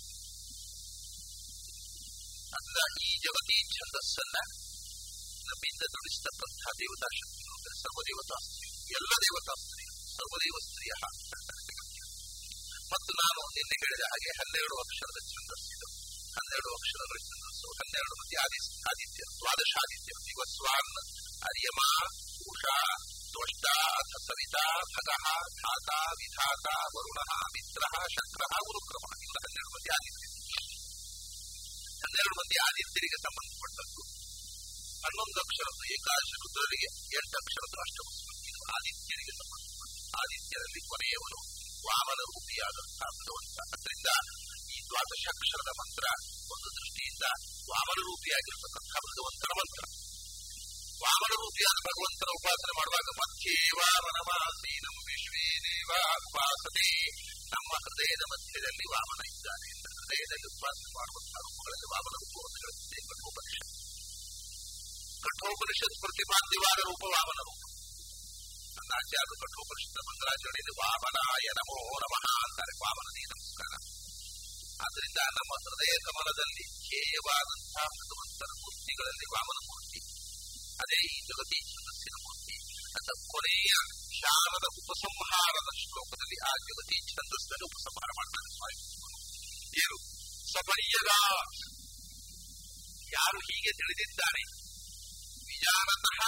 ಅದರ 2.58 2.80
ಈ 3.02 3.12
ಜಗತಿ 3.26 3.58
ಛಂದಸ್ಸನ್ನ 3.76 4.38
ನಮ್ಮಿಂದ 5.50 5.84
ನುಡಿಸ್ತಕ್ಕಂತಹ 5.94 6.72
ದೇವತಾ 6.82 7.10
ಶಕ್ತಿಗಳು 7.20 7.56
ಅಂದರೆ 7.60 7.76
ಸರ್ವದೇವತಾ 7.84 8.38
ಸ್ತ್ರೀ 8.48 8.68
ಎಲ್ಲ 8.98 9.14
ದೇವತಾ 9.26 9.54
ಸ್ತ್ರೀ 9.62 9.86
ಸರ್ವದೇವ 10.16 10.58
ಸ್ತ್ರೀಯ 10.68 10.94
ಮತ್ತು 12.92 13.12
ನಾನು 13.22 13.42
ನಿನ್ನೆ 13.56 13.76
ಹೇಳಿದ 13.82 14.06
ಹಾಗೆ 14.12 14.32
ಹನ್ನೆರಡು 14.40 14.76
ಅಕ್ಷರದ 14.84 15.20
ಛಂದಸ್ಸಿದು 15.32 15.88
ಹನ್ನೆರಡು 16.38 16.70
ಅಕ್ಷರಗಳ 16.78 17.20
ಛಂದಸ್ಸು 17.30 17.68
ಹನ್ನೆರಡು 17.80 18.16
ಮಂದಿ 18.20 18.38
ಆದಿ 18.44 18.60
ಆದಿತ್ಯ 18.92 19.24
ದ್ವಾದಶಾದಿತ್ಯ 19.36 20.14
ದಿವಸ್ವಾನ್ 20.24 20.92
ಅರ್ಯಮ 21.44 21.82
ತ್ವಷ್ಟ 22.40 23.66
ಅಥ 24.00 24.14
ಸವಿತಾ 24.28 24.64
ಭಗಃ 24.96 25.26
ಧಾತ 25.62 25.90
ವಿಧಾತ 26.20 26.68
ವರುಣ 26.96 27.20
ಮಿತ್ರ 27.54 27.84
ಶಕ್ರ 28.16 28.42
ಗುರುಕ್ರಮ 28.68 29.06
ಇವರು 29.26 29.40
ಹನ್ನೆರಡು 29.46 29.72
ಮಂದಿ 29.76 29.92
ಆದಿತ್ಯ 29.98 30.26
ಹನ್ನೆರಡು 32.04 32.36
ಮಂದಿ 32.40 32.58
ಆದಿತ್ಯರಿಗೆ 32.68 33.20
ಸಂಬಂಧಪಟ್ಟದ್ದು. 33.26 34.02
ಹನ್ನೊಂದು 35.04 35.40
ಅಕ್ಷರದ್ದು 35.44 35.84
ಏಕಾದಶ 35.96 36.32
ರುದ್ರರಿಗೆ, 36.44 36.90
ಎಂಟು 37.18 37.36
ಅಕ್ಷರದ್ದು 37.42 37.78
ಅಷ್ಟಮ 37.86 38.08
ಇದು 38.50 38.60
ಆದಿತ್ಯರಿಗೆ 38.76 39.34
ಸಂಬಂಧಪಟ್ಟ 39.42 39.94
ಆದಿತ್ಯರಲ್ಲಿ 40.22 40.82
ಕೊನೆಯವನು 40.92 41.40
ವಾಮನ 41.88 42.22
ರೂಪಿಯಾದಂತಹ 42.32 43.10
ಭಗವಂತ 43.20 43.58
ಅದರಿಂದ 43.76 44.10
ಈ 44.76 44.78
ದ್ವಾದಶಾಕ್ಷರದ 44.90 45.72
ಮಂತ್ರ 45.82 46.06
ಒಂದು 46.54 46.70
ದೃಷ್ಟಿಯಿಂದ 46.80 47.26
ವಾಮನ 47.72 48.00
ರೂಪಿಯಾಗಿರತಕ್ಕಂತಹ 48.10 49.00
ಭಗವಂತನ 49.10 49.52
ಮಂತ್ರ. 49.62 49.84
ವಾಮನ 51.04 51.34
ರೂಪಿಯಾದ 51.42 51.78
ಭಗವಂತನ 51.88 52.30
ಉಪಾಸನೆ 52.40 52.74
ಮಾಡುವಾಗ 52.80 53.08
ಮಧ್ಯೆ 53.20 53.56
ವಾಮನಮಾಸೀನಂ 53.80 54.96
ವಿಶ್ವೇ 55.08 55.46
ದೇವ 55.66 55.92
ಉಪಾಸನೆ. 56.28 56.90
ನಮ್ಮ 57.54 57.72
ಹೃದಯದ 57.84 58.24
ಮಧ್ಯದಲ್ಲಿ 58.32 58.86
ವಾಮನ 58.94 59.22
ಇದ್ದಾನೆ 59.34 59.70
ಹೃದಯದಲ್ಲಿ 60.00 60.48
ಉಪಾಸನೆ 60.56 60.92
ಮಾಡುವಂತಹ 60.98 61.40
ರೂಪಗಳಲ್ಲಿ 61.48 61.88
ವಾಮನ 61.94 62.16
ರೂಪವನ್ನು 62.24 62.58
ಹೇಳುತ್ತದೆ 62.64 63.00
ಕಠೋಪನಿಷತ್ 63.10 63.72
ಕಠೋಪನಿಷತ್ 65.26 65.98
ಪ್ರತಿಪಾದ್ಯವಾದ 66.04 66.80
ರೂಪ 66.90 67.04
ವಾಮನ 67.16 67.40
ರೂಪ. 67.50 67.64
ನನ್ನ 68.78 68.92
ಆಚಾರ್ಯರು 69.02 69.36
ಕಠೋಪನಿಷತ್ 69.44 70.02
ಮಂತ್ರಾಚರಣೆಯಲ್ಲಿ 70.10 70.74
ವಾಮನಾಯ 70.82 71.48
ನಮೋ 71.60 71.78
ನಮಃ 72.04 72.26
ಅಂತಾರೆ. 72.46 72.74
ವಾಮನದೇ 72.84 73.24
ನಮಸ್ಕಾರ 73.34 73.74
ಆದ್ದರಿಂದ 74.86 75.20
ನಮ್ಮ 75.38 75.52
ಹೃದಯ 75.64 75.94
ಕಮಲದಲ್ಲಿ 76.08 76.66
ಧ್ಯೇಯವಾದಂತಹ 76.84 77.88
ಭಗವಂತನ 78.00 78.52
ಮೂರ್ತಿಗಳಲ್ಲಿ 78.62 79.28
ವಾಮನ 79.36 79.60
ಮೂರ್ತಿ. 79.70 80.00
ಅದೇ 80.82 81.00
ಈ 81.16 81.20
ಮೂರ್ತಿ 82.24 82.56
ಅಂತ 82.98 83.10
ಕೊನೆಯ 83.32 83.72
ಶಾರದ 84.20 84.66
ಉಪಸಂಹಾರದ 84.80 85.70
ಶ್ಲೋಕದಲ್ಲಿ 85.82 86.38
ಆ 86.50 86.52
ಜಗತಿ 86.68 86.98
ಛಂದಸ್ಸನ್ನು 87.14 87.66
ಉಪಸಂಹಾರ 87.66 88.10
ಮಾಡ್ತಾರೆ 88.20 88.50
ಸ್ವಾಮಿ 88.56 88.78
ಏನು? 89.84 89.98
ಸಪರ್ಯದ 90.54 91.12
ಯಾರು 93.14 93.38
ಹೀಗೆ 93.48 93.72
ತಿಳಿದಿದ್ದಾರೆ? 93.80 94.44
ವಿಜಾನತಃ 95.50 96.20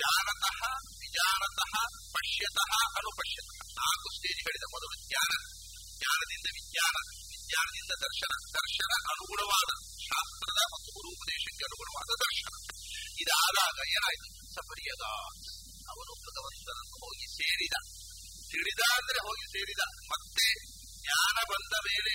ಜಾನತಃ 0.00 0.60
ವಿಜಾನತಃ, 1.02 1.74
ಪಶ್ಯತಃ, 2.14 2.72
ಅನುಪಶ್ಯತಃ. 2.98 3.58
ನಾಲ್ಕು 3.80 4.08
ಸ್ಟೇಜ್ 4.16 4.40
ಹೇಳಿದ 4.46 4.66
ಮೊದಲು 4.74 4.94
ಜ್ಞಾನ, 5.08 5.32
ಜ್ಞಾನದಿಂದ 5.98 6.46
ವಿಜ್ಞಾನ, 6.58 6.96
ವಿಜ್ಞಾನದಿಂದ 7.32 7.92
ದರ್ಶನ 8.06 8.32
ದರ್ಶನ 8.58 8.92
ಅನುಗುಣವಾದ 9.12 9.70
ಶಾಸ್ತ್ರದ 10.08 10.60
ಮತ್ತು 10.72 10.88
ಗುರು 10.96 11.08
ಉಪದೇಶಕ್ಕೆ 11.16 11.64
ಅನುಗುಣವಾದ 11.68 12.10
ದರ್ಶನ. 12.24 12.54
ಇದಾದಾಗ 13.20 13.76
ಏನಾಯ್ತು? 13.88 14.28
ಸಪರಿಯದ 14.54 15.04
ಅವನು 15.92 16.12
ಭಗವಂತನನ್ನು 16.26 16.96
ಹೋಗಿ 17.04 17.26
ಸೇರಿದ. 17.38 17.76
ತಿಳಿದ 18.50 18.82
ಅಂದ್ರೆ 18.98 19.18
ಹೋಗಿ 19.18 19.46
ಸೇರಿದ. 19.46 19.82
ಮತ್ತೆ 20.06 20.46
ಜ್ಞಾನ 21.02 21.36
ಬಂದ 21.50 21.74
ಮೇಲೆ 21.88 22.14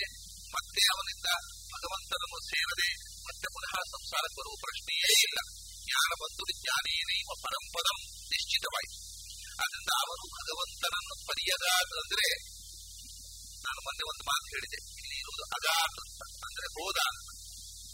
ಮತ್ತೆ 0.56 0.82
ಅವನಿಂದ 0.94 1.28
ಭಗವಂತನನ್ನು 1.74 2.38
ಸೇರದೆ 2.50 2.90
ಮತ್ತೆ 3.26 3.46
ಪುನಃ 3.54 3.74
ಸಂಸಾರಕ್ಕೆ 3.90 4.36
ಬರುವ 4.40 4.54
ಪ್ರಶ್ನೆಯೇ 4.60 5.10
ಇಲ್ಲ. 5.22 5.38
ಜ್ಞಾನ 5.84 6.10
ಬಂದು 6.22 6.44
ಜ್ಞಾನೇನೈವ 6.60 7.30
ಪರಂಪದಂ 7.42 7.98
ನಿಶ್ಚಿತವಾಯಿತು. 8.32 8.98
ಅದರಿಂದ 9.62 9.92
ಅವನು 10.04 10.24
ಭಗವಂತನನ್ನು 10.38 11.14
ಪರಿಯದ 11.26 11.64
ಅಂದ್ರೆ 12.02 12.28
ನಾನು 13.66 13.80
ಮೊನ್ನೆ 13.80 14.04
ಒಂದು 14.08 14.24
ಮಾತು 14.24 14.46
ಹೇಳಿದೆ. 14.46 14.78
ಇಲ್ಲಿ 15.00 15.16
ಇರುವುದು 15.18 15.44
ಅಗಾತ್ 15.56 16.00
ಅಂದ್ರೆ 16.46 16.66
ಹೋದ 16.66 16.98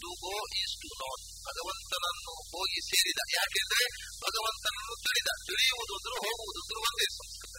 to 0.03 0.09
go 0.23 0.35
is 0.61 0.75
to 0.83 0.89
not. 1.01 1.23
ಭಗವಂತನನ್ನು 1.47 2.33
ಹೋಗಿ 2.53 2.79
ಸೇರಿದ 2.89 3.21
ಯಾಕೆಂದ್ರೆ 3.37 3.85
ಭಗವಂತನನ್ನು 4.25 4.95
ತಿಳಿದ 5.05 5.29
ತಿಳಿಯುವುದು 5.47 5.93
ಅಂದ್ರೆ 5.97 6.17
ಹೋಗುವುದು 6.25 6.59
ಅಂದ್ರೆ 6.63 6.79
ಒಂದೇ 6.87 7.07
ಸಂಸ್ಕೃತ. 7.19 7.55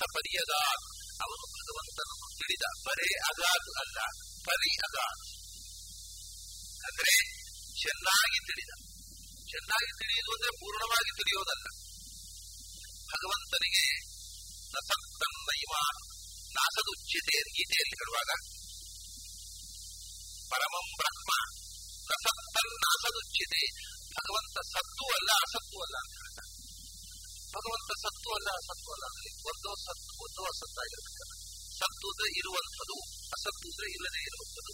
ಸಪರಿಯದ 0.00 0.54
ಅವನು 1.24 1.44
ಭಗವಂತನನ್ನು 1.56 2.28
ತಿಳಿದ 2.40 2.64
ಬರೇ 2.86 3.08
ಅಗಾದ್ 3.30 3.70
ಅಲ್ಲ, 3.82 3.98
ಪರಿ 4.46 4.72
ಅಗಾತ್ 4.86 5.24
ಅಂದ್ರೆ 6.88 7.14
ಚೆನ್ನಾಗಿ 7.82 8.38
ತಿಳಿದ. 8.48 8.72
ಚೆನ್ನಾಗಿ 9.50 9.92
ತಿಳಿಯುವುದು 10.00 10.32
ಅಂದ್ರೆ 10.36 10.50
ಪೂರ್ಣವಾಗಿ 10.60 11.12
ತಿಳಿಯೋದಲ್ಲ. 11.18 11.66
ಭಗವಂತನಿಗೆ 13.12 13.84
ನಸತ್ತನ್ನೈವ 14.74 15.72
ನಾಸದುಚ್ಯತೆ 16.56 17.36
ಗೀತೆಯಲ್ಲಿ 17.56 17.96
ಹೇಳುವಾಗ 18.00 18.30
ಪರಮಂ 20.50 20.86
ಬ್ರಹ್ಮ 21.00 21.30
ನಸತ್ತನ್ನಾಸದುಚ್ಯತೆ 22.10 23.62
ಭಗವಂತ 24.16 24.56
ಸತ್ತು 24.74 25.04
ಅಲ್ಲ 25.16 25.30
ಅಸತ್ತು 25.44 25.78
ಅಲ್ಲ 25.84 25.96
ಭಗವಂತ 27.54 27.90
ಸತ್ತು 28.04 28.28
ಅಲ್ಲ 28.30 28.48
ಅಸತ್ತು 28.60 28.88
ಅಲ್ಲ 28.94 29.04
ಅಲ್ಲಿ 29.10 29.30
ಒಂದೋ 29.50 29.70
ಸತ್ತು, 29.86 30.12
ಒಂದೋ 30.24 30.42
ಅಸತ್ತಾಗಿರ್ಬೇಕಲ್ಲ 30.52 31.34
ಸತ್ತು 31.80 32.06
ಅಂದ್ರೆ 32.12 32.28
ಇರುವಂಥದ್ದು, 32.40 32.96
ಅಸತ್ತು 33.36 33.66
ಅಂದ್ರೆ 33.70 33.86
ಇಲ್ಲದೆ 33.96 34.20
ಇರುವಂಥದ್ದು. 34.28 34.72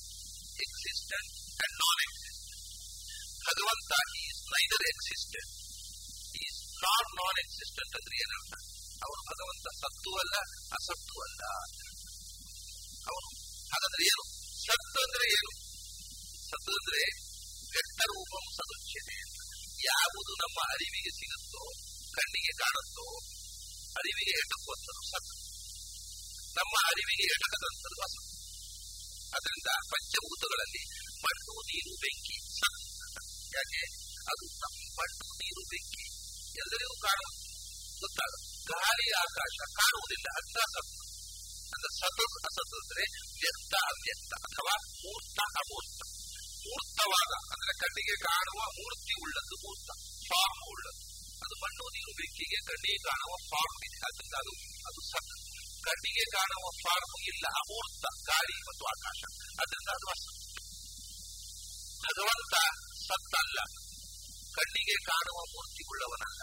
ಎಕ್ಸಿಸ್ಟೆಂಟ್ 0.65 1.31
ಅಂಡ್ 1.65 1.75
ನಾನ್ 1.83 2.01
ಎಕ್ಸಿಸ್ಟೆಂಟ್ 2.07 2.63
ಭಗವಂತ 3.47 3.93
is 4.23 4.41
neither 4.55 4.85
existent 4.93 5.53
is 6.43 6.59
not 6.85 7.11
non 7.21 7.39
existent 7.45 7.95
ಅಂದ್ರೆ 7.97 8.17
ಏನರ್ಥ? 8.25 8.55
ಅವನು 9.03 9.23
ಭಗವಂತ 9.31 9.67
ಸತ್ತು 9.83 10.11
ಅಲ್ಲ 10.23 10.37
ಅಸತ್ತು 10.73 11.17
ಅಲ್ಲ 11.27 11.43
ಅವನು 13.11 13.29
ಹಾಗಾದ್ರೆ 13.73 14.03
ಏನು? 14.13 14.25
ಸತ್ತು 14.67 14.99
ಅಂದ್ರೆ 15.07 15.27
ಏನು? 15.39 15.53
ಸತ್ತು 16.51 16.73
ಅಂದ್ರೆ 16.73 17.03
ರೂಪಂ 17.81 18.45
ಸದುಚ್ಯತೆ 18.57 19.17
ಯಾವುದು 19.85 20.33
ನಮ್ಮ 20.35 20.59
ಅರಿವಿಗೆ 20.73 21.11
ಸಿಗುತ್ತೋ, 21.11 21.63
ಕಣ್ಣಿಗೆ 22.15 22.53
ಕಾಣುತ್ತೋ, 22.53 23.07
ಅರಿವಿಗೆ 23.97 24.35
ಎಟಕುವಂಥದ್ದು 24.39 25.03
ಸತ್ತು 25.11 25.37
ನಮ್ಮ 26.57 26.75
ಅರಿವಿಗೆ 26.87 27.27
ಎಟಕದಂಥದ್ದು 27.35 28.01
ಅಸತ್ತು 28.03 28.35
ಅದರಿಂದ 29.37 29.71
ಪಂಚಭೂತಗಳಲ್ಲಿ 29.91 30.83
ಮಣ್ಣು, 31.25 31.55
ನೀರು, 31.61 31.93
ಬೆಂಕಿ 32.01 32.37
ಸತ್ತು 32.61 32.85
ಯಾಕೆ? 33.55 33.83
ಅದು 34.31 34.45
ನಮ್ಮ 34.63 34.79
ಮಣ್ಣು, 34.99 35.27
ನೀರು, 35.33 35.63
ಬೆಂಕಿ 35.71 36.07
ಎಲ್ಲರಿಗೂ 36.57 36.97
ಕಾಣುವ 37.01 37.29
ಗೊತ್ತಾಗುತ್ತೆ 38.01 38.57
ಗಾಳಿ, 38.67 39.07
ಆಕಾಶ 39.17 39.57
ಕಾಣುವುದಿಲ್ಲ. 39.73 40.29
ಅಂತ 40.39 40.57
ಸತ್ತು 40.75 41.03
ಅಂದ್ರೆ 41.75 41.91
ಸತತ್ 42.01 42.39
ಅಸತ್ 42.45 42.75
ಅಂದ್ರೆ 42.81 43.05
ವ್ಯಕ್ತ 43.41 43.75
ಅವ್ಯಕ್ತ 43.85 44.33
ಅಥವಾ 44.35 44.75
ಮೂರ್ತ 45.03 45.39
ಅಮೂರ್ತ 45.57 46.16
ಮೂರ್ತವಾದ, 46.67 47.33
ಅಂದ್ರೆ 47.53 47.73
ಕಣ್ಣಿಗೆ 47.79 48.17
ಕಾಣುವ 48.29 48.61
ಮೂರ್ತಿ 48.79 49.15
ಉಳ್ಳದ್ದು 49.23 49.57
ಮೂರ್ತ 49.65 49.91
ಫಾರ್ಮ್ 50.31 50.63
ಉಳ್ಳದ್ದು. 50.73 51.05
ಅದು 51.45 51.55
ಮಣ್ಣು, 51.63 51.85
ನೀರು, 51.95 52.13
ಬೆಂಕಿಗೆ 52.13 52.61
ಕಣ್ಣಿಗೆ 52.67 53.01
ಕಾಣುವ 53.09 53.35
ಫಾರ್ಮ್ 53.51 53.81
ಇದೆ. 53.85 53.99
ಅದರಿಂದ 54.07 54.35
ಅದು 54.35 54.53
ಅದು 54.89 55.01
ಸತ್. 55.11 55.33
ಕಣ್ಣಿಗೆ 55.85 56.25
ಕಾಣುವ 56.31 56.65
ಫಾರ್ಮ್ 56.85 57.17
ಇಲ್ಲ, 57.27 57.47
ಅಮೂರ್ತ, 57.61 58.05
ಗಾಳಿ 58.27 58.57
ಮತ್ತು 58.69 58.85
ಆಕಾಶ. 58.87 59.21
ಅದರಿಂದ 59.61 59.91
ಅದು 59.91 60.07
ಅಸತ್. 60.07 60.43
ಭಗವಂತ 62.05 62.55
ಸತ್ತಲ್ಲ. 63.09 63.59
ಕಣ್ಣಿಗೆ 64.55 64.97
ಕಾಣುವ 65.05 65.39
ಮೂರ್ತಿ 65.53 65.83
ಉಳ್ಳವನಲ್ಲ. 65.91 66.43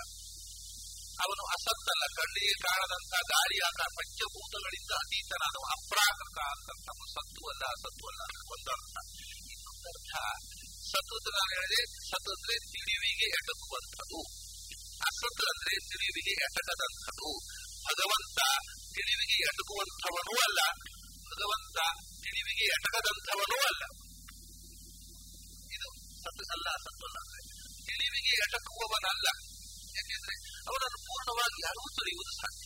ಅವನು 1.24 1.44
ಅಸತ್ತಲ್ಲ. 1.46 2.04
ಕಣ್ಣಿಗೆ 2.16 2.56
ಕಾಣದಂತ 2.62 3.14
ಗಾಳಿ 3.28 3.58
ಆಕಾಶ 3.66 3.92
ಪಂಚಭೂತಗಳಿಂದ 3.98 4.92
ಅತೀತನಾದ 4.92 5.56
ಅಪ್ರಾಕೃತ 5.72 6.40
ಅಂತ 6.54 6.70
ಸತ್ತು 7.16 7.42
ಅಲ್ಲ, 7.50 7.64
ಅಸತ್ತು 7.66 8.06
ಅಲ್ಲ 8.08 8.22
ಒಂದರ್ಥ 8.56 8.96
ಇನ್ನೊಂದರ್ಥ 9.84 10.16
ಸತ್ತು 10.92 11.16
ಅಂದ್ರೆ 11.16 11.56
ಹೇಳಿದೆ 11.56 11.82
ತಿಳಿವಿಗೆ 12.72 13.28
ಎಟಕುವಂಥದ್ದು. 13.30 14.20
ಅಸತ್ 15.08 15.44
ಅಂದ್ರೆ 15.50 15.76
ತಿಳಿವಿಗೆ 15.90 16.34
ಎಟಕದಂಥದ್ದು. 16.44 17.30
ಭಗವಂತ 17.88 18.40
ತಿಳಿವಿಗೆ 18.94 19.38
ಎಟಕುವಂಥವನೂ 19.44 20.34
ಅಲ್ಲ. 20.40 20.62
ಭಗವಂತ 21.32 21.78
ತಿಳಿವಿಗೆ 22.24 22.66
ಎಟಕದಂಥವನೂ 22.66 23.58
ಅಲ್ಲ. 23.70 23.84
ಇದು 25.76 25.90
ಸತ್ತು 26.24 26.44
ಅಲ್ಲ 26.52 26.68
ಅಸತ್ತು 26.70 27.04
ಅಲ್ಲ 27.06 27.18
ಅಂದ್ರೆ 27.24 27.42
ತಿಳಿವಿಗೆ 27.86 28.34
ಎಟಕುವವನಲ್ಲ. 28.44 29.28
ಯಾಕೆಂದ್ರೆ 29.98 30.36
ಅವನನ್ನು 30.68 31.00
ಪೂರ್ಣವಾಗಿ 31.04 31.62
ಯಾರೂ 31.66 31.82
ತೊರೆಯುವುದು 31.96 32.34
ಸಾಧ್ಯ 32.42 32.66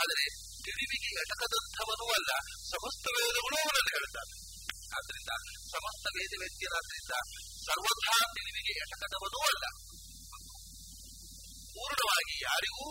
ಆದರೆ 0.00 0.24
ತಿಳಿವಿಗೆ 0.64 1.20
ಎಟಕದಂಥವನೂ 1.20 2.06
ಅಲ್ಲ. 2.12 2.32
ಸಮಸ್ತ 2.70 3.06
ವೇದಗಳು 3.16 3.56
ಅವನನ್ನು 3.56 3.92
ಹೇಳ್ತಾರೆ. 3.96 4.34
ಆದ್ರಿಂದ 4.96 5.32
ಸಮಸ್ತ 5.74 6.06
ವೇದ 6.16 6.34
ವ್ಯಕ್ತಿಯರಾದ್ರಿಂದ 6.42 7.14
ಸರ್ವಥಾ 7.66 8.14
ತಿಳಿವಿಗೆ 8.34 8.74
ಎಟಕದವನೂ 8.82 9.40
ಅಲ್ಲ 9.50 9.64
ಪೂರ್ಣವಾಗಿ 11.76 12.34
ಯಾರಿಗೂ 12.44 12.88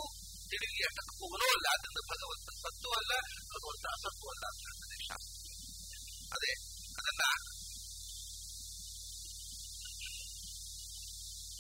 ತಿಳಿವಿಗೆ 0.52 0.84
ಎಟಕುವವನೂ 0.90 1.48
ಅಲ್ಲ 1.56 1.66
ಆದ್ರಿಂದ 1.74 2.02
ಭಗವಂತ 2.12 2.50
ಸತ್ತು 2.64 2.90
ಅಲ್ಲ 3.00 3.12
ಭಗವಂತ 3.54 3.86
ಅಸತ್ತು 3.96 4.26
ಅಲ್ಲ 4.34 4.44
ಅಂತ 4.52 4.64
ಹೇಳ್ತದೆ 4.68 4.98
ಶಾಸ್ತ್ರ 5.08 5.40
ಅದೇ 6.36 6.52
ಅದನ್ನ 7.00 7.24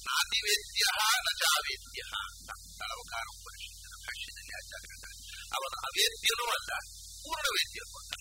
ನಾತಿವೇದ್ಯ 0.07 0.85
ನ 1.19 1.31
ಚಾವೇದ್ಯ 1.41 2.01
ತಳವಕಾರ 2.79 3.25
ಉಪನಿಷತ್ತಿನ 3.35 3.95
ಭಾಷ್ಯದಲ್ಲಿ 4.05 4.53
ಆಚಾರ್ಯ 4.59 4.87
ಹೇಳ್ತಾರೆ 4.87 5.17
ಅವನು 5.51 5.75
ಅವೇದ್ಯನೂ 5.87 6.45
ಅಲ್ಲ 6.57 6.71
ಪೂರ್ಣ 7.23 7.47
ವೇದ್ಯನೂ 7.57 7.95
ಅಲ್ಲ 8.01 8.13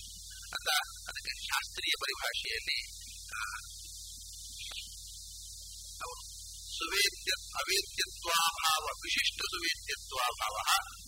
ಅಂತ 0.53 0.71
ಅದಕ್ಕೆ 1.09 1.33
ಶಾಸ್ತ್ರೀಯ 1.47 1.95
ಪರಿಭಾಷೆಯಲ್ಲಿ 2.05 2.79
ಅವರು 6.01 6.21
ಸುವೇದ್ಯ 6.77 7.33
ಅವೇದ್ಯತ್ವಾಭಾವ 7.61 8.85
ವಿಶಿಷ್ಟ 9.03 9.41
ಸುವೇದ್ಯತ್ವಾಭಾವ 9.53 10.57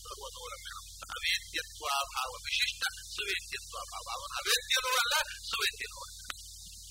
ಭಗವತೋಲಕ್ಷಣ 0.05 0.77
ಅವೇದ್ಯತ್ವಾಭಾವ 1.15 2.33
ವಿಶಿಷ್ಟ 2.47 2.83
ಸುವೇದ್ಯತ್ವಾಭಾವ 3.17 4.07
ಅವನು 4.17 4.35
ಅವೇದ್ಯನೂ 4.41 4.93
ಅಲ್ಲ 5.03 5.15
ಸುವೇದ್ಯನೂ 5.51 5.99
ಅಲ್ಲ 6.07 6.21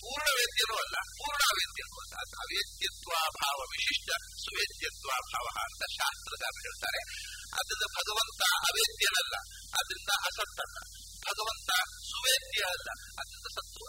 ಪೂರ್ಣ 0.04 0.28
ವೇದ್ಯನೂ 0.40 0.76
ಅಲ್ಲ 0.84 0.98
ಪೂರ್ಣ 1.20 1.42
ಅವೇದ್ಯನೂ 1.52 1.98
ಅಲ್ಲ 2.04 2.16
ಅವೇದ್ಯತ್ವಾಭಾವ 2.44 3.60
ವಿಶಿಷ್ಟ 3.76 4.10
ಸುವೇದ್ಯತ್ವಾಭಾವ 4.46 5.46
ಅಂತ 5.64 5.84
ಶಾಸ್ತ್ರಗಾರ 5.98 6.56
ಹೇಳ್ತಾರೆ 6.66 7.02
ಅದರಿಂದ 7.54 7.88
ಭಗವಂತ 7.98 8.42
ಅವೇದ್ಯನಲ್ಲ 8.70 9.36
ಅದರಿಂದ 9.74 10.12
ಅಸತ್ತಲ್ಲ 10.28 10.78
ಭಗವಂತ 11.28 11.70
ಸುವೇದ್ಯ 12.10 12.62
ಅಲ್ಲ 12.74 12.90
ಅತ್ಯಂತ 13.20 13.48
ಸತ್ವ 13.58 13.86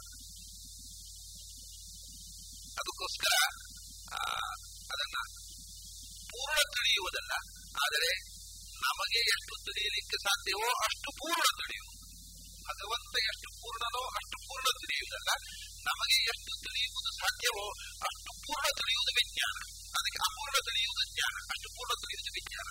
ಅದಕ್ಕೋಸ್ಕರ 2.78 3.34
ಅದನ್ನ 4.92 5.18
ಪೂರ್ಣ 6.32 6.58
ತಿಳಿಯುವುದಲ್ಲ. 6.76 7.32
ಆದರೆ 7.84 8.10
ನಮಗೆ 8.86 9.20
ಎಷ್ಟು 9.34 9.54
ತಿಳಿಯಲಿಕ್ಕೆ 9.64 10.16
ಸಾಧ್ಯವೋ 10.22 10.68
ಅಷ್ಟು 10.84 11.08
ಪೂರ್ಣ 11.10 11.44
ತಿಳಿಯುವುದು. 11.60 11.94
ಭಗವಂತ 12.68 13.14
ಎಷ್ಟು 13.30 13.48
ಪೂರ್ಣನೋ 13.60 14.02
ಅಷ್ಟು 14.18 14.36
ಪೂರ್ಣ 14.48 14.66
ತಿಳಿಯುವುದಲ್ಲ. 14.80 15.30
ನಮಗೆ 15.88 16.16
ಎಷ್ಟು 16.24 16.52
ತಿಳಿಯುವುದು 16.64 17.10
ಸಾಧ್ಯವೋ 17.18 17.66
ಅಷ್ಟು 18.08 18.30
ಪೂರ್ಣ 18.44 18.66
ತಿಳಿಯುವುದು 18.80 19.12
ವಿಜ್ಞಾನ. 19.20 19.56
ಅದಕ್ಕೆ 19.98 20.20
ಅಪೂರ್ಣ 20.28 20.56
ತಿಳಿಯುವುದು 20.68 21.04
ಜ್ಞಾನ, 21.14 21.34
ಅಷ್ಟು 21.52 21.68
ಪೂರ್ಣ 21.76 21.92
ತಿಳಿಯುವುದು 22.02 22.32
ವಿಜ್ಞಾನ. 22.38 22.68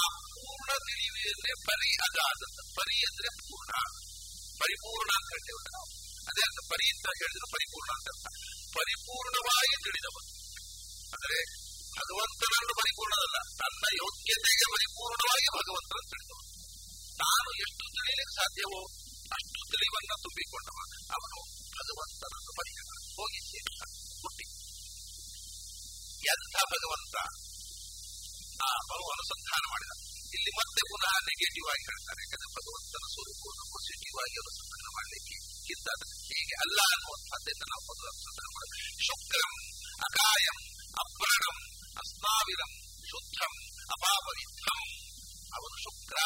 ಆ 0.00 0.02
ಪೂರ್ಣ 0.34 0.70
ತಿಳಿಯುವುದೇ 0.78 1.52
ಪರಿ 1.66 1.90
ಅಗಾಧದ್ದು 2.08 2.62
ಪರಿ 2.74 2.96
ಅಂದ್ರೆ 3.08 3.28
ಪೂರ್ಣ. 3.40 3.72
ಪರಿಪೂರ್ಣ 4.62 5.10
ಅಂತ 5.18 5.28
ಹೇಳ್ತೇವೆ 5.34 5.60
ನಾವು 5.76 5.88
ಅದೇ 6.30 6.42
ಅರ್ಥ 6.48 6.60
ಪರಿ 6.72 6.86
ಅಂತ 6.94 7.06
ಹೇಳಿದ್ರು 7.20 7.48
ಪರಿಪೂರ್ಣ 7.56 7.90
ಅಂತ 7.98 8.08
ಅರ್ಥ 8.14 8.26
ಪರಿಪೂರ್ಣವಾಗಿ 8.76 9.74
ತಿಳಿದವನು. 9.86 10.28
ಅಂದರೆ 11.14 11.38
ಭಗವಂತನನ್ನು 11.98 12.74
ಪರಿಪೂರ್ಣದಲ್ಲ 12.80 13.38
ತನ್ನ 13.60 13.84
ಯೋಗ್ಯತೆಗೆ 14.02 14.66
ಪರಿಪೂರ್ಣವಾಗಿ 14.74 15.48
ಭಗವಂತನನ್ನು 15.58 16.08
ತಿಳಿದವನು. 16.12 16.44
ತಾನು 17.22 17.48
ಎಷ್ಟು 17.64 17.84
ತಿಳಿಯಲಿಕ್ಕೆ 17.96 18.34
ಸಾಧ್ಯವೋ 18.40 18.80
ಅಷ್ಟು 19.36 19.60
ತಿಳಿವನ್ನ 19.72 20.12
ತುಂಬಿಕೊಂಡವ 20.24 20.78
ಅವನು 21.16 21.38
ಭಗವಂತನನ್ನು 21.78 22.52
ಪರಿಹರ 22.58 22.90
ಹೋಗಿ 23.16 23.40
ಸೇರಿದ 23.48 23.82
ಹುಟ್ಟಿ. 24.22 24.46
ಎಂಥ 26.32 26.56
ಭಗವಂತ? 26.72 27.16
ಆ 28.66 28.70
ಬಹು 28.90 29.06
ಅನುಸಂಧಾನ 29.14 29.64
ಮಾಡಿದ. 29.72 29.92
ಇಲ್ಲಿ 30.36 30.52
ಮತ್ತೆ 30.58 30.82
ಪುನಃ 30.90 31.14
ನೆಗೆಟಿವ್ 31.26 31.66
ಆಗಿ 31.72 31.84
ಹೇಳ್ತಾರೆ 31.88 32.20
ಯಾಕಂದ್ರೆ 32.24 32.48
ಭಗವಂತನ 32.56 33.06
ಸ್ವರೂಪವನ್ನು 33.12 33.64
ಪಾಸಿಟಿವ್ 33.72 34.18
ಆಗಿ 34.24 34.36
ಅನುಸಂಧಾನ 34.42 34.86
ಮಾಡಲಿಕ್ಕೆ 34.96 35.36
ಕಿಂತ 35.66 35.88
ಹೀಗೆ 36.28 36.56
ಅಲ್ಲ 36.64 36.78
ಅನ್ನುವಂಥದ್ದನ್ನ 36.90 37.64
ನಾವು 37.72 37.82
ಮೊದಲು 37.88 38.08
ಅನುಸಂಧಾನ 38.12 38.48
ಮಾಡೋದು 38.54 38.76
ಶುಕ್ರಂ 39.06 39.54
ಅಕಾಯಂ 40.06 40.58
ಅಪ್ರಣಂ 40.96 41.56
ಅಸ್ಮಾವಿರಂ 41.96 42.72
ಶುದ್ಧಂ 43.10 43.54
ಅಪಾಪವಿದ್ಧಂ 43.94 44.80
ಅವನು 45.52 45.76
ಶುಕ್ರ 45.84 46.18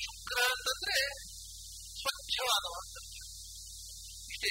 ಶುಕ್ರ 0.00 0.38
ಅಂತಂದ್ರೆ 0.50 0.98
ಸ್ವಚ್ಛವಾದವ 2.00 2.74
ಅಂತ 2.80 2.96
ಇಷ್ಟೇ 4.32 4.50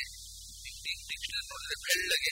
ಡಿಕ್ಷನರಿ 1.09 1.45
ನೋಡಿದ್ರೆ 1.49 1.77
ಬೆಳ್ಳಗೆ 1.85 2.31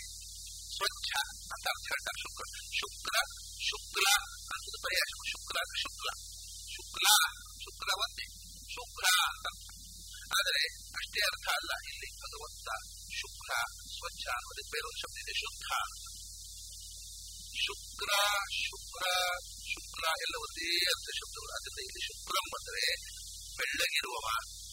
ಸ್ವಚ್ಛ 0.75 1.09
ಅಂತ 1.53 1.65
ಅರ್ಥ 1.67 1.85
ಹೇಳ್ತಾರೆ 1.91 2.19
ಶುಕ್ರ 2.23 2.45
ಶುಕ್ರ 2.79 3.15
ಶುಕ್ಲ 3.61 4.07
ಅನ್ನೋದು 4.53 4.79
ಪರ್ಯಾಯ 4.83 5.31
ಶುಕ್ಲ 5.31 5.59
ಅಂದ್ರೆ 5.59 5.81
ಶುಕ್ಲ. 5.81 6.09
ಶುಕ್ಲ 6.75 7.07
ಶುಕ್ರ 7.63 7.89
ಒಂದೇ. 7.97 8.25
ಶುಕ್ರ 8.73 9.05
ಅಂತ. 9.23 9.47
ಆದರೆ 10.39 10.63
ಅಷ್ಟೇ 10.95 11.19
ಅರ್ಥ 11.25 11.47
ಅಲ್ಲ. 11.47 11.71
ಇಲ್ಲಿ 11.87 12.09
ಭಗವಂತ 12.17 12.67
ಶುಕ್ರ 13.15 13.53
ಸ್ವಚ್ಛ 13.81 14.27
ಅನ್ನೋದಕ್ಕೆ 14.27 14.71
ಬೇರೊಂದು 14.71 14.99
ಶಬ್ದ 14.99 15.17
ಇದೆ. 15.17 15.33
ಶುದ್ಧ 15.33 15.67
ಶುಕ್ರ 17.65 18.11
ಶುಕ್ರ 18.51 19.05
ಶುಕ್ರ 19.73 20.03
ಎಲ್ಲ 20.07 20.35
ಒಂದೇ 20.39 20.75
ಅರ್ಥ 20.75 21.07
ಶಬ್ದಗಳು. 21.15 21.53
ಅದರಿಂದ 21.55 21.79
ಇಲ್ಲಿ 21.79 22.05
ಶುಕ್ರಂ 22.05 22.47
ಅಂದ್ರೆ 22.59 22.83
ಬೆಳ್ಳಗಿರುವವ, 23.57 24.27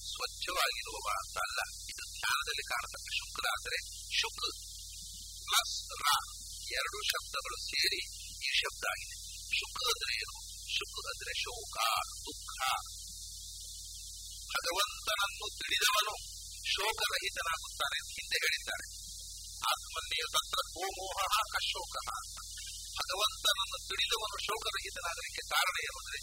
ಸ್ವಚ್ಛವಾಗಿರುವವ 0.06 1.10
ಅಂತ 1.18 1.38
ಅಲ್ಲ. 1.38 1.60
ಇದು 1.88 2.04
ಧ್ಯಾನದಲ್ಲಿ 2.12 2.62
ಕಾಣತಕ್ಕ 2.62 3.08
ಶುಕ್ರ 3.14 3.48
ಅಂದ್ರೆ 3.48 3.78
ಶುಕ್ 4.20 4.52
ಪ್ಲಸ್ 5.44 5.90
ರ. 6.00 6.08
ಎರಡು 6.72 7.02
ಶಬ್ದಗಳು 7.02 7.56
ಸೇರಿ 7.56 8.21
ಶಬ್ದ 8.60 8.84
ಆಗಿದೆ 8.90 9.16
ಶುಕ್ 9.58 9.82
ಅಂದ್ರೆ 9.84 10.12
ಏನು 10.14 10.34
ಶುಕ್ 10.76 11.06
ಅಂದ್ರೆ 11.06 11.32
ಶೋಕ 11.40 11.76
ದುಃಖ, 12.26 12.62
ಭಗವಂತನನ್ನು 14.52 15.46
ತಿಳಿದವನು 15.58 16.14
ಶೋಕರಹಿತನಾಗುತ್ತಾನೆ 16.64 17.98
ಹಿಂದೆ 18.12 18.36
ಹೇಳಿದ್ದಾರೆ. 18.36 18.86
ಆತ್ಮನ್ಯ 19.70 20.22
ತತ್ರ 20.32 20.60
ಗೋಮೋಹ 20.74 21.24
ಅಶೋಕ. 21.54 21.96
ಭಗವಂತನನ್ನು 23.02 23.78
ತಿಳಿದವನು 23.88 24.36
ಶೋಕರಹಿತನಾಗಲಿಕ್ಕೆ 24.44 25.42
ಕಾರಣ 25.48 25.76
ಏನು 25.82 25.98
ಅಂದ್ರೆ 25.98 26.20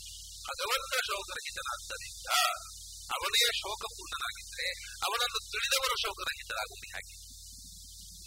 ಭಗವಂತ 0.50 0.94
ಶೋಕರಹಿತನಾದ್ದರಿಂದ 1.06 2.28
ಅವನೇ 3.12 3.58
ಶೋಕಪೂರ್ಣನಾಗಿದ್ರೆ 3.58 4.68
ಅವನನ್ನು 5.04 5.40
ತಿಳಿದವರು 5.52 5.96
ಶೋಕರಹಿತರಾಗುವುದು 6.02 6.90
ಹಾಗೆ. 6.94 7.16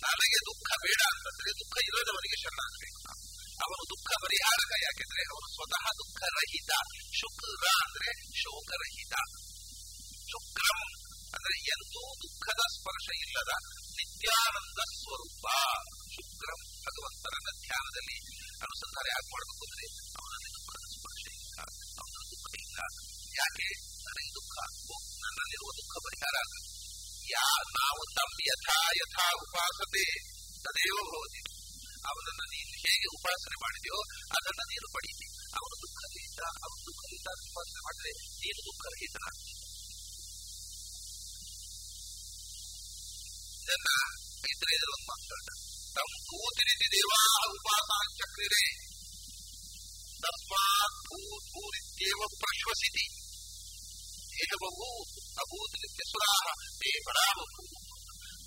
ನನಗೆ 0.00 0.38
ದುಃಖ 0.46 0.70
ಬೇಡ 0.82 1.02
ಅಂತಂದ್ರೆ 1.14 1.50
ದುಃಖ 1.52 1.76
ಇಲ್ಲದವನಿಗೆ 1.84 2.42
ಶರಣಾಗಬೇಕು. 2.42 2.98
ನಾವು. 3.08 3.31
ಅವನು 3.62 3.82
ದುಃಖ 3.90 4.08
ಪರಿಹಾರಕ 4.22 4.72
ಯಾಕೆಂದ್ರೆ 4.82 5.22
ಅವನು 5.28 5.48
ಸ್ವತಃ 5.54 5.84
ದುಃಖ 6.00 6.20
ರಹಿತ 6.36 6.72
ಶುಕ್ರ 7.20 7.50
ಅಂದ್ರೆ 7.78 8.10
ಶೋಕರಹಿತ 8.40 9.14
ಶುಕ್ರಂ 10.28 10.80
ಅಂದ್ರೆ 11.34 11.56
ಎಂದೂ 11.74 12.02
ದುಃಖದ 12.22 12.62
ಸ್ಪರ್ಶ 12.74 13.06
ಇಲ್ಲದ 13.22 13.52
ನಿತ್ಯಾನಂದ 13.96 14.80
ಸ್ವರೂಪ 14.94 15.46
ಶುಕ್ರಂ 16.16 16.60
ಭಗವಂತನನ್ನ 16.84 17.50
ಧ್ಯಾನದಲ್ಲಿ 17.62 18.18
ಅನುಸಂಧಾನ 18.64 19.06
ಯಾಕೆ 19.12 19.28
ಮಾಡಬೇಕು 19.32 19.64
ಅಂದ್ರೆ 19.66 19.86
ಅವನಲ್ಲಿ 20.18 20.50
ದುಃಖದ 20.56 20.84
ಸ್ಪರ್ಶ 20.94 21.24
ಇಲ್ಲ 21.36 21.58
ಅವನ 22.00 22.22
ದುಃಖ 22.32 22.50
ಇಲ್ಲ 22.62 22.80
ಯಾಕೆ 23.34 23.68
ನನಗೆ 24.06 24.30
ದುಃಖ 24.38 24.54
ಓ, 24.86 24.94
ನನ್ನಲ್ಲಿರುವ 25.22 25.70
ದುಃಖ 25.80 25.94
ಪರಿಹಾರ 26.06 26.34
ಆಗಬೇಕು 26.42 26.70
ಯಾ 27.28 27.46
ನಾವು 27.76 28.02
ತಮ್ಮ 28.16 28.36
ಯಥಾ 28.48 28.78
ಯಥಾ 29.00 29.26
ಉಪಾಸತೆ 29.40 30.04
ತದೇವ 30.64 30.96
ಭವತಿ 31.10 31.40
ಅವನನ್ನು 32.04 32.44
ನೀನು 32.52 32.74
ಹೇಗೆ 32.84 33.08
ಉಪಾಸನೆ 33.16 33.56
ಮಾಡಿದೆಯೋ, 33.64 33.98
ಅದನ್ನ 34.36 34.62
ನೀನು 34.72 34.88
ಪಡೀತಿ. 34.96 35.26
ಅವನು 35.58 35.74
ದುಃಖದಿಂದ 35.82 36.40
ಅವನು 36.64 36.80
ದುಃಖದಿಂದ 36.88 37.28
ಉಪಾಸನೆ 37.46 37.80
ಮಾಡಿದ್ರೆ 37.86 38.12
ನೀನು 38.42 38.60
ದುಃಖರಹಿತನಾಗ್ತೀನಿ 38.68 39.60
ಇದನ್ನ 43.64 43.90
ಇದ್ರೆ 44.52 44.74
ಒಂದು 44.86 45.04
ಮಾತು 45.10 45.36
ತಮ್ಮ 45.96 46.12
ಭೂತಿರಿತಿ 46.28 46.86
ದೇವಾ 46.94 47.20
ಉಪಾಸನ 47.52 48.02
ಚಕ್ರಿರೆ 48.20 48.64
ತಸ್ಮಾತ್ 50.22 50.98
ಭೂ 51.08 51.18
ಭೂರಿತ್ಯೇವ 51.52 52.20
ಪ್ರಶ್ವಸಿತಿ 52.42 53.06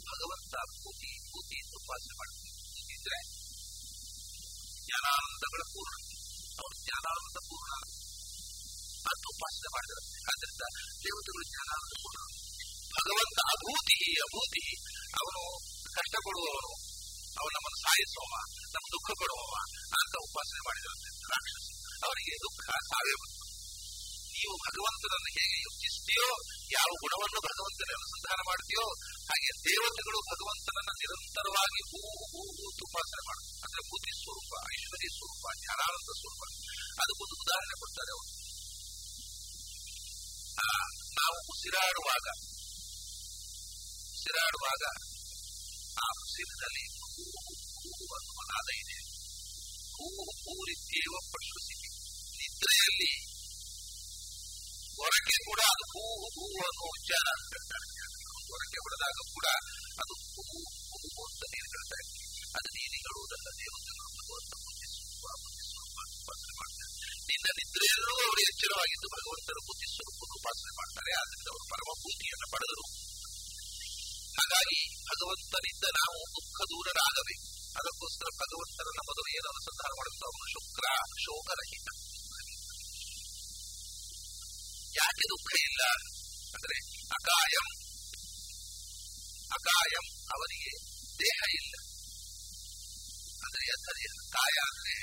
ಭಗವಂತ 0.08 0.56
ಭೂತಿ 0.76 1.12
ಭೂತಿ 1.30 1.58
ಉಪಾಸನೆ 1.80 2.16
ಮಾಡ್ತಾರೆ 2.20 2.51
ಭೂತಿ 2.68 2.93
ಇದ್ರೆ 2.97 3.20
ಜ್ಞಾನಾನಂದಗಳ 4.98 5.62
ಪೂರ್ಣ 5.72 5.93
ಅವರು 6.60 6.76
ಜ್ಞಾನಾನಂದ 6.82 7.39
ಪೂರ್ಣ 7.50 7.72
ಅಂತ 9.06 9.24
ಉಪಾಸನೆ 9.34 9.70
ಮಾಡಿದ್ರೆ 9.76 10.02
ಆದ್ರಿಂದ 10.30 10.64
ದೇವತೆಗಳು 11.04 11.43
ಜ್ಞಾನಾನಂದ 11.50 11.96
ಪೂರ್ಣ 12.04 12.20
ಭಗವಂತ 12.96 13.39
ಅಭೂತಿ 13.54 13.98
ಅಭೂತಿ 14.26 14.64
ಅವನು 15.20 15.41
ಕಷ್ಟ 15.98 16.16
ಕೊಡುವವನು 16.26 16.72
ಅವನು 17.38 17.52
ನಮ್ಮನ್ನು 17.56 17.80
ಸಾಯಿಸುವವ 17.86 18.36
ನಮ್ಮ 18.76 18.86
ದುಃಖ 18.96 19.10
ಕೊಡುವವ 19.22 19.56
ಅಂತ 19.98 20.14
ಉಪಾಸನೆ 20.28 20.62
ಮಾಡಿದಂತೆ 20.68 21.10
ರಾಕ್ಷಸ 21.34 21.66
ಅವರಿಗೆ 22.04 22.36
ದುಃಖ 22.46 22.64
ಸಾವೇ 22.89 23.14
ನೀವು 24.36 24.56
ಭಗವಂತನನ್ನು 24.66 25.30
ಹೇಗೆ 25.38 25.58
ಯೋಚಿಸ್ತೀಯೋ 25.66 26.28
ಯಾವ 26.76 26.90
ಗುಣವನ್ನು 27.04 27.40
ಭಗವಂತನ 27.50 27.90
ಅನುಸಂಧಾನ 27.98 28.40
ಮಾಡ್ತೀಯೋ, 28.50 28.86
ಹಾಗೆ 29.30 29.50
ದೇವತೆಗಳು 29.68 30.20
ಭಗವಂತನನ್ನ 30.32 30.92
ನಿರಂತರವಾಗಿ 31.02 31.82
ಹೂ 31.92 32.00
ಹೂ 32.32 32.42
ಹೂ 32.58 32.66
ತುಂಬಾಸನೆ 32.80 33.24
ಮಾಡ್ತಾರೆ 33.30 33.54
ಅಂದ್ರೆ 33.66 33.82
ಬುದ್ಧಿ 33.92 34.12
ಸ್ವರೂಪ, 34.22 34.52
ಐಶ್ವರ್ಯ 34.74 35.10
ಸ್ವರೂಪ, 35.18 35.44
ಜ್ಞಾನಾನಂದ 35.62 36.12
ಸ್ವರೂಪ. 36.22 36.42
ಅದಕ್ಕೊಂದು 37.02 37.36
ಉದಾಹರಣೆ 37.44 37.76
ಕೊಡ್ತಾರೆ 37.82 38.12
ಅವರು. 38.16 38.32
ನಾವು 41.20 41.38
ಉಸಿರಾಡುವಾಗ 41.52 42.28
ಉಸಿರಾಡುವಾಗ 44.16 44.84
ಆ 46.04 46.08
ಉಸಿರಿನಲ್ಲಿ 46.24 46.84
ಹೂ 46.96 47.24
ಹೂ 47.76 48.06
ಅನ್ನುವ 48.18 48.42
ನಾದ 48.52 48.70
ಇದೆ. 48.82 48.98
ಹೂ 50.44 50.56
ರೀತಿಯ 50.70 51.06
ಪಶ್ವಸಿತಿ 51.34 51.90
ನಿದ್ರೆಯಲ್ಲಿ 52.40 53.12
ಹೊರಕ್ಕೆ 54.98 55.38
ಕೂಡ 55.48 55.62
ಅದು 55.72 55.86
ಹೂ 55.93 56.04
ಹೂ 56.36 56.46
ಅನ್ನೋ 56.66 56.86
ಉಚ್ಚಾರ 56.91 57.26
ಅಂತ 57.36 57.48
ಹೇಳ್ತಾರೆ 57.54 57.88
ಹೊರಕ್ಕೆ 58.50 58.80
ಹೊಡೆದಾಗ 58.86 59.18
ಕೂಡ 59.32 59.48
ಅದು 60.02 60.14
ಹೂ 60.34 60.43
ಹೂ 60.91 61.24
ಅಂತ 61.26 61.43
ನೀರು 61.54 61.70
ಹೇಳ್ತಾರೆ 61.74 62.06
ಅದು 62.58 62.70
ನೀರಿಗಳು 62.78 63.22
ನನ್ನ 63.32 63.50
ದೇವತೆಗಳು 63.62 64.10
ಭಗವಂತ 64.20 64.54
ಬುದ್ಧಿ 64.66 64.88
ಸ್ವರೂಪ 64.93 65.26
ಬುದ್ಧಿ 66.28 66.54
ಮಾಡ್ತಾರೆ 66.60 66.91
ನಿನ್ನ 67.30 67.48
ನಿದ್ರೆಯಲ್ಲೂ 67.60 68.14
ಅವರು 68.20 68.41
ಎಚ್ಚರವಾಗಿದ್ದು 68.46 69.08
ಭಗವಂತನ 69.16 69.60
ಬುದ್ಧಿ 69.70 69.88
ಸ್ವರೂಪ 69.96 70.22
ಉಪಾಸನೆ 70.38 70.74
ಮಾಡ್ತಾರೆ 70.80 71.12
ಆದ್ರಿಂದ 71.22 71.48
ಅವರು 71.54 71.66
ಪರಮ 71.74 71.89
ಪಡೆದರು 72.54 72.86
ಹಾಗಾಗಿ 74.39 74.80
ಭಗವಂತನಿಂದ 75.10 75.86
ನಾವು 76.00 76.18
ದುಃಖ 76.36 76.58
ದೂರರಾಗಬೇಕು 76.72 77.46
ಅದಕ್ಕೋಸ್ಕರ 77.80 78.30
ಭಗವಂತನನ್ನ 78.41 79.02
ಮೊದಲು 79.10 79.30
ಏನನ್ನು 79.38 79.62
ಸಂಧಾನ 79.68 79.91
ಮಾಡುತ್ತಾ 80.00 80.26
ಅವನು 80.30 80.48
ಶುಕ್ರ 80.56 80.86
ಶೋಕರಹಿತ 81.26 81.89
ಯಾಕೆ 84.96 85.26
ದುಃಖ 85.32 85.50
ಇಲ್ಲ 85.68 85.82
ಅಂದ್ರೆ 86.56 86.78
ಅಕಾಯಂ 87.18 87.68
ಅಕಾಯಂ 89.52 90.06
ಅವರಿಗೆ 90.36 90.74
ದೇಹ 91.20 91.39
ಇಲ್ಲ 91.60 91.74
ಅಂದ್ರೆ 93.46 93.64
ಎಂಥ 93.72 93.89
ಕಾಯ 94.36 94.58
ಅಂದ್ರೆ 94.68 94.96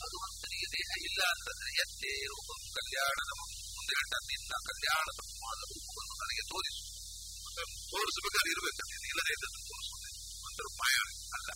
ಭಗವಂತನಿಗೆ 0.00 0.68
ದೇಹ 0.76 0.90
ಇಲ್ಲ 1.08 1.20
ಅಂತಂದ್ರೆ 1.34 1.70
ಎತ್ತೇ 1.84 2.12
ರೂಪಂ 2.32 2.60
ಕಲ್ಯಾಣದ 2.76 3.32
ಮುಂದೆ 3.38 3.94
ನಿನ್ನ 4.30 4.54
ಕಲ್ಯಾಣದ 4.68 5.12
ತತ್ವವಾದ 5.20 5.60
ರೂಪವನ್ನು 5.70 6.14
ನನಗೆ 6.22 6.44
ತೋರಿಸು 6.52 6.82
ತೋರಿಸಬೇಕಾದ್ರೆ 7.92 8.50
ಇರಬೇಕಂದ್ರೆ 8.54 9.08
ಇಲ್ಲದೆ 9.10 9.32
ಇದ್ದದ್ದು 9.36 9.60
ತೋರಿಸುವುದೇ 9.68 10.10
ಒಂಥರ 10.46 10.68
ಮಾಯ 10.80 10.96
ಅಲ್ಲ 11.36 11.50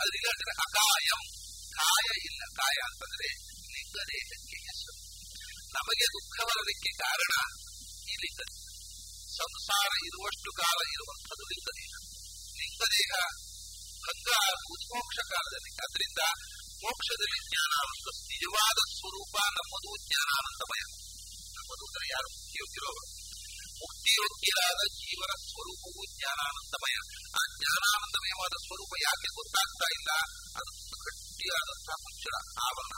ಅದಿಲ್ಲ 0.00 0.28
ಅಂದ್ರೆ 0.34 0.52
ಅಕಾಯಂ 0.66 1.22
ಕಾಯ 1.78 2.06
ಇಲ್ಲ 2.28 2.42
ಕಾಯ 2.60 2.78
ಅಂತಂದ್ರೆ 2.88 3.28
ಲಿಂಗ 3.74 3.98
ದೇಹಕ್ಕೆ 4.10 4.58
ಹೆಸರು 4.66 4.94
ನಮಗೆ 5.74 6.06
ದುಃಖ 6.14 6.36
ಬರಲಿಕ್ಕೆ 6.48 6.92
ಕಾರಣ 7.02 7.32
ಈ 8.06 8.16
ಸಂಸಾರ 9.36 9.90
ಇರುವಷ್ಟು 10.08 10.50
ಕಾಲ 10.52 10.78
ಇರುವಂಥದ್ದು 10.94 11.44
ಲಿಂಗದೇಹ 11.52 11.92
ಲಿಂಗದೇಹ 12.58 13.12
ಭಂಗ 14.04 14.28
ಆಗುವುದು 14.46 14.84
ಮೋಕ್ಷ 14.92 15.18
ಕಾಲದಲ್ಲಿ. 15.32 15.70
ಅದರಿಂದ 15.84 16.22
ಮೋಕ್ಷದಲ್ಲಿ 16.82 17.38
ಜ್ಞಾನಾನಂದ 17.48 18.08
ನಿಜವಾದ 18.32 18.78
ಸ್ವರೂಪ 18.96 19.34
ನಮ್ಮದು 19.56 19.90
ಜ್ಞಾನಾನಂದಮಯ 20.06 20.82
ನಮ್ಮದು 21.56 21.84
ಅಂದರೆ 21.88 22.06
ಯಾರು? 22.14 22.28
ಮುಕ್ತಿಯೋಗಿರೋರು 22.34 23.02
ಮುಕ್ತಿಯೋಗ್ಯರಾದ 23.82 24.82
ಜೀವನ 25.00 25.32
ಸ್ವರೂಪವು 25.46 26.02
ಜ್ಞಾನಾನಂದಮಯ 26.14 26.96
ಆ 27.38 27.42
ಜ್ಞಾನಾನಂದಮಯವಾದ 27.54 28.54
ಸ್ವರೂಪ 28.66 28.92
ಯಾಕೆ 29.06 29.28
ಗೊತ್ತಾಗ್ತಾ 29.38 29.88
ಇಲ್ಲ? 29.98 30.10
ಅದು 30.58 30.70
ಗಟ್ಟಿಯಾದಂತಹ 31.04 31.96
ಮುಚ್ಚಳ 32.04 32.34
ಆವರಣ. 32.66 32.94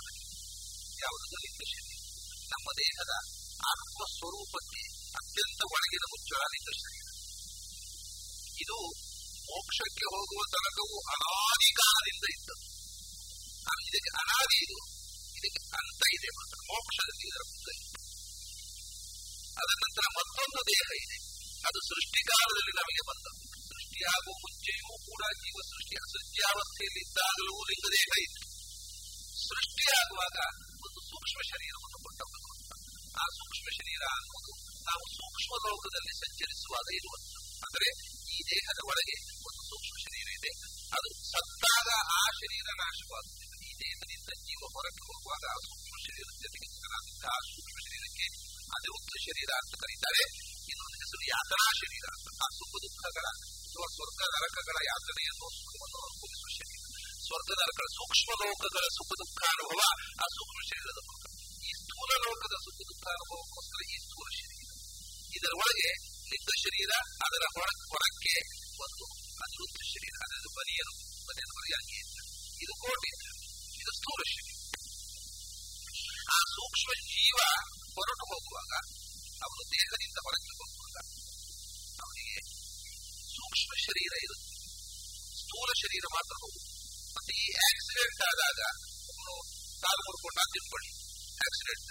ಯಾವುದು? 1.05 1.37
ಲಿಂಗ 1.37 1.63
ಶರೀರ 1.73 2.04
ನಮ್ಮ 2.55 2.69
ದೇಹದ 2.79 3.13
ಆತ್ಮ 3.73 4.01
ಸ್ವರೂಪಕ್ಕೆ 4.17 4.83
ಅತ್ಯಂತ 5.19 5.61
ಒಳಗಿನ 5.75 6.05
ಮುಚ್ಚಳ 6.13 6.43
ಶರೀರ. 6.83 7.07
ಇದು 8.63 8.77
ಮೋಕ್ಷಕ್ಕೆ 9.49 10.05
ಹೋಗುವ 10.13 10.41
ತನಕವು 10.53 10.97
ಅನಾದಿ 11.15 11.71
ಕಾಲದಿಂದ 11.73 12.25
ಇದ್ದದ್ದು 12.37 12.69
ಇದಕ್ಕೆ 13.89 14.13
ಅನಾದಿ 14.23 14.59
ಇದು. 14.65 14.79
ಇದಕ್ಕೆ 15.39 15.63
ಅಂತ 15.79 16.03
ಇದೆ 16.17 16.29
ಮಾತ್ರ. 16.39 16.59
ಮೋಕ್ಷದಲ್ಲಿ 16.73 17.25
ಇದರ 17.31 17.43
ಮುಂದೆ 17.51 17.75
ಅದರ 19.61 19.75
ನಂತರ 19.85 20.07
ಮತ್ತೊಂದು 20.19 20.61
ದೇಹ 20.73 20.89
ಇದೆ. 21.05 21.19
ಅದು 21.69 21.79
ಸೃಷ್ಟಿಕಾಲದಲ್ಲಿ 21.89 22.73
ನಮಗೆ 22.81 23.03
ಬಂದದ್ದು. 23.09 23.45
ಸೃಷ್ಟಿಯಾಗುವ 23.69 24.35
ಮುಂಚೆಯೂ 24.45 24.93
ಕೂಡ 25.09 25.23
ಜೀವ 25.43 25.57
ಸೃಷ್ಟಿಯ 25.73 26.01
ಸೃಷ್ಟಿಯಾವಸ್ಥೆಯಲ್ಲಿ 26.13 27.01
ಇದ್ದಾಗಲೂ 27.07 27.55
ಲಿಂಗದೇಹ 27.71 28.11
ಇತ್ತು 28.27 28.45
ಸೃಷ್ಟಿಯಾಗುವಾಗ 29.49 30.39
ಒಂದು 30.85 31.01
ಸೂಕ್ಷ್ಮ 31.11 31.41
ಶರೀರವನ್ನು 31.53 31.99
ಕೊಟ್ಟವರು. 32.05 32.44
ಆ 33.17 33.27
ಸೂಕ್ಷ್ಮ 33.37 33.69
ಶರೀರ 33.79 34.03
ಅನ್ನೋದು 34.17 34.53
ನಾವು 34.89 35.05
ಸೂಕ್ಷ್ಮ 35.17 35.53
ಲೋಕದಲ್ಲಿ 35.67 36.15
ಸಂಚರಿಸುವಾಗ 36.23 36.89
ಇರುವಂಥದ್ದು 36.99 37.43
ಅಂದರೆ 37.67 37.89
ಈ 38.35 38.39
ದೇಹದ 38.51 38.81
ಒಳಗೆ 38.91 39.17
ಒಂದು 39.49 39.63
ಸೂಕ್ಷ್ಮ 39.71 39.97
ಶರೀರ 40.07 40.29
ಇದೆ 40.39 40.53
ಅದು 40.97 41.09
ಸತ್ತಾಗ 41.33 41.89
ಆ 42.15 42.23
ಶರೀರ 42.41 42.69
ನಾಶವಾಗುತ್ತದೆ 42.83 43.57
ಈ 43.69 43.73
ದೇಹದಿಂದ 43.83 44.31
ಜೀವ 44.47 44.63
ಹೊರಟು 44.75 45.03
ಹೋಗುವಾಗ 45.09 45.45
ಆ 45.55 45.59
ಸೂಕ್ಷ್ಮ 45.69 45.97
ಶರೀರದ 46.07 46.35
ಜೊತೆಗೆ 46.45 46.69
ಆ 47.31 47.39
ಸೂಕ್ಷ್ಮ 47.49 47.79
ಶರೀರಕ್ಕೆ 47.87 48.27
ಅನಿರುದ್ಧ 48.77 49.13
ಶರೀರ 49.27 49.51
ಅಂತ 49.61 49.75
ಕರೀತಾರೆ 49.83 50.23
ಇನ್ನೊಂದು 50.71 50.97
ಹೆಸರು 51.03 51.25
ಯಾತನಾ 51.33 51.69
ಶರೀರ 51.83 52.07
ಅಂತ 52.15 52.29
ಆ 52.39 52.49
ಸುಖ 52.59 52.75
ದುಃಖಗಳ 52.85 53.27
ಅಥವಾ 53.35 53.87
ಸ್ವರ್ಗ 53.97 54.23
ನರಕಗಳ 54.35 54.79
ಯಾತನೆಯನ್ನು 54.89 55.47
ಸುಖವನ್ನು 55.57 55.99
ಅನುಭವಿಸುವ 56.07 56.51
ಶರೀರ 56.59 56.83
ಸ್ವರ್ಗ 57.27 57.51
ನರಕಗಳ 57.61 57.89
ಸೂಕ್ಷ್ಮ 57.99 58.31
ಲೋಕಗಳ 58.43 58.85
ಸುಖ 58.99 59.11
ದುಃಖ 59.23 59.41
ಅನುಭವ 59.55 59.81
ಆ 60.19 60.27
ಸೂಕ್ಷ್ಮ 60.37 60.61
ಶರೀರದ 60.71 61.01
ಮೂಲಕ 62.07 62.17
ಈ 62.17 62.17
ಸ್ಥೂಲ 62.17 62.25
ಲೋಕದ 62.25 62.57
ಸುಖ 62.65 62.79
ದುಃಖ 62.89 63.05
ಅನುಭವಕ್ಕೋಸ್ಕರ 63.13 63.81
ಈ 63.89 63.97
ಸ್ಥೂಲ 64.05 64.27
ಶರೀರ 64.39 64.71
ಇದರ 65.37 65.53
ಒಳಗೆ 65.61 65.91
ನಿಂತ 66.31 66.51
ಶರೀರ 66.65 66.93
ಅದರ 67.25 67.45
ಹೊರ 67.55 67.69
ಹೊರಕ್ಕೆ 67.93 68.35
ಒಂದು 68.85 69.05
ಅನಿರುದ್ಧ 69.45 69.79
ಶರೀರ 69.93 70.15
ಅದರ 70.25 70.51
ಬರಿಯರು 70.57 70.93
ಬನಿಯನು 71.29 71.55
ಬರಿಯಾಗಿ 71.59 71.99
ಇದು 72.65 72.75
ಕೋಟಿ 72.83 73.11
ಇದು 73.81 73.93
ಸ್ಥೂಲ 73.99 74.21
ಶರೀರ 74.33 74.51
ಆ 76.31 76.41
ಸೂಕ್ಷ್ಮ 76.55 76.91
ಜೀವ 77.09 77.39
ಹೊರಟು 77.97 78.25
ಹೋಗುವಾಗ 78.33 78.73
ಅವನು 79.43 79.63
ದೇಹದಿಂದ 79.73 80.19
ಹೊರಗೆ 80.27 80.55
ಹೋಗುವಾಗ 80.61 80.97
ಅವನಿಗೆ 82.01 82.37
ಸೂಕ್ಷ್ಮ 83.37 83.73
ಶರೀರ 83.87 84.13
ಇರುತ್ತೆ 84.27 84.53
ಸ್ಥೂಲ 85.41 85.71
ಶರೀರ 85.83 86.05
ಮಾತ್ರ 86.17 86.35
ಹೋಗುತ್ತೆ 86.43 86.71
ಮತ್ತೆ 87.17 87.33
ಈ 87.41 87.49
ಆಕ್ಸಿಡೆಂಟ್ 87.65 88.23
ಆದಾಗ 88.31 88.61
ಒಬ್ಬನು 89.09 89.37
ಕಾಲು 89.83 90.03
ಮುರ್ಕೊಂಡ 90.07 90.39
ತಿಳ್ಕೊಳ್ಳಿ 90.55 90.91
ಆಕ್ಸಿಡೆಂಟ್ 91.41 91.91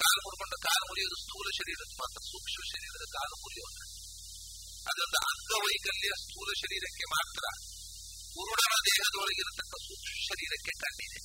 ಕಾಲು 0.00 0.20
ಮುರ್ಕೊಂಡ 0.24 0.54
ಕಾಲು 0.66 0.84
ಮುರಿಯೋದು 0.90 1.16
ಸ್ಥೂಲ 1.22 1.46
ಶರೀರದ 1.58 1.92
ಮಾತ್ರ 2.00 2.20
ಸೂಕ್ಷ್ಮ 2.30 2.62
ಶರೀರದ 2.72 3.04
ಕಾಲು 3.14 3.36
ಮುರಿಯೋದು 3.42 3.82
ಅದೊಂದು 4.86 5.18
ಅಂಗವೈಕಲ್ಯ 5.30 6.10
ಸ್ಥೂಲ 6.24 6.48
ಶರೀರಕ್ಕೆ 6.62 7.06
ಮಾತ್ರ 7.14 7.44
ಕುರುಡನ 8.34 8.76
ದೇಹದೊಳಗಿರತಕ್ಕ 8.88 9.74
ಸೂಕ್ಷ್ಮ 9.86 10.16
ಶರೀರಕ್ಕೆ 10.28 10.72
ಕಣ್ಣಿದೆ 10.82 11.20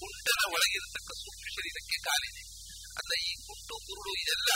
ಕುಂಟನ 0.00 0.42
ಒಳಗಿರತಕ್ಕ 0.54 1.10
ಸೂಕ್ಷ್ಮ 1.22 1.46
ಶರೀರಕ್ಕೆ 1.56 1.98
ಕಾಲಿದೆ 2.06 2.42
ಅಲ್ಲ 3.00 3.12
ಈ 3.24 3.32
ಕುಂಟು 3.46 3.74
ಕುರುಡು 3.86 4.12
ಇದೆಲ್ಲ 4.22 4.50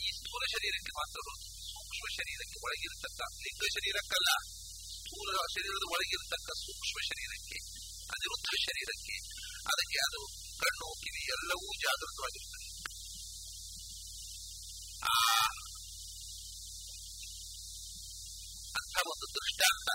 ಈ 0.00 0.08
ಸ್ಥೂಲ 0.18 0.42
ಶರೀರಕ್ಕೆ 0.54 0.92
ಮಾತ್ರ 1.00 1.18
ಸೂಕ್ಷ್ಮ 1.68 2.06
ಶರೀರಕ್ಕೆ 2.18 2.58
ಒಳಗಿರತಕ್ಕ 2.66 3.20
ಲಿಂಗ 3.44 3.64
ಶರೀರಕ್ಕಲ್ಲ 3.76 4.30
ಸ್ಥೂಲ 4.96 5.28
ಶರೀರದ 5.54 5.84
ಒಳಗಿರತಕ್ಕ 5.94 6.50
ಸೂಕ್ಷ್ಮ 6.64 6.98
ಶರೀರಕ್ಕೆ 7.10 7.58
ಅನಿರುದ್ಧ 8.10 8.50
ಶರೀರಕ್ಕೆ 8.66 9.16
ಅದಕ್ಕೆ 9.70 9.98
ಅದು 10.08 10.20
ಕಣ್ಣು 10.60 10.88
ಕಿವಿ 11.02 11.22
ಎಲ್ಲವೂ 11.34 11.68
ಜಾಗೃತವಾಗಿರ್ತದೆ 11.82 12.66
ಆ 15.08 15.16
ಅಂತ 18.78 18.96
ಒಂದು 19.12 19.26
ದೃಷ್ಟಾಂತ 19.36 19.88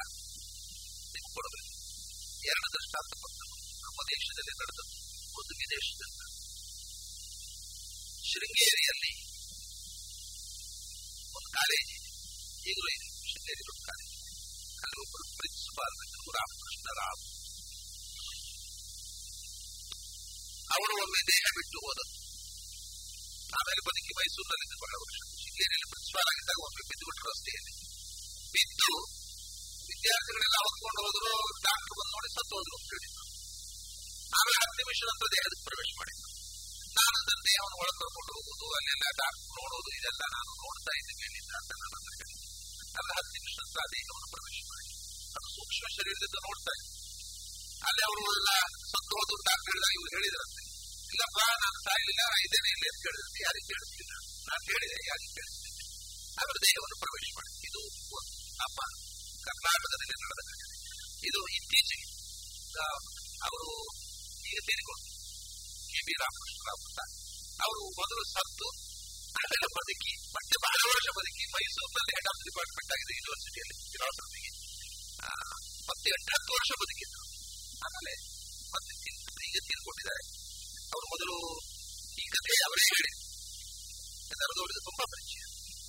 ನೀವು 1.13 1.29
ಕೊಡಬೇಕು 1.35 1.71
ಎರಡು 2.47 2.67
ದೃಷ್ಟಾಂತ 2.75 3.11
ಕೊಟ್ಟರು 3.23 3.49
ನಮ್ಮ 3.83 3.99
ದೇಶದಲ್ಲಿ 4.13 4.53
ನಡೆದದ್ದು 4.53 4.85
ಒಂದು 5.39 5.53
ವಿದೇಶದಲ್ಲಿ 5.61 6.19
ಶೃಂಗೇರಿಯಲ್ಲಿ 8.29 9.13
ಒಂದು 11.33 11.49
ಕಾಲೇಜ್ 11.57 11.91
ಇದೆ 11.91 12.09
ಈಗಲೂ 12.71 12.89
ಇದೆ 12.95 13.07
ಶೃಂಗೇರಿ 13.31 13.63
ಒಂದು 13.67 13.83
ಕಾಲೇಜ್ 13.89 14.11
ಅಲ್ಲಿ 14.83 14.97
ಒಬ್ಬರು 15.03 15.25
ಪ್ರಿನ್ಸಿಪಾಲ್ 15.39 15.95
ರಾಮಕೃಷ್ಣ 16.37 16.87
ರಾವ್ 16.99 17.21
ಅವರು 20.75 20.93
ಒಮ್ಮೆ 21.05 21.21
ದೇಹ 21.31 21.45
ಬಿಟ್ಟು 21.57 21.77
ಹೋದದ್ದು 21.85 22.15
ಆಮೇಲೆ 23.57 23.81
ಬದುಕಿ 23.87 24.13
ಮೈಸೂರಿನಲ್ಲಿ 24.19 24.77
ಬಹಳ 24.83 24.93
ವರ್ಷ. 25.03 25.17
ಶೃಂಗೇರಿಯಲ್ಲಿ 25.41 25.87
ಪ್ರಿನ್ಸಿಪಾಲ್ 25.93 26.29
ಆಗಿದ್ದಾಗ 26.31 26.59
ಒಮ್ಮೆ 26.67 26.83
ಬಿದ್ದು 26.91 27.05
ಬಿಟ್ಟು 27.09 27.23
ರಸ್ತೆಯಲ್ಲಿ 27.31 27.73
ಬಿದ್ದು 28.55 28.91
ವಿದ್ಯಾರ್ಥಿಗಳೆಲ್ಲ 29.89 30.57
ಹೊತ್ಕೊಂಡು 30.65 30.99
ಹೋದ್ರು 31.05 31.33
ಡಾಕ್ಟರ್ 31.67 31.95
ಬಂದು 31.99 32.11
ನೋಡಿ 32.15 32.29
ಸತ್ತು 32.37 32.53
ಹೋದ್ರು 32.57 32.75
ಅಂತ 32.79 32.89
ಹೇಳಿದ್ರು. 32.93 33.23
ಆಮೇಲೆ 34.37 34.57
ಹತ್ತು 34.61 34.75
ನಿಮಿಷ 34.81 34.99
ನಂತರ 35.09 35.27
ದೇಹಕ್ಕೆ 35.35 35.63
ಪ್ರವೇಶ 35.69 35.89
ಮಾಡಿದ್ರು. 35.99 36.29
ನಾನು 36.97 37.17
ನನ್ನ 37.27 37.41
ದೇಹವನ್ನು 37.49 37.77
ಒಳಗೆ 37.81 37.97
ಕರ್ಕೊಂಡು 38.01 38.31
ಹೋಗುದು 38.37 38.65
ಅಲ್ಲೆಲ್ಲ 38.77 39.05
ಡಾಕ್ಟರ್ 39.21 39.51
ನೋಡೋದು, 39.59 39.89
ಇದೆಲ್ಲ 39.99 40.23
ನಾನು 40.35 40.51
ನೋಡ್ತಾ 40.65 40.91
ಇದ್ದೆ 40.99 41.13
ಮೇಲಿಂದ 41.21 41.53
ಅಂತ 41.61 41.71
ನಾನು 41.81 41.95
ಹೇಳಿದ್ರು 42.07 42.41
ಅಲ್ಲ, 42.99 43.09
ಹತ್ತು 43.17 43.31
ನಿಮಿಷ 43.37 43.53
ನಂತರ 43.61 43.81
ದೇಹವನ್ನು 43.95 44.29
ಪ್ರವೇಶ 44.35 44.57
ಮಾಡಿ. 44.71 44.89
ಅದು 45.35 45.47
ಸೂಕ್ಷ್ಮ 45.57 45.85
ಶರೀರದಿಂದ 45.95 46.37
ನೋಡ್ತಾ 46.47 46.73
ಇದ್ದೆ. 46.79 46.91
ಅಲ್ಲಿ 47.87 48.03
ಅವರು 48.09 48.21
ಎಲ್ಲ 48.39 48.51
ಸತ್ತು 48.93 49.13
ಹೋದ್ರು 49.19 49.37
ಡಾಕ್ಟರ್ 49.49 49.73
ಹೇಳಿದ 49.73 49.87
ಇವ್ರು 49.97 50.11
ಹೇಳಿದ್ರಂತೆ 50.17 50.62
ಇಲ್ಲಪ್ಪ 51.13 51.39
ನಾನು 51.55 51.77
ಸಾಯಲಿಲ್ಲ 51.85 52.21
ಇದೇನೆ 52.45 52.69
ಇಲ್ಲ 52.75 52.85
ಅಂತ 52.91 53.03
ಹೇಳಿದ್ರೆ 53.07 53.41
ಯಾರಿಗೆ 53.45 53.67
ಕೇಳಿಸ್ತಿಲ್ಲ 53.71 54.13
ನಾನು? 54.47 54.63
ಹೇಳಿದೆ 54.69 54.97
ಯಾರಿಗೆ 55.09 55.31
ಕೇಳಿಸ್ತಿಲ್ಲ 55.37 55.79
ಅವರು 56.37 56.59
ದೇಹವನ್ನು 56.65 56.97
ಪ್ರವೇಶ 57.03 57.27
ಮಾಡಿ 57.37 57.51
ಇದು 57.67 57.81
ನಮ್ಮ 58.59 58.79
ಕರ್ನಾಟಕದಲ್ಲಿ 59.47 60.07
ನಡೆದ 60.23 60.51
ಇದು 61.23 61.39
ಇತ್ತೀಚೆಗೆ 61.57 62.07
ಅವರು 63.41 63.69
ಈಗ 64.49 64.57
ಸೇರಿಕೊಂಡು 64.67 65.05
ಕೆ 65.89 65.99
ಬಿ 66.07 66.13
ರಾಮಕೃಷ್ಣರಾವ್ 66.21 66.81
ಅಂತ. 66.87 66.99
ಅವರು 67.59 67.81
ಮೊದಲು 67.99 68.23
ಸತ್ತು 68.33 68.67
ಅದೆಲ್ಲ 69.35 69.67
ಬದುಕಿ 69.77 70.13
ಮತ್ತೆ 70.35 70.55
ಬಹಳ 70.65 70.81
ವರ್ಷ 70.91 71.07
ಬದುಕಿ 71.17 71.43
ಮೈಸೂರಿನಲ್ಲಿ 71.53 72.13
ಹೆಡ್ 72.17 72.29
ಆಫ್ 72.31 72.41
ಡಿಪಾರ್ಟ್ಮೆಂಟ್ 72.47 72.91
ಆಗಿದೆ 72.95 73.13
ಯೂನಿವರ್ಸಿಟಿಯಲ್ಲಿ 73.17 73.75
ಫಿಲಾಸಫಿಗೆ 73.91 74.51
ಮತ್ತೆ 75.89 76.09
ಹತ್ತು 76.27 76.51
ವರ್ಷ 76.57 76.71
ಬದುಕಿದ್ರು 76.81 77.23
ಆಮೇಲೆ 77.85 78.13
ಮತ್ತೆ 78.73 78.93
ಈಗ 79.47 79.57
ತೀರ್ಕೊಂಡಿದ್ದಾರೆ. 79.67 80.23
ಅವರು 80.93 81.05
ಮೊದಲು 81.13 81.35
ಈ 82.17 82.25
ಕಥೆ 82.33 82.55
ಅವರೇ 82.67 82.85
ಹೇಳಿ 82.91 83.11
ನರದವರಿಗೆ 84.33 84.81
ತುಂಬಾ 84.87 85.05
ಪರಿಚಯ 85.13 85.41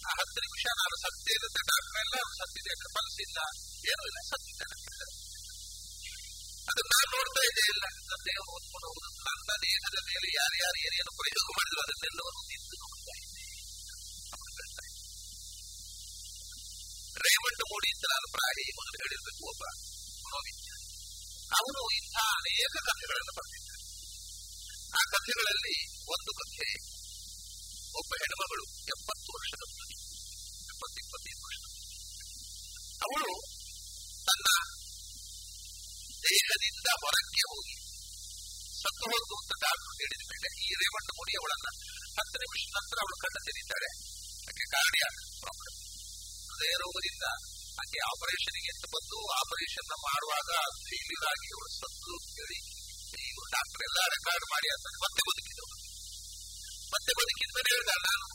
ಆ 0.08 0.12
ಹತ್ತು 0.18 0.38
ನಿಮಿಷ 0.44 0.64
ನಾನು 0.80 0.96
ಸತ್ತೇನೆ 1.04 1.46
ಅಂತ 1.48 1.60
ಡಾಕ್ಟರ್ 1.70 2.00
ಎಲ್ಲ 2.02 2.16
ಸತ್ತಿದೆ 2.40 2.72
ಮನಸ್ಸಿಲ್ಲ 2.96 3.38
ಏನೂ 3.90 4.02
ಇಲ್ಲ 4.10 4.18
ಸತ್ತಿದ್ದಾರೆ 4.30 4.76
ಅದನ್ನ 6.70 6.90
ನಾನು 6.94 7.08
ನೋಡ್ತಾ 7.14 7.42
ಇದ್ದೇ 7.48 7.64
ಇಲ್ಲ 7.72 7.84
ನನ್ನ 8.10 8.42
ಓದ್ಕೊಂಡು 8.52 8.88
ನನ್ನ 9.26 9.50
ದೇಹದ 9.64 9.98
ಮೇಲೆ 10.08 10.28
ಯಾರ್ಯಾರು 10.38 10.78
ಏನೇನು 10.86 11.12
ಪ್ರಯೋಗ 11.20 11.48
ಮಾಡಿದ್ರು 11.58 11.80
ಅದನ್ನೆಲ್ಲವನ್ನು 11.84 12.42
ನಿಂತು 12.52 12.76
ನೋಡ್ತಾ 12.84 13.14
ಇದ್ದೆ 13.20 13.42
ರೇಮಂಡ 17.24 17.60
ಮೋಡಿ 17.72 17.88
ಅಂತ 17.94 18.04
ನಾನು 18.14 18.26
ಪ್ರಾಯ 18.36 18.56
ಮೊದಲು 18.78 18.96
ಹೇಳಿರ್ಬೇಕು 19.02 19.42
ಒಬ್ಬ 19.52 19.64
ಮನೋವಿಜ್ಞಾನಿ 20.24 20.86
ಅವನು 21.52 21.82
ಇಂಥ 21.98 22.16
ಅನೇಕ 22.38 22.74
ಕಥೆಗಳನ್ನು 22.88 23.34
ಬರೆದಿದ್ದಾನೆ. 23.38 23.63
ಆ 24.94 25.02
ಕಥೆಗಳಲ್ಲಿ 25.12 25.76
ಒಂದು 26.14 26.32
ಕಥೆ 26.40 26.68
ಒಬ್ಬ 27.94 28.10
ಹೆಣ್ಮಗಳು 28.22 28.64
ಎಪ್ಪತ್ತು 28.94 29.28
ವರ್ಷದ 29.34 29.62
ಮುದುಕಿ 29.70 29.96
ಎಪ್ಪತ್ತು 30.66 30.98
ಇಪ್ಪತ್ತೈದು 31.02 31.42
ವರ್ಷ 31.46 31.60
ಅವಳು 33.02 33.32
ತನ್ನ 34.28 34.48
ದೇಹದಿಂದ 36.24 36.88
ಹೊರಕ್ಕೆ 37.02 37.44
ಹೋಗಿ 37.50 37.74
ಸತ್ತು 38.82 39.04
ಹೋದ್ದು 39.12 39.34
ಅಂತ 39.40 39.52
ಡಾಕ್ಟರ್ 39.64 39.96
ಹೇಳಿದ 40.00 40.24
ಮೇಲೆ 40.32 40.48
ಈ 40.62 40.70
ರೇವಣ್ಣ 40.80 41.10
ಮುನಿ 41.18 41.34
ಅವಳನ್ನ 41.40 41.68
ಹತ್ತು 42.18 42.38
ನಿಮಿಷ 42.44 42.64
ನಂತರ 42.76 42.98
ಅವಳು 43.04 43.16
ಕಣ್ಣು 43.22 43.40
ತೆರೀತಾಳೆ 43.48 43.90
ಅದಕ್ಕೆ 44.42 44.66
ಕಾರ್ಡಿಯ 44.74 45.06
ಪ್ರಾಬ್ಲಮ್ 45.40 45.76
ಹೃದಯ 46.48 46.74
ರೋಗದಿಂದ 46.82 47.26
ಆಕೆ 47.82 48.00
ಆಪರೇಷನ್ಗೆ 48.10 48.70
ಅಂತ 48.74 48.86
ಬಂದು 48.94 49.18
ಆಪರೇಷನ್ 49.38 49.88
ಮಾಡುವಾಗ 50.06 50.50
ಫೇಲ್ಯೂರ್ 50.84 51.26
ಆಗಿ 51.32 51.48
ಅವಳು 51.54 51.70
ಸತ್ತು 51.78 52.12
ಹೇಳಿ 52.36 52.58
ಡಾಕ್ಟರ್ 53.54 53.84
ಎಲ್ಲ 53.88 54.00
ರೆಕಾರ್ಡ್ 54.14 54.46
ಮಾಡಿ 54.52 54.68
ಅಂತ 54.74 54.86
ಮತ್ತೆ 55.04 55.22
ಬದುಕಿದ್ರು 55.28 55.66
ಮತ್ತೆ 56.94 57.12
ಬದುಕಿದ 57.18 57.50
ಮೇಲೆ 57.56 57.70
ಹೇಳಿದ 57.74 57.94
ನಾನು 58.06 58.26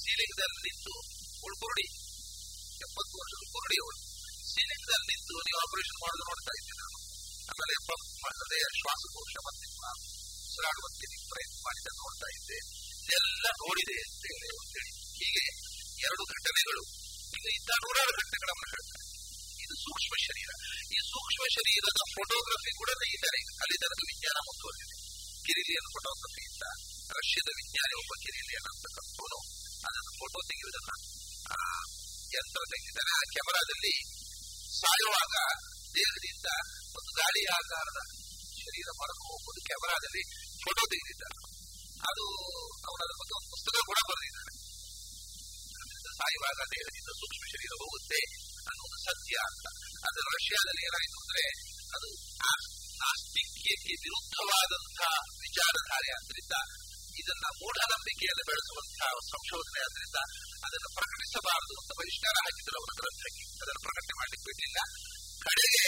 ಸೀಲಿಂಗ್ದಲ್ಲಿ 0.00 0.60
ನಿಂತು 0.66 0.94
ಉಳ್ಕುರುಡಿ 1.46 1.86
ಎಪ್ಪತ್ತು 2.80 3.14
ವರ್ಷದ 3.20 3.44
ಕುರುಡಿ 3.54 3.76
ಅವಳು 3.82 3.98
ಸೀಲಿಂಗ್ದಲ್ಲಿ 4.50 5.06
ನಿಂತು 5.12 5.34
ನೀವು 5.48 5.58
ಆಪರೇಷನ್ 5.64 5.98
ಮಾಡೋದು 6.04 6.24
ನೋಡ್ತಾ 6.30 6.52
ಇದ್ದೀನಿ 6.58 6.78
ನಾನು 6.82 6.98
ಆಮೇಲೆ 7.50 7.74
ಹೃದಯ 8.40 8.64
ಶ್ವಾಸಕೋಶ 8.78 9.34
ಮತ್ತೆ 9.46 9.66
ಉಸಿರಾಡುವಂತೆ 10.50 11.06
ನೀವು 11.10 11.26
ಪ್ರಯತ್ನ 11.32 11.58
ಮಾಡಿದ 11.66 11.90
ನೋಡ್ತಾ 12.00 12.28
ಇದ್ದೆ 12.36 12.58
ಇದೆಲ್ಲ 13.02 13.46
ನೋಡಿದೆ 13.62 13.96
ಅಂತ 14.04 14.24
ಹೇಳಿ 14.32 14.90
ಹೀಗೆ 15.18 15.44
ಎರಡು 16.06 16.22
ಘಟನೆಗಳು 16.32 16.82
ಇನ್ನು 17.36 17.50
ಇಂಥ 17.56 17.70
ನೂರಾರು 17.82 18.12
ಘಟನೆಗಳನ್ನು 18.20 18.66
ಸೂಕ್ಷ್ಮ 19.84 20.14
ಶರೀರ 20.26 20.50
ಈ 20.96 20.98
ಸೂಕ್ಷ್ಮ 21.12 21.44
ಶರೀರದ 21.56 22.00
ಫೋಟೋಗ್ರಫಿ 22.16 22.72
ಕೂಡ 22.80 22.90
ತೆಗಿತಾರೆ 23.02 23.40
ಅಲ್ಲಿ 23.62 23.76
ತನಕ 23.82 24.02
ವಿಜ್ಞಾನ 24.10 24.38
ಮುಂದುವರೆದಿದೆ 24.48 24.96
ಕಿರಿಲಿಯನ್ 25.46 25.88
ಫೋಟೋಗ್ರಫಿ 25.94 26.42
ಇಂದ 26.50 26.64
ರಷ್ಯಾದ 27.18 27.50
ವಿಜ್ಞಾನಿ 27.60 27.94
ಒಬ್ಬ 28.02 28.12
ಕಿರಿಲಿಯನ್ 28.24 28.68
ಅಂತಕ್ಕಂಥವನು 28.72 29.38
ಅದನ್ನು 29.88 30.12
ಫೋಟೋ 30.20 30.38
ತೆಗೆಯುವುದನ್ನ 30.50 30.92
ಯಂತ್ರ 32.36 32.62
ತೆಗೆದಿದ್ದಾರೆ. 32.72 33.10
ಆ 33.18 33.22
ಕ್ಯಾಮರಾದಲ್ಲಿ 33.34 33.94
ಸಾಯುವಾಗ 34.80 35.34
ದೇಹದಿಂದ 35.96 36.48
ಒಂದು 36.98 37.10
ಗಾಳಿ 37.20 37.42
ಆಕಾರದ 37.58 38.00
ಶರೀರ 38.60 38.88
ಹೊರಗೆ 38.98 39.24
ಹೋಗುವುದು 39.30 39.60
ಕ್ಯಾಮರಾದಲ್ಲಿ 39.68 40.22
ಫೋಟೋ 40.64 40.82
ತೆಗೆದಿದ್ದಾರೆ. 40.92 41.36
ಅದು 42.10 42.24
ಅವನ 42.88 43.02
ಬಗ್ಗೆ 43.20 43.34
ಒಂದು 43.38 43.48
ಪುಸ್ತಕ 43.54 43.76
ಕೂಡ 43.90 43.98
ಬರೆದಿದ್ದಾರೆ. 44.10 44.52
ಸಾಯುವಾಗ 46.20 46.58
ದೇಹದಿಂದ 46.74 47.10
ಸೂಕ್ಷ್ಮ 47.20 47.42
ಶರೀರ 47.54 47.72
ಹೋಗುತ್ತೆ. 47.82 48.20
ಅನ್ನೋದು 48.64 48.98
ಸತ್ಯ 49.06 49.36
ಅಂತ 49.46 49.66
ಅದು 50.06 50.20
ರಷ್ಯಾದಲ್ಲಿ 50.30 50.82
ಏನಾಯಿತು 50.88 51.18
ಅಂದ್ರೆ 51.22 51.44
ಅದು 51.94 52.08
ಆಸ್ತಿಕ್ಯಕ್ಕೆ 53.10 53.94
ವಿರುದ್ಧವಾದಂತಹ 54.04 55.12
ವಿಚಾರಧಾರೆ 55.44 56.10
ಆದ್ರಿಂದ 56.16 56.56
ಇದನ್ನ 57.20 57.46
ಮೂಢನಂಬಿಕೆಯನ್ನು 57.58 58.44
ಬೆಳೆಸುವಂತಹ 58.50 59.10
ಸಂಶೋಧನೆ 59.30 59.80
ಆದ್ರಿಂದ 59.86 60.18
ಅದನ್ನು 60.64 60.90
ಪ್ರಕಟಿಸಬಾರದು 60.98 61.74
ಅಂತ 61.80 61.92
ಬಹಿಷ್ಕಾರ 62.00 62.36
ಹಾಕಿದ್ರು 62.46 62.76
ಅವರ 62.80 62.92
ಗ್ರಂಥಕ್ಕೆ 63.00 63.44
ಅದನ್ನು 63.60 63.82
ಪ್ರಕಟಣೆ 63.86 64.14
ಮಾಡಲಿಕ್ಕೆ 64.20 64.46
ಬಿಟ್ಟಿಲ್ಲ 64.48 64.78
ಕಡೆಗೆ 65.46 65.84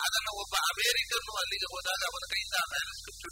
ಅದನ್ನು 0.00 0.32
ಒಬ್ಬ 0.42 0.54
ಅಮೆರಿಕನ್ನು 0.70 1.32
ಅಲ್ಲಿಗೆ 1.42 1.68
ಹೋದಾಗ 1.74 2.02
ಅವನ 2.10 2.24
ಕೈಯಿಂದ 2.32 2.56
ಮ್ಯಾನುಸ್ಕ್ರಿಪ್ಟ್ 2.72 3.22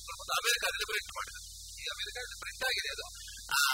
ಪ್ರಿಂಟ್ 0.84 1.12
ಮಾಡಿದ್ರು 1.16 1.42
ಈ 1.80 1.84
ಅಮೆರಿಕಾದಲ್ಲಿ 1.94 2.38
ಪ್ರಿಂಟ್ 2.42 2.64
ಆಗಿದೆ 2.68 2.90
ಅದು 2.94 3.06
ಆ 3.56 3.64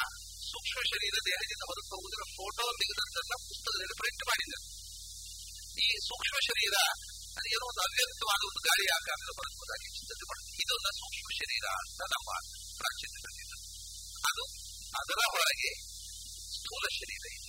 ಸೂಕ್ಷ್ಮ 0.51 0.81
ಶರೀರ 0.91 1.17
ದೇಹದಿಂದ 1.29 1.63
ಹೊರಗೆ 1.71 1.89
ಹೋಗುವುದರ 1.93 2.25
ಫೋಟೋ 2.39 2.65
ತೆಗೆದಂತೆಲ್ಲ 2.81 3.35
ಪುಸ್ತಕದಲ್ಲಿ 3.49 3.97
ಪ್ರಿಂಟ್ 4.01 4.25
ಮಾಡಿದ್ದಾರೆ 4.31 4.67
ಈ 5.79 5.89
ಸೂಕ್ಷ್ಮ 6.09 6.37
ಶರೀರ 6.49 6.77
ಏನೋ 7.51 7.64
ಒಂದು 7.66 7.81
ಅವ್ಯಕ್ತವಾದ 7.81 8.41
ಒಂದು 8.49 8.61
ಗಾಳಿ 8.61 8.85
ಆಕಾರದ 8.97 9.31
ಬರುವುದಾಗಿ 9.39 9.87
ಚಿಂತನೆ 9.97 10.25
ಮಾಡುತ್ತೆ 10.31 10.62
ಇದೊಂದು 10.64 10.91
ಸೂಕ್ಷ್ಮ 11.01 11.29
ಶರೀರ 11.41 11.66
ಅಂತ 11.81 12.01
ನಮ್ಮ 12.14 12.31
ಪ್ರಾಚೀನದಲ್ಲಿ 12.81 13.45
ಅದು 14.25 14.45
ಅದರ 14.95 15.21
ಹೊರಗೆ 15.35 15.71
ಸ್ಥೂಲ 16.55 16.85
ಶರೀರ 16.99 17.25
ಇದೆ. 17.31 17.41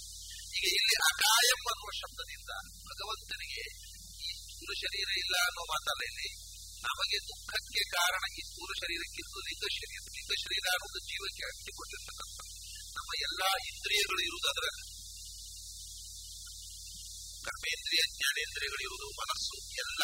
ಈಗ 0.57 0.65
ಇಲ್ಲಿ 0.77 0.95
ಅಕಾಯಂ 1.09 1.61
ಅನ್ನುವ 1.71 1.91
ಶಬ್ದದಿಂದ 2.01 2.51
ಭಗವಂತನಿಗೆ 2.87 3.63
ಈ 4.21 4.29
ಸ್ಥೂಲ 4.41 4.71
ಶರೀರ 4.83 5.09
ಇಲ್ಲ 5.23 5.35
ಅನ್ನೋ 5.47 5.63
ಮಾತಲ್ಲ 5.73 6.01
ಇಲ್ಲಿ. 6.11 6.29
ನಮಗೆ 6.83 7.17
ದುಃಖಕ್ಕೆ 7.29 7.83
ಕಾರಣ 7.95 8.23
ಈ 8.37 8.41
ಸ್ಥೂಲ 8.41 8.69
ಶರೀರಕ್ಕಿಂತ 8.81 9.33
ಲಿಂಗ 9.47 9.65
ಶರೀರ. 9.77 10.01
ಲಿಂಗ 10.15 10.31
ಶರೀರ 10.43 10.65
ಅನ್ನೋದು 10.75 10.99
ಜೀವಕ್ಕೆ 11.09 11.43
ಅಂಟಿಕೊಂಡಿರ್ತಕ್ಕಂಥ 11.49 12.39
ನಮ್ಮ 12.97 13.09
ಎಲ್ಲಾ 13.27 13.49
ಇಂದ್ರಿಯಗಳು 13.71 14.21
ಇರುವುದು 14.29 14.47
ಅದರಲ್ಲಿ 14.49 14.83
ಕರ್ಮೇಂದ್ರಿಯ 17.47 18.03
ಜ್ಞಾನೇಂದ್ರಿಯಗಳಿರುವುದು 18.17 19.07
ಮನಸ್ಸು 19.21 19.55
ಎಲ್ಲ 19.83 20.01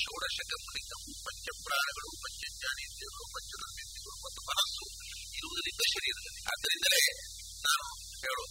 ಷೋಡಶಕ 0.00 0.52
ಲಿಂಗಂ 0.74 1.02
ಪಂಚಪ್ರಾಣಗಳು 1.24 2.08
ಪಂಚ 2.22 2.42
ಪಂಚಕರ್ಮೇಂದ್ರಿಯಗಳು 3.34 4.16
ಮತ್ತು 4.24 4.40
ಮನಸ್ಸು 4.50 4.84
ಇರುವುದರಿಂದ 5.38 5.82
ಶರೀರದಲ್ಲಿ. 5.94 6.42
ಆದ್ದರಿಂದಲೇ 6.52 7.02
ನಾನು 7.66 7.86
ಹೇಳು, 8.24 8.44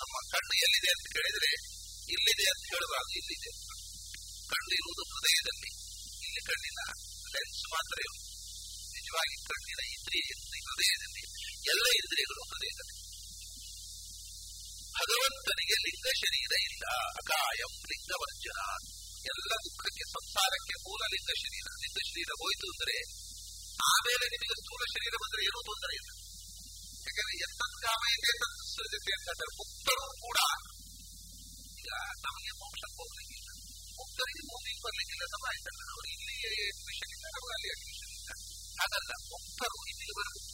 ನಮ್ಮ 0.00 0.14
ಕಣ್ಣು 0.32 0.54
ಎಲ್ಲಿದೆ 0.64 0.90
ಅಂತ 0.90 1.06
ಕೇಳಿದ್ರೆ, 1.16 1.50
ಇಲ್ಲಿದೆ 2.14 2.46
ಅಂತ 2.50 2.64
ಹೇಳುವಾಗ 2.74 3.08
ಇಲ್ಲಿದೆ. 3.16 3.50
ಕಣ್ಣು 4.52 4.72
ಇರುವುದು 4.74 5.02
ಹೃದಯದಲ್ಲಿ, 5.12 5.70
ಇಲ್ಲಿ 6.26 6.42
ಕಣ್ಣಿನ 6.46 6.80
ಲೆನ್ಸ್ 7.34 7.64
ಮಾತ್ರ 7.70 7.96
ಇರುವುದು. 8.00 8.28
ನಿಜವಾಗಿ 8.96 9.36
ಕಣ್ಣಿನ 9.44 9.80
ಇಂದ್ರಿಯ 9.94 10.32
ಹೃದಯದಲ್ಲಿ, 10.68 11.22
ಎಲ್ಲ 11.72 11.86
ಇಂದ್ರಿಯಗಳು 12.02 12.42
ಹೃದಯದಲ್ಲಿ. 12.50 13.05
ಭಗವಂತನಿಗೆ 14.96 15.76
ಲಿಂಗ 15.86 16.06
ಶರೀರ 16.20 16.52
ಇಲ್ಲ 16.68 16.84
ಅಕಾಯಂ 17.20 17.72
ಲಿಂಗವರ್ಜನ 17.90 18.60
ಎಲ್ಲ 19.32 19.52
ದುಃಖಕ್ಕೆ 19.64 20.04
ಸಂಸಾರಕ್ಕೆ 20.14 20.74
ಮೂಲ 20.86 21.02
ಲಿಂಗ 21.14 21.30
ಶರೀರ 21.42 21.66
ಲಿಂಗ 21.82 21.98
ಶರೀರ 22.08 22.30
ಹೋಯ್ತು 22.42 22.66
ಅಂದ್ರೆ 22.72 22.96
ಆಮೇಲೆ 23.88 24.24
ನಿಮಗೆ 24.34 24.56
ಸ್ಥೂಲ 24.60 24.82
ಶರೀರ 24.94 25.14
ಬಂದ್ರೆ 25.22 25.40
ಏನೂ 25.48 25.60
ತೊಂದರೆ 25.68 25.94
ಇಲ್ಲ. 26.00 26.10
ಯಾಕಂದ್ರೆ 27.06 27.34
ಎತ್ತತ್ 27.46 27.76
ಕಾಮಯತೆ 27.84 28.32
ತತ್ 28.42 28.62
ಸೃಜತೆ 28.70 29.12
ಅಂತ 29.18 29.42
ಕೂಡ 30.24 30.38
ಈಗ 31.80 31.90
ನಮಗೆ 32.26 32.52
ಮೋಕ್ಷಕ್ಕೆ 32.60 32.96
ಹೋಗ್ಲಿಕ್ಕಿಲ್ಲ 33.00 33.50
ಮುಕ್ತರಿಗೆ 33.98 34.42
ಭೂಮಿಗೆ 34.50 34.80
ಬರ್ಲಿಕ್ಕಿಲ್ಲ 34.86 35.24
ಸಮ 35.34 35.44
ಆಯ್ತಲ್ಲ 35.52 35.82
ಅವರು 35.92 36.08
ಇಲ್ಲಿಯೇ 36.14 36.50
ಅಡ್ಮಿಷನ್ 36.70 37.12
ಇಲ್ಲ, 37.16 37.26
ಅವರು 37.34 37.52
ಅಲ್ಲಿ 37.56 37.68
ಅಡ್ಮಿಷನ್ 37.76 38.12
ಇಲ್ಲ. 38.16 38.30
ಹಾಗಲ್ಲ 38.80 39.12
ಮುಕ್ತರು 39.32 39.78
ಇಲ್ಲಿಗೆ 39.92 40.14
ಬರಬೇಕು 40.18 40.50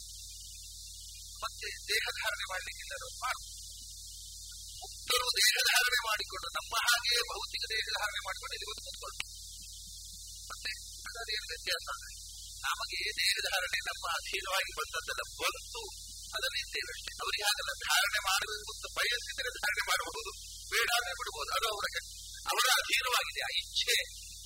ಮತ್ತೆ 1.43 1.69
ದೇಹ 1.89 2.05
ಧಾರಣೆ 2.19 2.45
ಮಾಡ್ಲಿಕ್ಕಿಲ್ಲ 2.51 2.93
ಮಾಡ್ಬೋದು 3.23 3.52
ಮುಕ್ತರು 4.83 5.27
ದೇಹ 5.39 5.55
ಧಾರಣೆ 5.69 5.99
ಮಾಡಿಕೊಂಡು, 6.09 6.47
ನಮ್ಮ 6.57 6.73
ಹಾಗೆ 6.87 7.15
ಭೌತಿಕ 7.31 7.63
ದೇಹ 7.73 7.85
ಧಾರಣೆ 7.97 8.21
ಮಾಡಿಕೊಂಡು 8.27 8.53
ಇಲ್ಲಿ 8.57 8.67
ಬಂದು 8.69 8.83
ಕೂತ್ಕೊಂಡು 8.87 9.23
ಮತ್ತೆ 10.49 10.71
ಅದೇನು 11.21 11.45
ವ್ಯತ್ಯಾಸ? 11.51 11.87
ನಮಗೆ 12.65 12.99
ದೇಹ 13.19 13.35
ಧಾರಣೆ 13.47 13.79
ನಮ್ಮ 13.89 14.05
ಅಧೀನವಾಗಿ 14.17 14.71
ಬಂದದ್ದೆಲ್ಲ 14.79 15.23
ಬಂತು 15.41 15.81
ಅದನ್ನ 16.35 16.55
ಇದ್ದೇವಷ್ಟೇ 16.63 17.11
ಅವರಿಗೆ 17.23 17.43
ಹಾಗಲ್ಲ 17.47 17.71
ಧಾರಣೆ 17.87 18.19
ಮಾಡಬೇಕು 18.27 18.69
ಅಂತ 18.75 18.85
ಬಯಸಿದ್ರೆ 18.97 19.49
ಧಾರಣೆ 19.57 19.83
ಮಾಡಬಹುದು, 19.89 20.31
ಬೇಡ 20.71 20.89
ಅಂದ್ರೆ 20.97 21.13
ಬಿಡಬಹುದು, 21.19 21.51
ಅದು 21.57 21.67
ಅವರ 21.73 21.85
ಅವರ 22.51 22.65
ಅಧೀನವಾಗಿದೆ, 22.79 23.41
ಆ 23.47 23.51
ಇಚ್ಛೆ. 23.61 23.97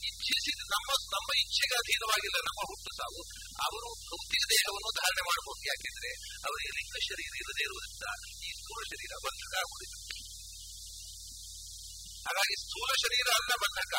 ಇಚ್ಛಿಸಿದ 0.09 0.61
ನಮ್ಮ 0.73 0.89
ನಮ್ಮ 1.15 1.29
ಇಚ್ಛೆಗೆ 1.43 1.75
ಅಧೀನವಾಗಿಲ್ಲ, 1.81 2.37
ನಮ್ಮ 2.49 2.61
ಹುಟ್ಟು 2.69 2.91
ಸಾವು. 2.99 3.21
ಅವರು 3.67 3.89
ಭೌತಿಕ 4.09 4.43
ದೇಹವನ್ನು 4.53 4.91
ಧಾರಣೆ 4.99 5.23
ಮಾಡಬಹುದು. 5.29 5.63
ಯಾಕೆಂದ್ರೆ 5.71 6.09
ಅವರಿಗೆ 6.47 6.71
ಲಿಂಗ 6.77 6.95
ಶರೀರ 7.07 7.33
ಇಲ್ಲದೆ 7.41 7.63
ಇರುವುದರಿಂದ 7.67 8.05
ಈ 8.47 8.49
ಸ್ಥೂಲ 8.59 8.79
ಶರೀರ 8.91 9.13
ಬಂಧಕ 9.25 9.53
ಹಾಗಾಗಿ 12.27 12.55
ಸ್ಥೂಲ 12.63 12.89
ಶರೀರ 13.03 13.27
ಅಲ್ಲ 13.39 13.51
ಬಂಧಕ 13.63 13.93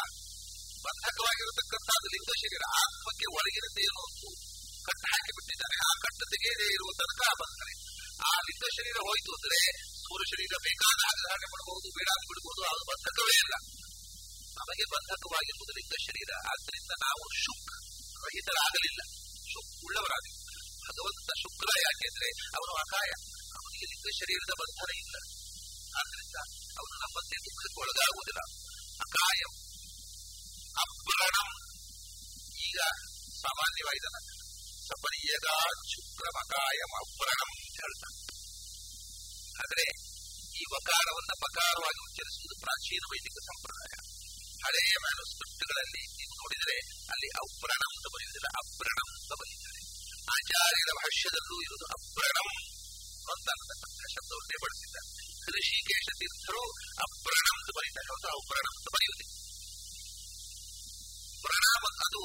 ಬಂಧಕವಾಗಿರತಕ್ಕಂಥದ್ದು 0.87 2.09
ಲಿಂಗ 2.14 2.31
ಶರೀರ. 2.43 2.62
ಆತ್ಮಕ್ಕೆ 2.83 3.26
ಒಳಗಿನದ್ದು 3.39 3.81
ಏನೋ 3.87 4.01
ಒಂದು 4.07 4.29
ಕಟ್ಟು 4.87 5.07
ಹಾಕಿ 5.12 5.33
ಬಿಟ್ಟಿದ್ದಾರೆ. 5.37 5.76
ಆ 5.89 5.93
ಕಟ್ಟು 6.05 6.24
ತೆಗೆಯದೇ 6.35 6.66
ಇರುವ 6.76 6.91
ತನಕ 7.01 7.20
ಆ 7.31 7.35
ಬಂಧನೆ 7.43 7.74
ಆ 8.29 8.33
ಲಿಂಗ 8.49 8.64
ಶರೀರ 8.79 8.97
ಹೋಯ್ತು 9.09 9.31
ಅಂದ್ರೆ 9.37 9.59
ಸ್ಥೂಲ 10.01 10.20
ಶರೀರ 10.33 10.53
ಬೇಕಾದ 10.66 10.99
ಹಾಗೆ 11.07 11.22
ಧಾರಣೆ 11.26 11.49
ಮಾಡಬಹುದು, 11.53 11.89
ಬೇಡ 11.97 12.09
ಬಿಡಬಹುದು 12.29 12.62
ಅದು 12.72 12.85
ಬಂಧಕವೇ 12.91 13.35
ಇಲ್ಲ 13.45 13.55
ನಮಗೆ 14.59 14.85
ಬಂಧಕವಾಗಿರುವುದು 14.95 15.72
ಲಿಂಗ 15.79 15.95
ಶರೀರ. 16.07 16.31
ಆದ್ರಿಂದ 16.53 16.93
ನಾವು 17.05 17.22
ಶುಕ್ 17.45 17.72
ರಹಿತರಾಗಲಿಲ್ಲ. 18.24 19.01
ಶುಕ್ 19.53 19.72
ಉಳ್ಳವರಾಗಲಿಲ್ಲ. 19.87 20.49
ಭಗವಂತ 20.87 21.31
ಶುಕ್ರ 21.43 21.68
ಯಾಕೆಂದ್ರೆ 21.87 22.29
ಅವನು 22.59 22.72
ಅಕಾಯ. 22.85 23.11
ಅವನಿಗೆ 23.59 23.87
ಲಿಂಗ 23.93 24.09
ಶರೀರದ 24.20 24.53
ಬಂಧನ 24.62 24.91
ಇಲ್ಲ. 25.03 25.16
ಆದ್ರಿಂದ 25.99 26.39
ಅವನು 26.79 26.97
ದುಃಖಕ್ಕೆ 27.47 27.81
ಒಳಗಾಗುವುದಿಲ್ಲ 27.83 28.41
ಅಕಾಯಂ 29.05 29.53
ಅಪ್ರಣಂ 30.77 31.49
ಈಗ 32.67 32.79
ಸಾಮಾನ್ಯವಾದ 33.43 34.07
ಸಪರ್ಯದ 34.89 35.49
ಶುಕ್ರಮಕಾಯಂ 35.93 36.93
ಅಂತ 36.99 37.27
ಹೇಳ್ತಾನೆ 37.79 38.17
ಆದರೆ 39.63 39.87
ಈ 40.61 40.65
ವಕಾರವನ್ನು 40.75 41.35
ಪಕಾರವಾಗಿ 41.45 42.01
ಉಚ್ಚರಿಸುವುದು 42.07 42.57
ಪ್ರಾಚೀನ 42.65 43.05
ವೈದಿಕ 43.13 43.39
ಸಂಪ್ರದಾಯ 43.49 43.95
ಹಳೆಯ 44.65 44.95
ಮ್ಯಾನುಸ್ಕ್ರಿಪ್ಟ್ಗಳಲ್ಲಿ 45.05 46.03
ನೀವು 46.19 46.35
ನೋಡಿದರೆ 46.41 46.77
ಅಲ್ಲಿ 47.13 47.29
ಅಪ್ರಣಂ 47.43 47.91
ಅಂತ 47.91 48.07
ಬರೆಯುವುದಿಲ್ಲ 48.15 48.49
ಅಪ್ರಣಂ 48.63 49.09
ಅಂತ 49.15 49.33
ಬರೆಯುತ್ತಾರೆ 49.41 49.81
ಆಚಾರ್ಯರ 50.37 50.91
ಭಾಷ್ಯದಲ್ಲೂ 51.01 51.57
ಇರುವುದು 51.67 51.87
ಅಪ್ರಣಂ 51.97 52.49
ಅಂತ 53.29 53.49
ಶಬ್ದವನ್ನೇ 54.15 54.59
ಬಳಸಿದ್ದಾರೆ 54.63 55.07
ಋಷಿಕೇಶ 55.57 56.07
ತೀರ್ಥರು 56.21 56.63
ಅಪ್ರಣಮ್ 57.07 57.57
ಅಂತ 57.59 57.71
ಬರೀತಾರೆ. 57.79 58.09
ಹೊಸ 58.15 58.25
ಅಪ್ರಾಣ 58.39 58.67
ಅಂತ 58.75 58.89
ಪ್ರಣಾಮ 61.45 61.85
ಅದು 62.07 62.23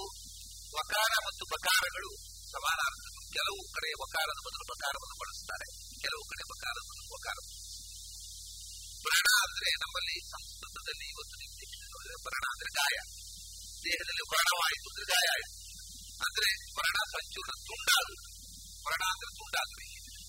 ವಕಾರ 0.77 1.11
ಮತ್ತು 1.27 1.43
ಬಕಾರಗಳು 1.45 2.09
ಸಮಾನಾರ್ಥ 2.51 3.05
ಕೆಲವು 3.33 3.61
ಕಡೆ 3.75 3.89
ವಕಾರದ 4.03 4.39
ಬದಲು 4.47 4.65
ಬಕಾರವನ್ನು 4.73 5.15
ಬಳಸುತ್ತಾರೆ, 5.21 5.67
ಕೆಲವು 6.01 6.23
ಕಡೆ 6.31 6.43
ಬಕಾರದ 6.43 6.83
ಬದಲು 6.89 7.05
ವಕಾರ 7.13 7.37
ಪ್ರಣ 9.05 9.27
ಅಂದ್ರೆ 9.45 9.69
ನಮ್ಮಲ್ಲಿ 9.83 10.15
ಸಂಸ್ಕೃತದಲ್ಲಿ 10.31 11.07
ಇವತ್ತು 11.09 11.35
ನೋಡಿದ್ರೆ 11.93 12.17
ಪ್ರಣ 12.23 12.43
ಅಂದ್ರೆ 12.53 12.69
ಗಾಯ. 12.73 12.97
ದೇಹದಲ್ಲಿ 13.85 14.23
ವ್ರಣವಾಯಿತು 14.29 14.87
ಅಂದ್ರೆ 14.89 15.05
ಗಾಯ 15.13 15.25
ಆಯಿತು. 15.35 15.53
ಅಂದ್ರೆ 16.25 16.49
ವ್ರಣ 16.77 16.97
ಸಂಚೂರ್ಣ 17.11 17.51
ತುಂಡಾಗುವುದು. 17.67 18.29
ವ್ರಣ 18.85 19.03
ಅಂದ್ರೆ 19.13 19.31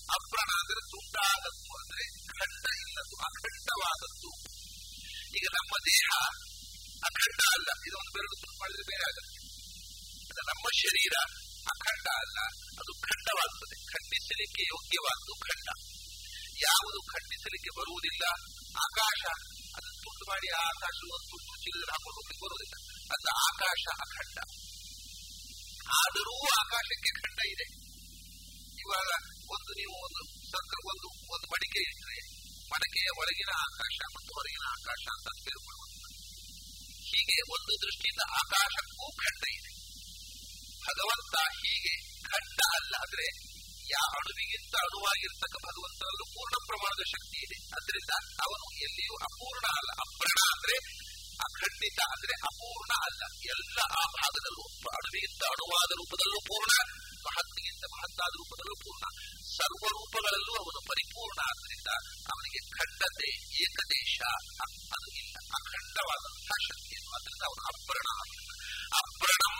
ಅಪ್ರಣ 0.09 0.49
ಅಂದ್ರೆ 0.59 0.81
ತುಂಡಾದದ್ದು 0.91 1.77
ಅಂದ್ರೆ 1.77 2.03
ಖಂಡ 2.27 2.65
ಇಲ್ಲದ್ದು, 2.81 3.15
ಅಖಂಡವಾದದ್ದು. 3.15 4.31
ಈಗ 5.37 5.45
ನಮ್ಮ 5.53 5.73
ದೇಹ 5.85 6.07
ಅಖಂಡ 7.03 7.39
ಅಲ್ಲ, 7.53 7.69
ಇದು 7.87 7.97
ಒಂದು 7.97 8.11
ಬೆರಳು 8.13 8.35
ತುಂಡು 8.35 8.59
ಮಾಡಿದ್ರೆ 8.59 8.83
ಬೇರೆ 8.83 9.03
ಆಗುತ್ತೆ. 9.03 9.39
ನಮ್ಮ 10.51 10.65
ಶರೀರ 10.75 11.13
ಅಖಂಡ 11.67 12.07
ಅಲ್ಲ, 12.07 12.39
ಅದು 12.79 13.01
ಖಂಡವಾಗುತ್ತದೆ 13.01 13.75
ಖಂಡಿಸಲಿಕ್ಕೆ 13.85 14.61
ಯೋಗ್ಯವಾದ್ದು 14.61 15.33
ಖಂಡ. 15.39 15.67
ಯಾವುದು 16.61 16.99
ಖಂಡಿಸಲಿಕ್ಕೆ 17.01 17.79
ಬರುವುದಿಲ್ಲ, 17.79 18.23
ಆಕಾಶ 18.77 19.21
ಅದನ್ನು 19.75 20.01
ತುಂಡು 20.03 20.25
ಮಾಡಿ 20.29 20.47
ಆ 20.49 20.61
ಆಕಾಶ 20.65 20.97
ಒಂದು 21.13 21.27
ತುಂಡು 21.29 21.55
ಚೀಲದಲ್ಲಿ 21.63 21.91
ಹಾಕೊಂಡು 21.91 22.15
ಹೋಗ್ಲಿಕ್ಕೆ 22.15 22.45
ಬರುವುದಿಲ್ಲ. 22.45 22.75
ಅದು 23.11 23.29
ಆಕಾಶ 23.49 23.83
ಅಖಂಡ. 23.99 24.37
ಆದರೂ 26.03 26.35
ಆಕಾಶಕ್ಕೆ 26.45 27.11
ಖಂಡ 27.21 27.39
ಇದೆ. 27.45 27.65
ಇವಾಗ 28.79 29.34
ಒಂದು 29.53 29.71
ನೀವು 29.79 29.95
ಒಂದು 30.05 30.21
ಒಂದು 30.93 31.07
ಒಂದು 31.33 31.47
ಮಡಿಕೆ 31.53 31.79
ಇಟ್ಟರೆ 31.89 32.19
ಮಡಿಕೆಯ 32.71 33.09
ಒಳಗಿನ 33.21 33.51
ಆಕಾಶ 33.67 33.97
ಮತ್ತು 34.15 34.31
ಹೊರಗಿನ 34.37 34.65
ಆಕಾಶ 34.77 35.03
ಅಂತ 35.15 35.27
ಬೇರ್ಪಡುವುದಿಲ್ಲ 35.45 36.05
ಹೀಗೆ 37.09 37.37
ಒಂದು 37.55 37.73
ದೃಷ್ಟಿಯಿಂದ 37.83 38.23
ಆಕಾಶಕ್ಕೂ 38.41 39.07
ಖಂಡ 39.23 39.43
ಇದೆ. 39.57 39.71
ಭಗವಂತ 40.87 41.35
ಹೀಗೆ 41.61 41.95
ಖಂಡ 42.31 42.59
ಅಲ್ಲ, 42.77 42.93
ಆದ್ರೆ 43.05 43.27
ಯಾ 43.91 44.03
ಅಣುವಿಗಿಂತ 44.19 44.75
ಅಣುವಾಗಿರ್ತಕ್ಕ 44.87 45.55
ಭಗವಂತನಲ್ಲೂ 45.67 46.25
ಪೂರ್ಣ 46.35 46.55
ಪ್ರಮಾಣದ 46.67 47.03
ಶಕ್ತಿ 47.13 47.37
ಇದೆ. 47.45 47.57
ಅದರಿಂದ 47.77 48.13
ಅವನು 48.45 48.65
ಎಲ್ಲಿಯೂ 48.85 49.15
ಅಪೂರ್ಣ 49.29 49.65
ಅಲ್ಲ. 49.79 49.89
ಅಪ್ರಣ 50.05 50.39
ಅಂದ್ರೆ 50.53 50.77
ಅಖಂಡಿತ, 51.45 51.99
ಅಂದ್ರೆ 52.15 52.33
ಅಪೂರ್ಣ 52.49 52.91
ಅಲ್ಲ. 53.07 53.23
ಎಲ್ಲ 53.53 53.77
ಆ 54.01 54.03
ಭಾಗದಲ್ಲೂ 54.17 54.63
ಅಣುವಿಗಿಂತ 54.97 55.41
ಅಣುವಾದ 55.53 55.89
ರೂಪದಲ್ಲೂ 55.99 56.39
ಪೂರ್ಣ. 56.49 56.71
ಮಹತ್ತಿಗಿಂತ 57.27 57.83
ಮಹತ್ತಾದ 57.95 58.31
ರೂಪದಲ್ಲೂ 58.39 58.75
ಪೂರ್ಣ 58.83 59.05
ಸರ್ವ 59.57 59.83
ರೂಪಗಳಲ್ಲೂ 59.95 60.53
ಅವನು 60.63 60.79
ಪರಿಪೂರ್ಣ 60.89 61.39
ಆದ್ದರಿಂದ 61.49 61.89
ಅವನಿಗೆ 62.33 62.61
ಖಂಡತೆ, 62.77 63.29
ಏಕದೇಶ 63.63 64.17
ಅದು 64.95 65.07
ಇಲ್ಲ. 65.21 65.35
ಅಖಂಡವಾದಂತಹ 65.57 66.59
ಶಕ್ತಿಯನ್ನು 66.67 67.11
ಅದರಿಂದ 67.17 67.43
ಅವನು 67.49 67.63
ಅಪ್ರಣ 67.71 68.07
ಅಪ್ರಣಂ 69.01 69.55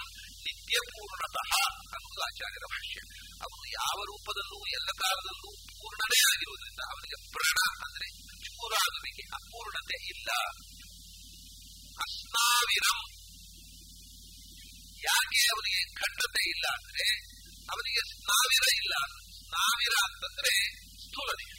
ನಿತ್ಯ 0.45 0.76
ಪೂರ್ಣತಃ 0.93 1.51
ಅನ್ನುವುದು 1.95 2.22
ಆಚಾರ್ಯರ 2.22 2.66
ಭಾಷ್ಯ. 2.74 2.99
ಅವನು 3.45 3.63
ಯಾವ 3.80 3.97
ರೂಪದಲ್ಲೂ, 4.11 4.59
ಎಲ್ಲ 4.78 4.89
ಕಾಲದಲ್ಲೂ 5.03 5.49
ಪೂರ್ಣನೇ 5.80 6.20
ಆಗಿರುವುದರಿಂದ 6.32 6.82
ಅವನಿಗೆ 6.93 7.18
ಪ್ರಣ 7.36 7.57
ಅಂದ್ರೆ 7.86 8.07
ಚೂರಾಗುವಿಕೆ 8.45 9.24
ಅಪೂರ್ಣತೆ 9.39 9.97
ಇಲ್ಲ. 10.13 10.30
ಅಸ್ನಾವಿರಂ 12.05 12.99
ಯಾಕೆ 15.07 15.41
ಅವನಿಗೆ 15.53 15.82
ಖಂಡತೆ 16.01 16.43
ಇಲ್ಲ 16.49 16.66
ಅಂದ್ರೆ 16.78 17.07
ಅವನಿಗೆ 17.72 18.01
ಸಾವಿರ 18.09 18.66
ಇಲ್ಲ. 18.84 18.95
ಸಾವಿರ 19.49 19.95
ಅಂತಂದ್ರೆ 20.03 20.53
ಸ್ಥೂಲ 21.05 21.30
ದೇಹ 21.34 21.55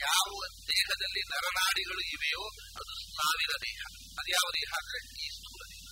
ಯಾವ 0.00 0.28
ದೇಹದಲ್ಲಿ 0.68 1.22
ನರನಾಡಿಗಳು 1.28 2.00
ಇವೆಯೋ 2.00 2.42
ಅದು 2.48 2.92
ಸಾವಿರ 3.16 3.50
ದೇಹ. 3.62 3.80
ಅದು 4.18 4.28
ಯಾವ 4.30 4.50
ದೇಹ 4.50 4.70
ಅಂದ್ರೆ 4.76 5.24
ಈ 5.24 5.28
ಸ್ಥೂಲ 5.28 5.60
ದೇಹ. 5.70 5.84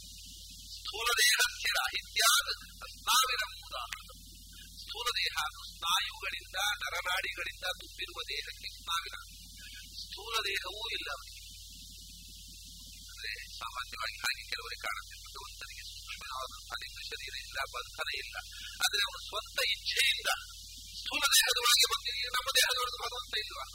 ಸ್ಥೂಲ 0.78 1.09
ದೇಹ 1.18 1.36
ಸ್ಥಿರ 1.57 1.78
ಇತ್ಯಾದ 1.99 2.49
ಸಾವಿರ 2.89 3.43
ಸ್ಥೂಲ 4.82 5.09
ದೇಹ 5.16 5.34
ಅದು 5.45 5.61
ಸ್ನಾಯುಗಳಿಂದ, 5.68 6.57
ನರನಾಡಿಗಳಿಂದ 6.76 7.64
ತುಂಬಿರುವ 7.80 8.22
ದೇಹಕ್ಕೆ 8.22 8.68
ಸ್ನಾವಿರ 8.68 9.16
ಸ್ಥೂಲ 10.03 10.34
ದೇಹವೂ 10.45 10.91
ಇಲ್ಲ 10.91 11.09
ಅವನಿಗೆ. 11.11 11.43
ಅಂದ್ರೆ 13.11 13.32
ಸಾಮಾನ್ಯವಾಗಿ 13.59 14.18
ಹಾಗೆ 14.18 14.43
ಕೆಲವರಿಗೆ 14.49 15.18
ಅಲಿಂಗ 16.72 16.99
ಶರೀರ 17.11 17.34
ಇಲ್ಲ 17.45 17.59
ಬಂಧನ 17.74 18.09
ಇಲ್ಲ 18.22 18.36
ಆದ್ರೆ 18.84 19.03
ಅವನು 19.03 19.20
ಸ್ವಂತ 19.28 19.59
ಇಚ್ಛೆಯಿಂದ 19.74 20.30
ಸ್ಥೂಲ 21.01 21.22
ದೇಹದ 21.34 21.59
ಒಳಗೆ 21.64 21.86
ಬಂದಿಲ್ಲ 21.93 22.26
ನಮ್ಮ 22.36 22.49
ದೇಹದೊಳಗೆ 22.59 22.99
ಭಗವಂತ 23.05 23.34
ಇಲ್ವಾ? 23.45 23.66